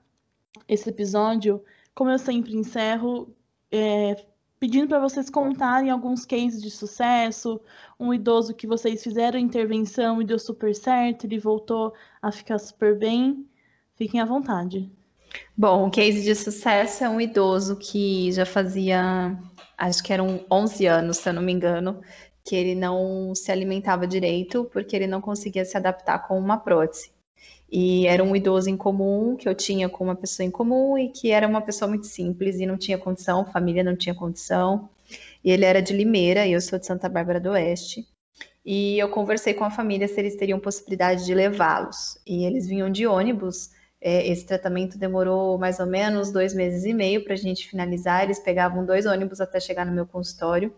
esse 0.67 0.87
episódio, 0.87 1.63
como 1.95 2.11
eu 2.11 2.19
sempre 2.19 2.55
encerro, 2.55 3.35
é, 3.71 4.23
pedindo 4.63 4.87
para 4.87 4.99
vocês 4.99 5.29
contarem 5.29 5.89
alguns 5.89 6.23
cases 6.23 6.61
de 6.61 6.71
sucesso, 6.71 7.59
um 7.99 8.13
idoso 8.13 8.53
que 8.53 8.65
vocês 8.65 9.03
fizeram 9.03 9.37
intervenção 9.37 10.21
e 10.21 10.25
deu 10.25 10.39
super 10.39 10.73
certo, 10.73 11.25
ele 11.25 11.37
voltou 11.37 11.93
a 12.21 12.31
ficar 12.31 12.57
super 12.59 12.97
bem. 12.97 13.45
Fiquem 13.95 14.21
à 14.21 14.25
vontade. 14.25 14.89
Bom, 15.57 15.87
o 15.87 15.91
case 15.91 16.23
de 16.23 16.33
sucesso 16.33 17.03
é 17.03 17.09
um 17.09 17.19
idoso 17.19 17.75
que 17.75 18.31
já 18.31 18.45
fazia, 18.45 19.37
acho 19.77 20.01
que 20.01 20.13
eram 20.13 20.45
11 20.49 20.85
anos, 20.85 21.17
se 21.17 21.27
eu 21.27 21.33
não 21.33 21.41
me 21.41 21.51
engano, 21.51 21.99
que 22.41 22.55
ele 22.55 22.73
não 22.73 23.35
se 23.35 23.51
alimentava 23.51 24.07
direito 24.07 24.63
porque 24.71 24.95
ele 24.95 25.07
não 25.07 25.19
conseguia 25.19 25.65
se 25.65 25.75
adaptar 25.75 26.25
com 26.25 26.39
uma 26.39 26.55
prótese. 26.55 27.11
E 27.75 28.05
era 28.05 28.23
um 28.23 28.35
idoso 28.35 28.69
em 28.69 28.77
comum 28.77 29.35
que 29.35 29.49
eu 29.49 29.55
tinha 29.55 29.89
com 29.89 30.03
uma 30.03 30.15
pessoa 30.15 30.45
em 30.45 30.51
comum 30.51 30.95
e 30.95 31.09
que 31.09 31.31
era 31.31 31.47
uma 31.47 31.59
pessoa 31.59 31.89
muito 31.89 32.05
simples 32.05 32.59
e 32.59 32.67
não 32.67 32.77
tinha 32.77 32.99
condição, 32.99 33.51
família 33.51 33.83
não 33.83 33.95
tinha 33.95 34.13
condição. 34.13 34.87
E 35.43 35.49
ele 35.49 35.65
era 35.65 35.81
de 35.81 35.91
Limeira 35.91 36.45
e 36.45 36.53
eu 36.53 36.61
sou 36.61 36.77
de 36.77 36.85
Santa 36.85 37.09
Bárbara 37.09 37.39
do 37.39 37.49
Oeste. 37.49 38.07
E 38.63 38.99
eu 38.99 39.09
conversei 39.09 39.55
com 39.55 39.63
a 39.63 39.71
família 39.71 40.07
se 40.07 40.19
eles 40.19 40.35
teriam 40.35 40.59
possibilidade 40.59 41.25
de 41.25 41.33
levá-los. 41.33 42.15
E 42.27 42.45
eles 42.45 42.67
vinham 42.67 42.91
de 42.91 43.07
ônibus. 43.07 43.71
É, 43.99 44.27
esse 44.27 44.45
tratamento 44.45 44.95
demorou 44.95 45.57
mais 45.57 45.79
ou 45.79 45.87
menos 45.87 46.31
dois 46.31 46.53
meses 46.53 46.85
e 46.85 46.93
meio 46.93 47.23
para 47.23 47.33
a 47.33 47.37
gente 47.37 47.67
finalizar. 47.67 48.23
Eles 48.23 48.37
pegavam 48.37 48.85
dois 48.85 49.07
ônibus 49.07 49.41
até 49.41 49.59
chegar 49.59 49.83
no 49.83 49.91
meu 49.91 50.05
consultório. 50.05 50.71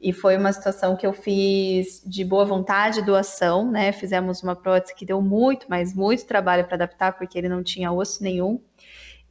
E 0.00 0.12
foi 0.12 0.36
uma 0.36 0.52
situação 0.52 0.96
que 0.96 1.04
eu 1.04 1.12
fiz 1.12 2.00
de 2.06 2.24
boa 2.24 2.44
vontade, 2.44 3.04
doação, 3.04 3.68
né? 3.68 3.90
Fizemos 3.90 4.42
uma 4.42 4.54
prótese 4.54 4.94
que 4.94 5.04
deu 5.04 5.20
muito, 5.20 5.66
mas 5.68 5.92
muito 5.92 6.24
trabalho 6.24 6.64
para 6.64 6.76
adaptar, 6.76 7.18
porque 7.18 7.36
ele 7.36 7.48
não 7.48 7.64
tinha 7.64 7.90
osso 7.90 8.22
nenhum. 8.22 8.60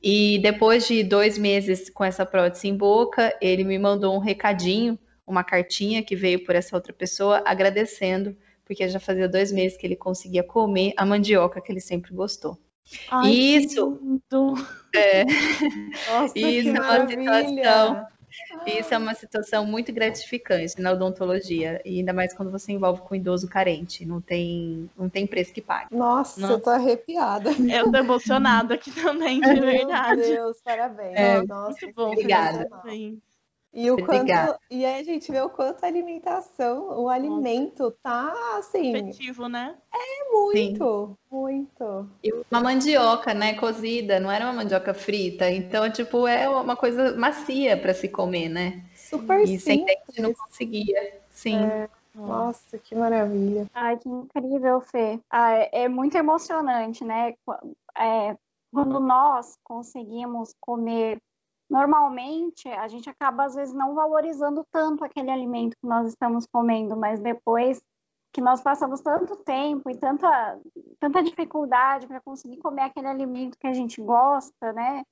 E 0.03 0.37
depois 0.39 0.85
de 0.85 1.03
dois 1.03 1.37
meses 1.37 1.89
com 1.89 2.03
essa 2.03 2.25
prótese 2.25 2.67
em 2.67 2.75
boca, 2.75 3.33
ele 3.41 3.63
me 3.63 3.79
mandou 3.79 4.13
um 4.13 4.19
recadinho, 4.19 4.99
uma 5.25 5.43
cartinha 5.43 6.03
que 6.03 6.15
veio 6.15 6.43
por 6.43 6.53
essa 6.53 6.75
outra 6.75 6.91
pessoa, 6.91 7.41
agradecendo, 7.45 8.35
porque 8.65 8.87
já 8.89 8.99
fazia 8.99 9.27
dois 9.27 9.53
meses 9.53 9.77
que 9.77 9.87
ele 9.87 9.95
conseguia 9.95 10.43
comer 10.43 10.93
a 10.97 11.05
mandioca 11.05 11.61
que 11.61 11.71
ele 11.71 11.79
sempre 11.79 12.13
gostou. 12.13 12.57
Ai, 13.09 13.31
isso, 13.31 14.21
é, 14.93 15.23
Nossa, 16.11 16.37
isso 16.37 16.69
é 16.69 16.79
uma 16.79 17.07
situação 17.07 18.07
isso 18.65 18.93
é 18.93 18.97
uma 18.97 19.13
situação 19.13 19.65
muito 19.65 19.91
gratificante 19.91 20.79
na 20.79 20.91
odontologia, 20.91 21.81
e 21.85 21.99
ainda 21.99 22.13
mais 22.13 22.33
quando 22.33 22.51
você 22.51 22.71
envolve 22.71 23.01
com 23.01 23.13
um 23.13 23.17
idoso 23.17 23.47
carente. 23.47 24.05
Não 24.05 24.21
tem, 24.21 24.89
não 24.97 25.09
tem 25.09 25.25
preço 25.25 25.53
que 25.53 25.61
pague. 25.61 25.95
Nossa, 25.95 26.39
Nossa. 26.39 26.53
eu 26.53 26.59
tô 26.59 26.69
arrepiada. 26.69 27.51
Eu 27.51 27.91
tô 27.91 27.97
emocionada 27.97 28.73
aqui 28.75 28.91
também, 28.91 29.41
de 29.41 29.59
verdade. 29.59 30.21
Meu 30.21 30.35
Deus, 30.35 30.61
parabéns. 30.63 31.17
É, 31.17 31.41
Nossa, 31.43 31.85
muito 31.85 31.95
bom. 31.95 32.11
Obrigada. 32.11 32.67
E 33.73 33.91
o 33.91 34.05
quanto, 34.05 34.31
e 34.71 34.85
aí 34.85 35.01
a 35.01 35.03
gente 35.03 35.31
vê 35.31 35.39
o 35.41 35.49
quanto 35.49 35.83
a 35.83 35.87
alimentação, 35.87 36.99
o 36.99 37.09
alimento 37.09 37.91
tá 38.01 38.33
assim. 38.57 38.95
Efetivo, 38.95 39.47
né? 39.47 39.75
É 39.93 40.31
muito, 40.31 41.07
Sim. 41.07 41.17
muito. 41.29 42.09
E 42.23 42.33
uma 42.49 42.61
mandioca, 42.61 43.33
né, 43.33 43.53
cozida, 43.53 44.19
não 44.19 44.31
era 44.31 44.45
uma 44.45 44.53
mandioca 44.53 44.93
frita, 44.93 45.49
então 45.51 45.91
tipo 45.91 46.27
é 46.27 46.49
uma 46.49 46.75
coisa 46.75 47.15
macia 47.15 47.77
para 47.77 47.93
se 47.93 48.07
comer, 48.07 48.49
né? 48.49 48.85
Super 48.95 49.41
e 49.41 49.59
simples. 49.59 49.63
sem 49.63 49.85
dente 49.85 50.21
não 50.21 50.33
conseguia. 50.33 51.21
Sim. 51.29 51.63
É. 51.63 51.89
Nossa, 52.15 52.79
que 52.79 52.95
maravilha. 52.95 53.67
Ai, 53.75 53.95
que 53.97 54.09
incrível, 54.09 54.81
Fê. 54.81 55.19
Ah, 55.29 55.53
é, 55.53 55.83
é 55.83 55.87
muito 55.87 56.17
emocionante, 56.17 57.03
né? 57.03 57.35
É, 57.95 58.35
quando 58.71 58.99
nós 58.99 59.55
conseguimos 59.63 60.53
comer 60.59 61.21
normalmente 61.69 62.67
a 62.69 62.87
gente 62.87 63.09
acaba 63.09 63.45
às 63.45 63.55
vezes 63.55 63.73
não 63.73 63.93
valorizando 63.93 64.65
tanto 64.71 65.03
aquele 65.03 65.29
alimento 65.29 65.75
que 65.81 65.87
nós 65.87 66.07
estamos 66.07 66.45
comendo, 66.45 66.95
mas 66.95 67.19
depois 67.19 67.81
que 68.33 68.41
nós 68.41 68.61
passamos 68.61 69.01
tanto 69.01 69.35
tempo 69.37 69.89
e 69.89 69.97
tanta, 69.97 70.59
tanta 70.99 71.23
dificuldade 71.23 72.07
para 72.07 72.21
conseguir 72.21 72.57
comer 72.57 72.83
aquele 72.83 73.07
alimento 73.07 73.57
que 73.57 73.67
a 73.67 73.73
gente 73.73 74.01
gosta, 74.01 74.73
né? 74.73 75.03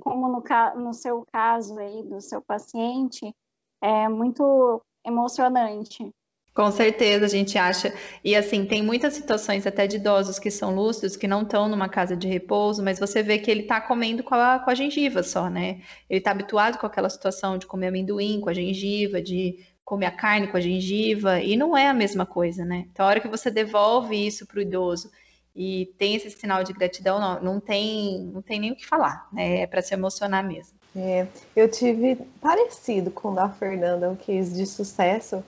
Como 0.00 0.28
no, 0.28 0.42
no 0.76 0.94
seu 0.94 1.24
caso 1.30 1.78
aí 1.78 2.02
do 2.02 2.20
seu 2.20 2.40
paciente, 2.40 3.34
é 3.82 4.08
muito 4.08 4.80
emocionante. 5.04 6.10
Com 6.54 6.70
certeza, 6.70 7.24
a 7.24 7.28
gente 7.28 7.56
acha. 7.56 7.94
E 8.22 8.36
assim, 8.36 8.66
tem 8.66 8.82
muitas 8.82 9.14
situações 9.14 9.66
até 9.66 9.86
de 9.86 9.96
idosos 9.96 10.38
que 10.38 10.50
são 10.50 10.74
lúcidos, 10.74 11.16
que 11.16 11.26
não 11.26 11.42
estão 11.42 11.66
numa 11.66 11.88
casa 11.88 12.14
de 12.14 12.28
repouso, 12.28 12.82
mas 12.82 12.98
você 12.98 13.22
vê 13.22 13.38
que 13.38 13.50
ele 13.50 13.62
está 13.62 13.80
comendo 13.80 14.22
com 14.22 14.34
a, 14.34 14.58
com 14.58 14.70
a 14.70 14.74
gengiva 14.74 15.22
só, 15.22 15.48
né? 15.48 15.80
Ele 16.10 16.18
está 16.18 16.30
habituado 16.30 16.76
com 16.78 16.86
aquela 16.86 17.08
situação 17.08 17.56
de 17.56 17.66
comer 17.66 17.86
amendoim 17.86 18.38
com 18.38 18.50
a 18.50 18.54
gengiva, 18.54 19.22
de 19.22 19.64
comer 19.82 20.06
a 20.06 20.10
carne 20.10 20.46
com 20.46 20.58
a 20.58 20.60
gengiva, 20.60 21.40
e 21.40 21.56
não 21.56 21.74
é 21.74 21.88
a 21.88 21.94
mesma 21.94 22.26
coisa, 22.26 22.66
né? 22.66 22.86
Então, 22.92 23.06
a 23.06 23.08
hora 23.08 23.20
que 23.20 23.28
você 23.28 23.50
devolve 23.50 24.14
isso 24.14 24.46
para 24.46 24.58
o 24.58 24.62
idoso 24.62 25.10
e 25.56 25.90
tem 25.98 26.14
esse 26.16 26.30
sinal 26.30 26.62
de 26.62 26.74
gratidão, 26.74 27.18
não, 27.18 27.42
não, 27.42 27.60
tem, 27.60 28.30
não 28.32 28.42
tem 28.42 28.60
nem 28.60 28.72
o 28.72 28.76
que 28.76 28.86
falar, 28.86 29.26
né? 29.32 29.62
É 29.62 29.66
para 29.66 29.80
se 29.80 29.94
emocionar 29.94 30.46
mesmo. 30.46 30.74
É, 30.94 31.26
eu 31.56 31.70
tive 31.70 32.16
parecido 32.42 33.10
com 33.10 33.32
o 33.32 33.34
da 33.34 33.48
Fernanda, 33.48 34.10
um 34.10 34.16
case 34.16 34.54
de 34.54 34.66
sucesso 34.66 35.42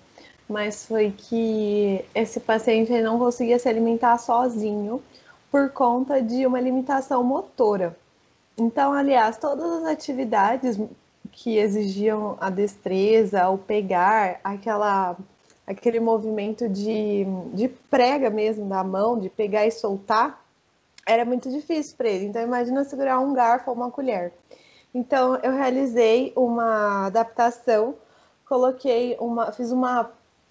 mas 0.49 0.87
foi 0.87 1.11
que 1.11 2.05
esse 2.15 2.39
paciente 2.41 2.93
não 3.01 3.19
conseguia 3.19 3.59
se 3.59 3.69
alimentar 3.69 4.19
sozinho 4.19 5.03
por 5.51 5.71
conta 5.71 6.21
de 6.21 6.47
uma 6.47 6.61
limitação 6.61 7.23
motora. 7.23 7.97
Então, 8.57 8.93
aliás, 8.93 9.39
todas 9.39 9.71
as 9.83 9.85
atividades 9.85 10.79
que 11.33 11.57
exigiam 11.57 12.37
a 12.41 12.51
destreza, 12.51 13.49
o 13.49 13.59
pegar, 13.59 14.41
aquela, 14.45 15.17
aquele 15.67 15.99
movimento 15.99 16.69
de, 16.69 17.25
de 17.53 17.69
prega 17.69 18.31
mesmo 18.31 18.69
da 18.69 18.85
mão, 18.85 19.19
de 19.19 19.29
pegar 19.29 19.67
e 19.67 19.71
soltar, 19.71 20.41
era 21.07 21.25
muito 21.25 21.51
difícil 21.51 21.97
para 21.97 22.09
ele. 22.09 22.27
Então, 22.27 22.43
imagina 22.43 22.85
segurar 22.85 23.19
um 23.19 23.33
garfo 23.33 23.71
ou 23.71 23.77
uma 23.77 23.91
colher. 23.91 24.33
Então, 24.95 25.37
eu 25.37 25.53
realizei 25.53 26.33
uma 26.37 27.07
adaptação, 27.07 27.97
coloquei 28.47 29.17
uma, 29.19 29.51
fiz 29.51 29.73
uma 29.73 30.11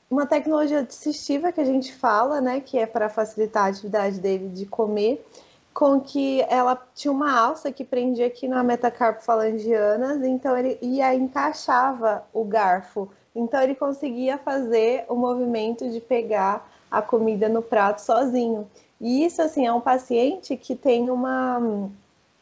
uma 0.10 0.26
tecnologia 0.26 0.82
assistiva 0.82 1.52
que 1.52 1.62
a 1.62 1.66
gente 1.66 1.94
fala, 1.94 2.40
né, 2.40 2.60
que 2.60 2.78
é 2.78 2.86
para 2.86 3.10
facilitar 3.10 3.66
a 3.66 3.68
atividade 3.70 4.20
dele 4.20 4.50
de 4.50 4.66
comer, 4.66 5.26
com 5.74 6.00
que 6.00 6.42
ela 6.50 6.80
tinha 6.94 7.12
uma 7.12 7.36
alça 7.36 7.72
que 7.72 7.84
prendia 7.84 8.28
aqui 8.28 8.48
na 8.48 8.64
metacarpofalangianas, 8.64 10.24
então 10.24 10.56
ele 10.56 10.78
ia 10.82 11.14
encaixava 11.16 12.24
o 12.32 12.44
garfo. 12.44 13.10
Então 13.36 13.60
ele 13.62 13.74
conseguia 13.74 14.38
fazer 14.38 15.06
o 15.10 15.16
movimento 15.16 15.90
de 15.90 16.00
pegar 16.00 16.70
a 16.92 17.02
comida 17.02 17.50
no 17.50 17.64
prato 17.64 18.00
sozinho. 18.00 18.70
E 19.02 19.26
isso, 19.26 19.42
assim, 19.42 19.66
é 19.66 19.74
um 19.74 19.82
paciente 19.82 20.56
que 20.56 20.76
tem 20.76 21.10
uma, 21.10 21.90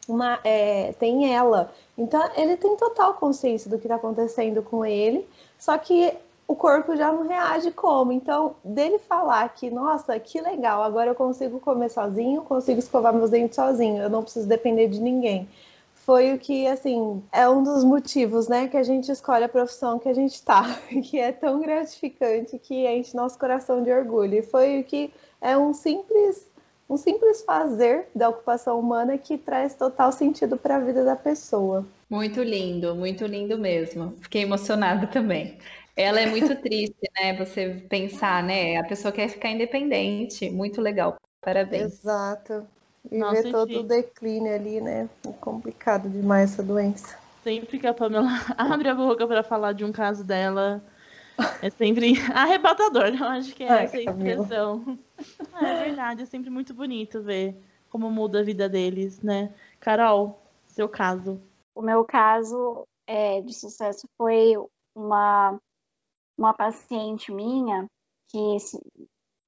uma 0.06 0.38
é, 0.44 0.92
tem 0.98 1.34
ela. 1.34 1.72
Então, 1.96 2.22
ele 2.36 2.56
tem 2.56 2.76
total 2.76 3.14
consciência 3.14 3.70
do 3.70 3.78
que 3.78 3.86
está 3.86 3.96
acontecendo 3.96 4.62
com 4.62 4.84
ele, 4.84 5.26
só 5.58 5.76
que 5.78 6.14
o 6.46 6.54
corpo 6.54 6.96
já 6.96 7.12
não 7.12 7.26
reage 7.26 7.70
como. 7.70 8.12
Então, 8.12 8.56
dele 8.64 8.98
falar 8.98 9.48
que, 9.50 9.70
nossa, 9.70 10.18
que 10.18 10.40
legal, 10.40 10.82
agora 10.82 11.10
eu 11.10 11.14
consigo 11.14 11.60
comer 11.60 11.90
sozinho, 11.90 12.42
consigo 12.42 12.78
escovar 12.78 13.14
meus 13.14 13.30
dentes 13.30 13.56
sozinho, 13.56 14.02
eu 14.02 14.10
não 14.10 14.22
preciso 14.22 14.46
depender 14.46 14.88
de 14.88 15.00
ninguém. 15.00 15.48
Foi 15.94 16.34
o 16.34 16.38
que, 16.38 16.66
assim, 16.66 17.22
é 17.32 17.48
um 17.48 17.62
dos 17.62 17.84
motivos, 17.84 18.48
né, 18.48 18.66
que 18.66 18.76
a 18.76 18.82
gente 18.82 19.10
escolhe 19.10 19.44
a 19.44 19.48
profissão 19.48 20.00
que 20.00 20.08
a 20.08 20.14
gente 20.14 20.42
tá, 20.42 20.64
que 21.04 21.18
é 21.18 21.30
tão 21.30 21.60
gratificante, 21.60 22.58
que 22.58 22.86
enche 22.88 23.16
nosso 23.16 23.38
coração 23.38 23.82
de 23.82 23.92
orgulho. 23.92 24.34
E 24.34 24.42
foi 24.42 24.80
o 24.80 24.84
que 24.84 25.12
é 25.40 25.56
um 25.56 25.72
simples 25.72 26.50
um 26.92 26.96
simples 26.98 27.42
fazer 27.42 28.08
da 28.14 28.28
ocupação 28.28 28.78
humana 28.78 29.16
que 29.16 29.38
traz 29.38 29.74
total 29.74 30.12
sentido 30.12 30.58
para 30.58 30.76
a 30.76 30.80
vida 30.80 31.02
da 31.02 31.16
pessoa. 31.16 31.86
Muito 32.10 32.42
lindo, 32.42 32.94
muito 32.94 33.24
lindo 33.24 33.56
mesmo. 33.56 34.14
Fiquei 34.20 34.42
emocionada 34.42 35.06
também. 35.06 35.56
Ela 35.96 36.20
é 36.20 36.26
muito 36.26 36.54
triste, 36.62 36.96
né? 37.14 37.36
Você 37.36 37.84
pensar, 37.88 38.42
né? 38.42 38.76
A 38.78 38.84
pessoa 38.84 39.12
quer 39.12 39.28
ficar 39.28 39.50
independente. 39.50 40.50
Muito 40.50 40.80
legal. 40.80 41.16
Parabéns. 41.40 41.94
Exato. 41.94 42.66
E 43.10 43.18
Nossa, 43.18 43.42
ver 43.42 43.52
todo 43.52 43.80
o 43.80 43.82
declínio 43.82 44.54
ali, 44.54 44.80
né? 44.80 45.08
É 45.26 45.32
complicado 45.32 46.08
demais 46.08 46.52
essa 46.52 46.62
doença. 46.62 47.18
Sempre 47.42 47.78
que 47.78 47.86
a 47.86 47.92
Pamela 47.92 48.28
abre 48.56 48.88
a 48.88 48.94
boca 48.94 49.26
para 49.26 49.42
falar 49.42 49.72
de 49.72 49.84
um 49.84 49.92
caso 49.92 50.24
dela, 50.24 50.82
é 51.60 51.68
sempre 51.68 52.14
arrebatador. 52.32 53.08
Eu 53.08 53.26
acho 53.26 53.54
que 53.54 53.64
é 53.64 53.68
Ai, 53.68 53.84
essa 53.84 53.96
a 53.96 54.02
expressão. 54.02 54.98
É 55.62 55.84
verdade, 55.84 56.22
é 56.22 56.26
sempre 56.26 56.50
muito 56.50 56.74
bonito 56.74 57.22
ver 57.22 57.56
como 57.88 58.10
muda 58.10 58.40
a 58.40 58.42
vida 58.42 58.68
deles, 58.68 59.20
né? 59.20 59.52
Carol, 59.78 60.42
seu 60.66 60.88
caso. 60.88 61.40
O 61.76 61.80
meu 61.80 62.04
caso 62.04 62.84
é, 63.06 63.40
de 63.40 63.54
sucesso 63.54 64.08
foi 64.18 64.56
uma 64.96 65.60
uma 66.42 66.54
paciente 66.54 67.32
minha 67.32 67.86
que 68.28 68.56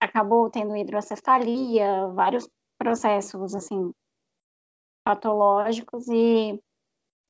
acabou 0.01 0.49
tendo 0.49 0.76
hidrocefalia, 0.76 2.09
vários 2.09 2.49
processos 2.78 3.55
assim 3.55 3.92
patológicos 5.05 6.07
e 6.09 6.59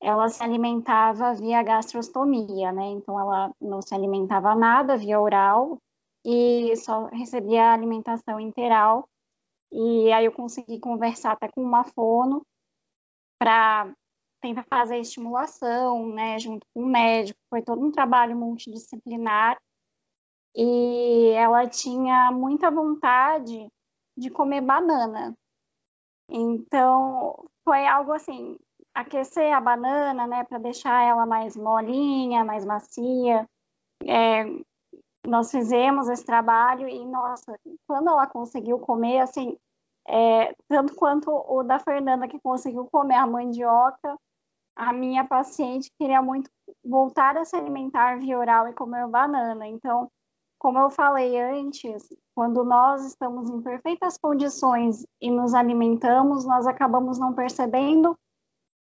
ela 0.01 0.29
se 0.29 0.43
alimentava 0.43 1.33
via 1.33 1.63
gastrostomia, 1.63 2.71
né? 2.71 2.85
Então 2.89 3.19
ela 3.19 3.51
não 3.59 3.81
se 3.81 3.93
alimentava 3.95 4.53
nada 4.53 4.97
via 4.97 5.19
oral 5.19 5.79
e 6.23 6.75
só 6.77 7.05
recebia 7.07 7.73
alimentação 7.73 8.39
interal. 8.39 9.09
E 9.71 10.11
aí 10.11 10.25
eu 10.25 10.31
consegui 10.31 10.79
conversar 10.79 11.31
até 11.31 11.49
com 11.49 11.61
uma 11.61 11.83
fono 11.83 12.45
para 13.39 13.91
tenta 14.45 14.63
fazer 14.69 14.99
estimulação, 14.99 16.07
né, 16.09 16.37
junto 16.37 16.67
com 16.71 16.83
o 16.83 16.85
médico, 16.85 17.39
foi 17.49 17.63
todo 17.63 17.83
um 17.83 17.91
trabalho 17.91 18.37
multidisciplinar, 18.37 19.57
e 20.55 21.31
ela 21.31 21.67
tinha 21.67 22.31
muita 22.31 22.69
vontade 22.69 23.67
de 24.15 24.29
comer 24.29 24.61
banana. 24.61 25.33
Então, 26.29 27.43
foi 27.63 27.87
algo 27.87 28.13
assim, 28.13 28.55
aquecer 28.93 29.51
a 29.51 29.59
banana, 29.59 30.27
né, 30.27 30.43
para 30.43 30.59
deixar 30.59 31.03
ela 31.03 31.25
mais 31.25 31.57
molinha, 31.57 32.45
mais 32.45 32.63
macia. 32.63 33.49
É, 34.05 34.45
nós 35.27 35.49
fizemos 35.49 36.07
esse 36.07 36.23
trabalho 36.23 36.87
e, 36.87 37.03
nossa, 37.03 37.59
quando 37.87 38.09
ela 38.09 38.27
conseguiu 38.27 38.77
comer, 38.77 39.21
assim, 39.21 39.57
é, 40.07 40.53
tanto 40.67 40.93
quanto 40.95 41.31
o 41.31 41.63
da 41.63 41.79
Fernanda, 41.79 42.27
que 42.27 42.39
conseguiu 42.39 42.85
comer 42.85 43.15
a 43.15 43.25
mandioca, 43.25 44.15
a 44.75 44.91
minha 44.91 45.23
paciente 45.23 45.89
queria 45.97 46.21
muito 46.21 46.49
voltar 46.83 47.37
a 47.37 47.45
se 47.45 47.55
alimentar 47.55 48.19
via 48.19 48.37
oral 48.37 48.67
e 48.67 48.73
comer 48.73 49.07
banana. 49.07 49.67
Então, 49.67 50.11
como 50.59 50.79
eu 50.79 50.89
falei 50.89 51.39
antes, 51.39 52.07
quando 52.35 52.63
nós 52.63 53.05
estamos 53.05 53.49
em 53.49 53.61
perfeitas 53.61 54.17
condições 54.17 55.05
e 55.21 55.31
nos 55.31 55.53
alimentamos, 55.53 56.45
nós 56.45 56.67
acabamos 56.67 57.17
não 57.17 57.33
percebendo 57.33 58.17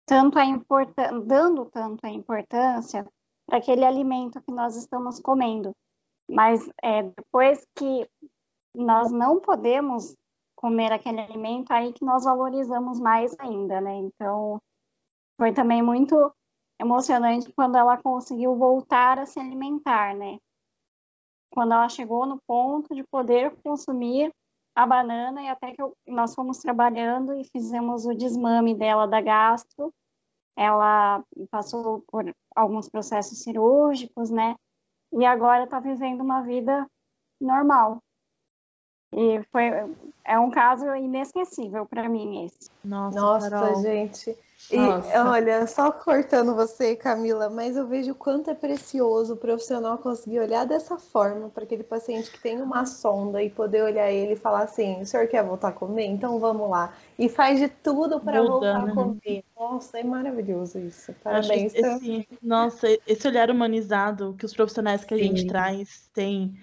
tanto 0.06 0.40
a 0.40 0.46
importância, 0.46 1.20
dando 1.22 1.66
tanto 1.66 2.06
a 2.06 2.10
importância 2.10 3.06
para 3.48 3.58
aquele 3.58 3.86
alimento 3.86 4.42
que 4.42 4.52
nós 4.52 4.76
estamos 4.76 5.20
comendo. 5.20 5.72
Mas 6.30 6.68
é, 6.82 7.04
depois 7.04 7.66
que 7.76 8.10
nós 8.76 9.12
não 9.12 9.40
podemos 9.40 10.16
comer 10.56 10.92
aquele 10.92 11.22
alimento, 11.22 11.72
aí 11.72 11.94
que 11.94 12.04
nós 12.04 12.24
valorizamos 12.24 13.00
mais 13.00 13.36
ainda, 13.40 13.80
né? 13.82 13.96
Então, 13.96 14.60
foi 15.38 15.54
também 15.54 15.82
muito 15.82 16.34
emocionante 16.80 17.52
quando 17.54 17.78
ela 17.78 17.98
conseguiu 17.98 18.56
voltar 18.56 19.20
a 19.20 19.26
se 19.26 19.40
alimentar, 19.40 20.16
né? 20.16 20.38
Quando 21.52 21.74
ela 21.74 21.88
chegou 21.88 22.26
no 22.26 22.40
ponto 22.46 22.94
de 22.94 23.04
poder 23.04 23.56
consumir 23.64 24.32
a 24.76 24.86
banana 24.86 25.42
e 25.42 25.48
até 25.48 25.72
que 25.72 25.82
eu, 25.82 25.96
nós 26.06 26.36
fomos 26.36 26.60
trabalhando 26.60 27.34
e 27.34 27.46
fizemos 27.46 28.06
o 28.06 28.14
desmame 28.14 28.76
dela 28.76 29.08
da 29.08 29.22
gastro. 29.22 29.94
Ela 30.58 31.24
passou 31.50 32.04
por 32.08 32.30
alguns 32.54 32.90
processos 32.90 33.42
cirúrgicos, 33.42 34.30
né? 34.30 34.56
E 35.14 35.26
agora 35.26 35.64
está 35.64 35.80
vivendo 35.80 36.22
uma 36.22 36.42
vida 36.42 36.86
normal. 37.40 38.02
E 39.14 39.42
foi 39.50 39.72
é 40.26 40.38
um 40.38 40.50
caso 40.50 40.94
inesquecível 40.96 41.86
para 41.86 42.10
mim 42.10 42.46
esse. 42.46 42.70
Nossa, 42.84 43.20
Nossa 43.20 43.82
gente. 43.82 44.38
E 44.72 44.78
Nossa. 44.78 45.30
olha, 45.30 45.68
só 45.68 45.91
cortando 45.91 46.56
você, 46.56 46.95
Camila, 46.95 47.49
mas 47.49 47.78
eu 47.78 47.86
vejo 47.86 48.14
o 48.14 48.16
quanto 48.16 48.49
é 48.49 48.56
precioso 48.56 49.34
o 49.34 49.38
profissional 49.38 49.97
conseguir 49.99 50.39
olhar 50.39 50.66
dessa 50.66 50.97
forma 50.97 51.49
para 51.49 51.64
aquele 51.64 51.84
paciente 51.84 52.32
que 52.32 52.41
tem 52.41 52.60
uma 52.60 52.84
sonda 52.86 53.43
e 53.43 53.49
poder 53.49 53.84
olhar 53.84 54.12
ele 54.12 54.34
e 54.34 54.36
falar 54.36 54.64
assim: 54.64 55.01
o 55.01 55.06
senhor 55.06 55.28
quer 55.28 55.43
voltar 55.43 55.68
a 55.68 55.72
comer? 55.72 56.06
Então 56.06 56.39
vamos 56.39 56.68
lá. 56.70 56.95
E 57.18 57.30
faz 57.30 57.60
de 57.60 57.68
tudo 57.68 58.20
para 58.20 58.41
voltar 58.41 58.78
a 58.78 58.86
né? 58.88 58.93
comer. 58.93 59.43
Nossa, 59.56 59.99
é 59.99 60.03
maravilhoso 60.03 60.80
isso. 60.80 61.14
Parabéns. 61.24 61.76
Esse, 61.76 62.28
nossa, 62.41 62.88
esse 63.06 63.28
olhar 63.28 63.51
humanizado 63.51 64.36
que 64.38 64.45
os 64.45 64.53
profissionais 64.53 65.03
que 65.03 65.14
a 65.14 65.18
Sim. 65.18 65.24
gente 65.26 65.45
traz 65.45 66.10
têm 66.12 66.58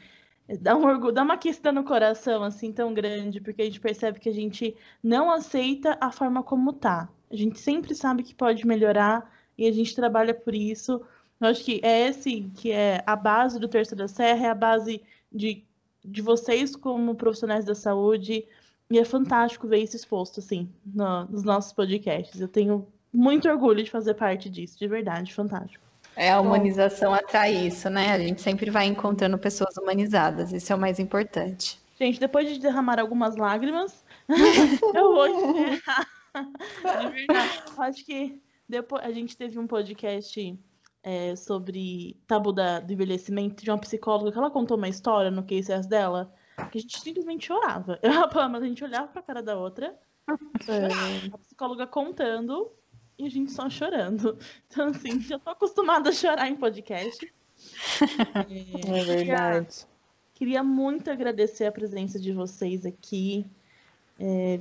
dá 0.60 0.76
um 0.76 0.84
orgulho, 0.84 1.12
dá 1.12 1.22
uma 1.22 1.38
questão 1.38 1.72
no 1.72 1.84
coração 1.84 2.42
assim 2.42 2.72
tão 2.72 2.92
grande, 2.92 3.40
porque 3.40 3.62
a 3.62 3.64
gente 3.64 3.80
percebe 3.80 4.18
que 4.18 4.28
a 4.28 4.34
gente 4.34 4.76
não 5.02 5.30
aceita 5.30 5.96
a 6.00 6.10
forma 6.10 6.42
como 6.42 6.72
tá. 6.72 7.08
A 7.32 7.36
gente 7.36 7.58
sempre 7.58 7.94
sabe 7.94 8.22
que 8.22 8.34
pode 8.34 8.66
melhorar 8.66 9.32
e 9.56 9.66
a 9.66 9.72
gente 9.72 9.94
trabalha 9.94 10.34
por 10.34 10.54
isso. 10.54 11.00
Eu 11.40 11.48
acho 11.48 11.64
que 11.64 11.80
é 11.82 12.08
esse 12.08 12.42
que 12.54 12.70
é 12.70 13.02
a 13.06 13.16
base 13.16 13.58
do 13.58 13.68
Terça 13.68 13.96
da 13.96 14.06
Serra, 14.06 14.46
é 14.46 14.50
a 14.50 14.54
base 14.54 15.02
de, 15.32 15.64
de 16.04 16.20
vocês 16.20 16.76
como 16.76 17.14
profissionais 17.14 17.64
da 17.64 17.74
saúde. 17.74 18.44
E 18.90 18.98
é 18.98 19.04
fantástico 19.04 19.66
ver 19.66 19.78
isso 19.78 19.96
exposto, 19.96 20.40
assim, 20.40 20.68
no, 20.84 21.24
nos 21.24 21.42
nossos 21.42 21.72
podcasts. 21.72 22.38
Eu 22.38 22.48
tenho 22.48 22.86
muito 23.10 23.48
orgulho 23.48 23.82
de 23.82 23.90
fazer 23.90 24.12
parte 24.12 24.50
disso, 24.50 24.78
de 24.78 24.86
verdade, 24.86 25.32
fantástico. 25.32 25.82
É, 26.14 26.30
a 26.30 26.40
humanização 26.40 27.14
atrai 27.14 27.54
isso, 27.54 27.88
né? 27.88 28.12
A 28.12 28.18
gente 28.18 28.42
sempre 28.42 28.70
vai 28.70 28.84
encontrando 28.84 29.38
pessoas 29.38 29.74
humanizadas, 29.78 30.52
isso 30.52 30.70
é 30.70 30.76
o 30.76 30.78
mais 30.78 30.98
importante. 30.98 31.80
Gente, 31.98 32.20
depois 32.20 32.48
de 32.48 32.58
derramar 32.58 33.00
algumas 33.00 33.36
lágrimas, 33.36 34.04
eu 34.94 35.14
vou 35.14 35.26
encerrar. 35.26 36.06
De 37.02 37.08
verdade. 37.08 37.62
Acho 37.78 38.04
que 38.04 38.40
depois 38.68 39.04
a 39.04 39.10
gente 39.12 39.36
teve 39.36 39.58
um 39.58 39.66
podcast 39.66 40.58
é, 41.02 41.36
sobre 41.36 42.16
tabu 42.26 42.52
da, 42.52 42.80
do 42.80 42.92
envelhecimento 42.92 43.62
de 43.62 43.70
uma 43.70 43.78
psicóloga 43.78 44.32
que 44.32 44.38
ela 44.38 44.50
contou 44.50 44.76
uma 44.76 44.88
história 44.88 45.30
no 45.30 45.42
case 45.42 45.88
dela 45.88 46.32
que 46.70 46.78
a 46.78 46.80
gente 46.80 47.00
simplesmente 47.00 47.46
chorava. 47.46 47.98
Eu 48.02 48.12
e 48.12 48.56
a 48.56 48.60
gente 48.60 48.84
olhava 48.84 49.08
pra 49.08 49.22
cara 49.22 49.42
da 49.42 49.56
outra, 49.56 49.98
é, 50.68 51.32
a 51.32 51.38
psicóloga 51.38 51.86
contando 51.86 52.70
e 53.18 53.26
a 53.26 53.30
gente 53.30 53.52
só 53.52 53.68
chorando. 53.68 54.38
Então, 54.68 54.88
assim, 54.88 55.20
já 55.20 55.38
tô 55.38 55.50
acostumada 55.50 56.10
a 56.10 56.12
chorar 56.12 56.48
em 56.48 56.56
podcast. 56.56 57.32
É, 58.48 58.98
é 58.98 59.04
verdade. 59.04 59.66
Queria, 59.66 59.86
queria, 60.34 60.62
muito 60.62 61.10
agradecer 61.10 61.66
a 61.66 61.72
presença 61.72 62.18
de 62.18 62.32
vocês 62.32 62.84
aqui. 62.86 63.46
É, 64.18 64.60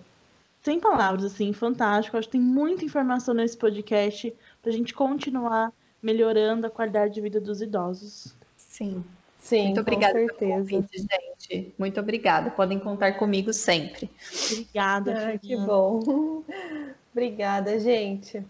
sem 0.62 0.80
palavras, 0.80 1.26
assim, 1.26 1.52
fantástico. 1.54 2.18
Acho 2.18 2.28
que 2.28 2.34
tem 2.34 2.42
muita 2.42 2.86
informação 2.86 3.34
nesse 3.34 3.58
podcast 3.58 4.34
para 4.62 4.72
a 4.72 4.74
gente 4.74 4.94
continuar 4.94 5.72
melhorando 6.02 6.68
a 6.68 6.70
qualidade 6.70 7.14
de 7.14 7.22
vida 7.22 7.40
dos 7.40 7.62
idosos. 7.62 8.36
Sim. 8.56 9.04
Sim, 9.40 9.66
Muito 9.66 9.82
obrigada 9.82 10.14
com 10.14 10.20
certeza. 10.20 10.38
pelo 10.38 10.60
convite, 10.60 10.98
gente. 11.00 11.76
Muito 11.78 12.00
obrigada. 12.00 12.52
Podem 12.52 12.80
contar 12.80 13.18
comigo 13.18 13.52
sempre. 13.52 14.10
Obrigada. 14.52 15.34
Ah, 15.34 15.38
que 15.38 15.58
bom. 15.58 16.44
obrigada, 17.12 17.80
gente. 17.80 18.46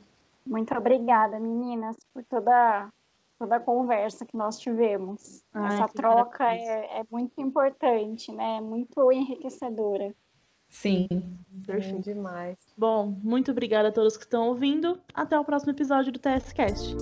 Muito 0.46 0.76
obrigada, 0.76 1.40
meninas, 1.40 1.96
por 2.14 2.24
toda, 2.26 2.90
toda 3.40 3.56
a 3.56 3.60
conversa 3.60 4.26
que 4.26 4.36
nós 4.36 4.60
tivemos. 4.60 5.42
Ai, 5.54 5.76
Essa 5.76 5.88
troca 5.88 6.54
é, 6.54 7.00
é, 7.00 7.04
muito 7.10 7.40
importante, 7.40 8.32
né? 8.34 8.58
É 8.58 8.62
muito 8.62 9.12
enriquecedora. 9.14 10.14
Sim. 10.72 11.08
Perfeito. 11.68 12.06
Sim, 12.06 12.14
demais. 12.14 12.58
Bom, 12.76 13.16
muito 13.22 13.52
obrigada 13.52 13.90
a 13.90 13.92
todos 13.92 14.18
que 14.18 14.24
estão 14.24 14.48
ouvindo. 14.48 15.00
Até 15.14 15.38
o 15.38 15.46
próximo 15.46 15.72
episódio 15.72 16.12
do 16.12 16.18
TSCast. 16.18 16.96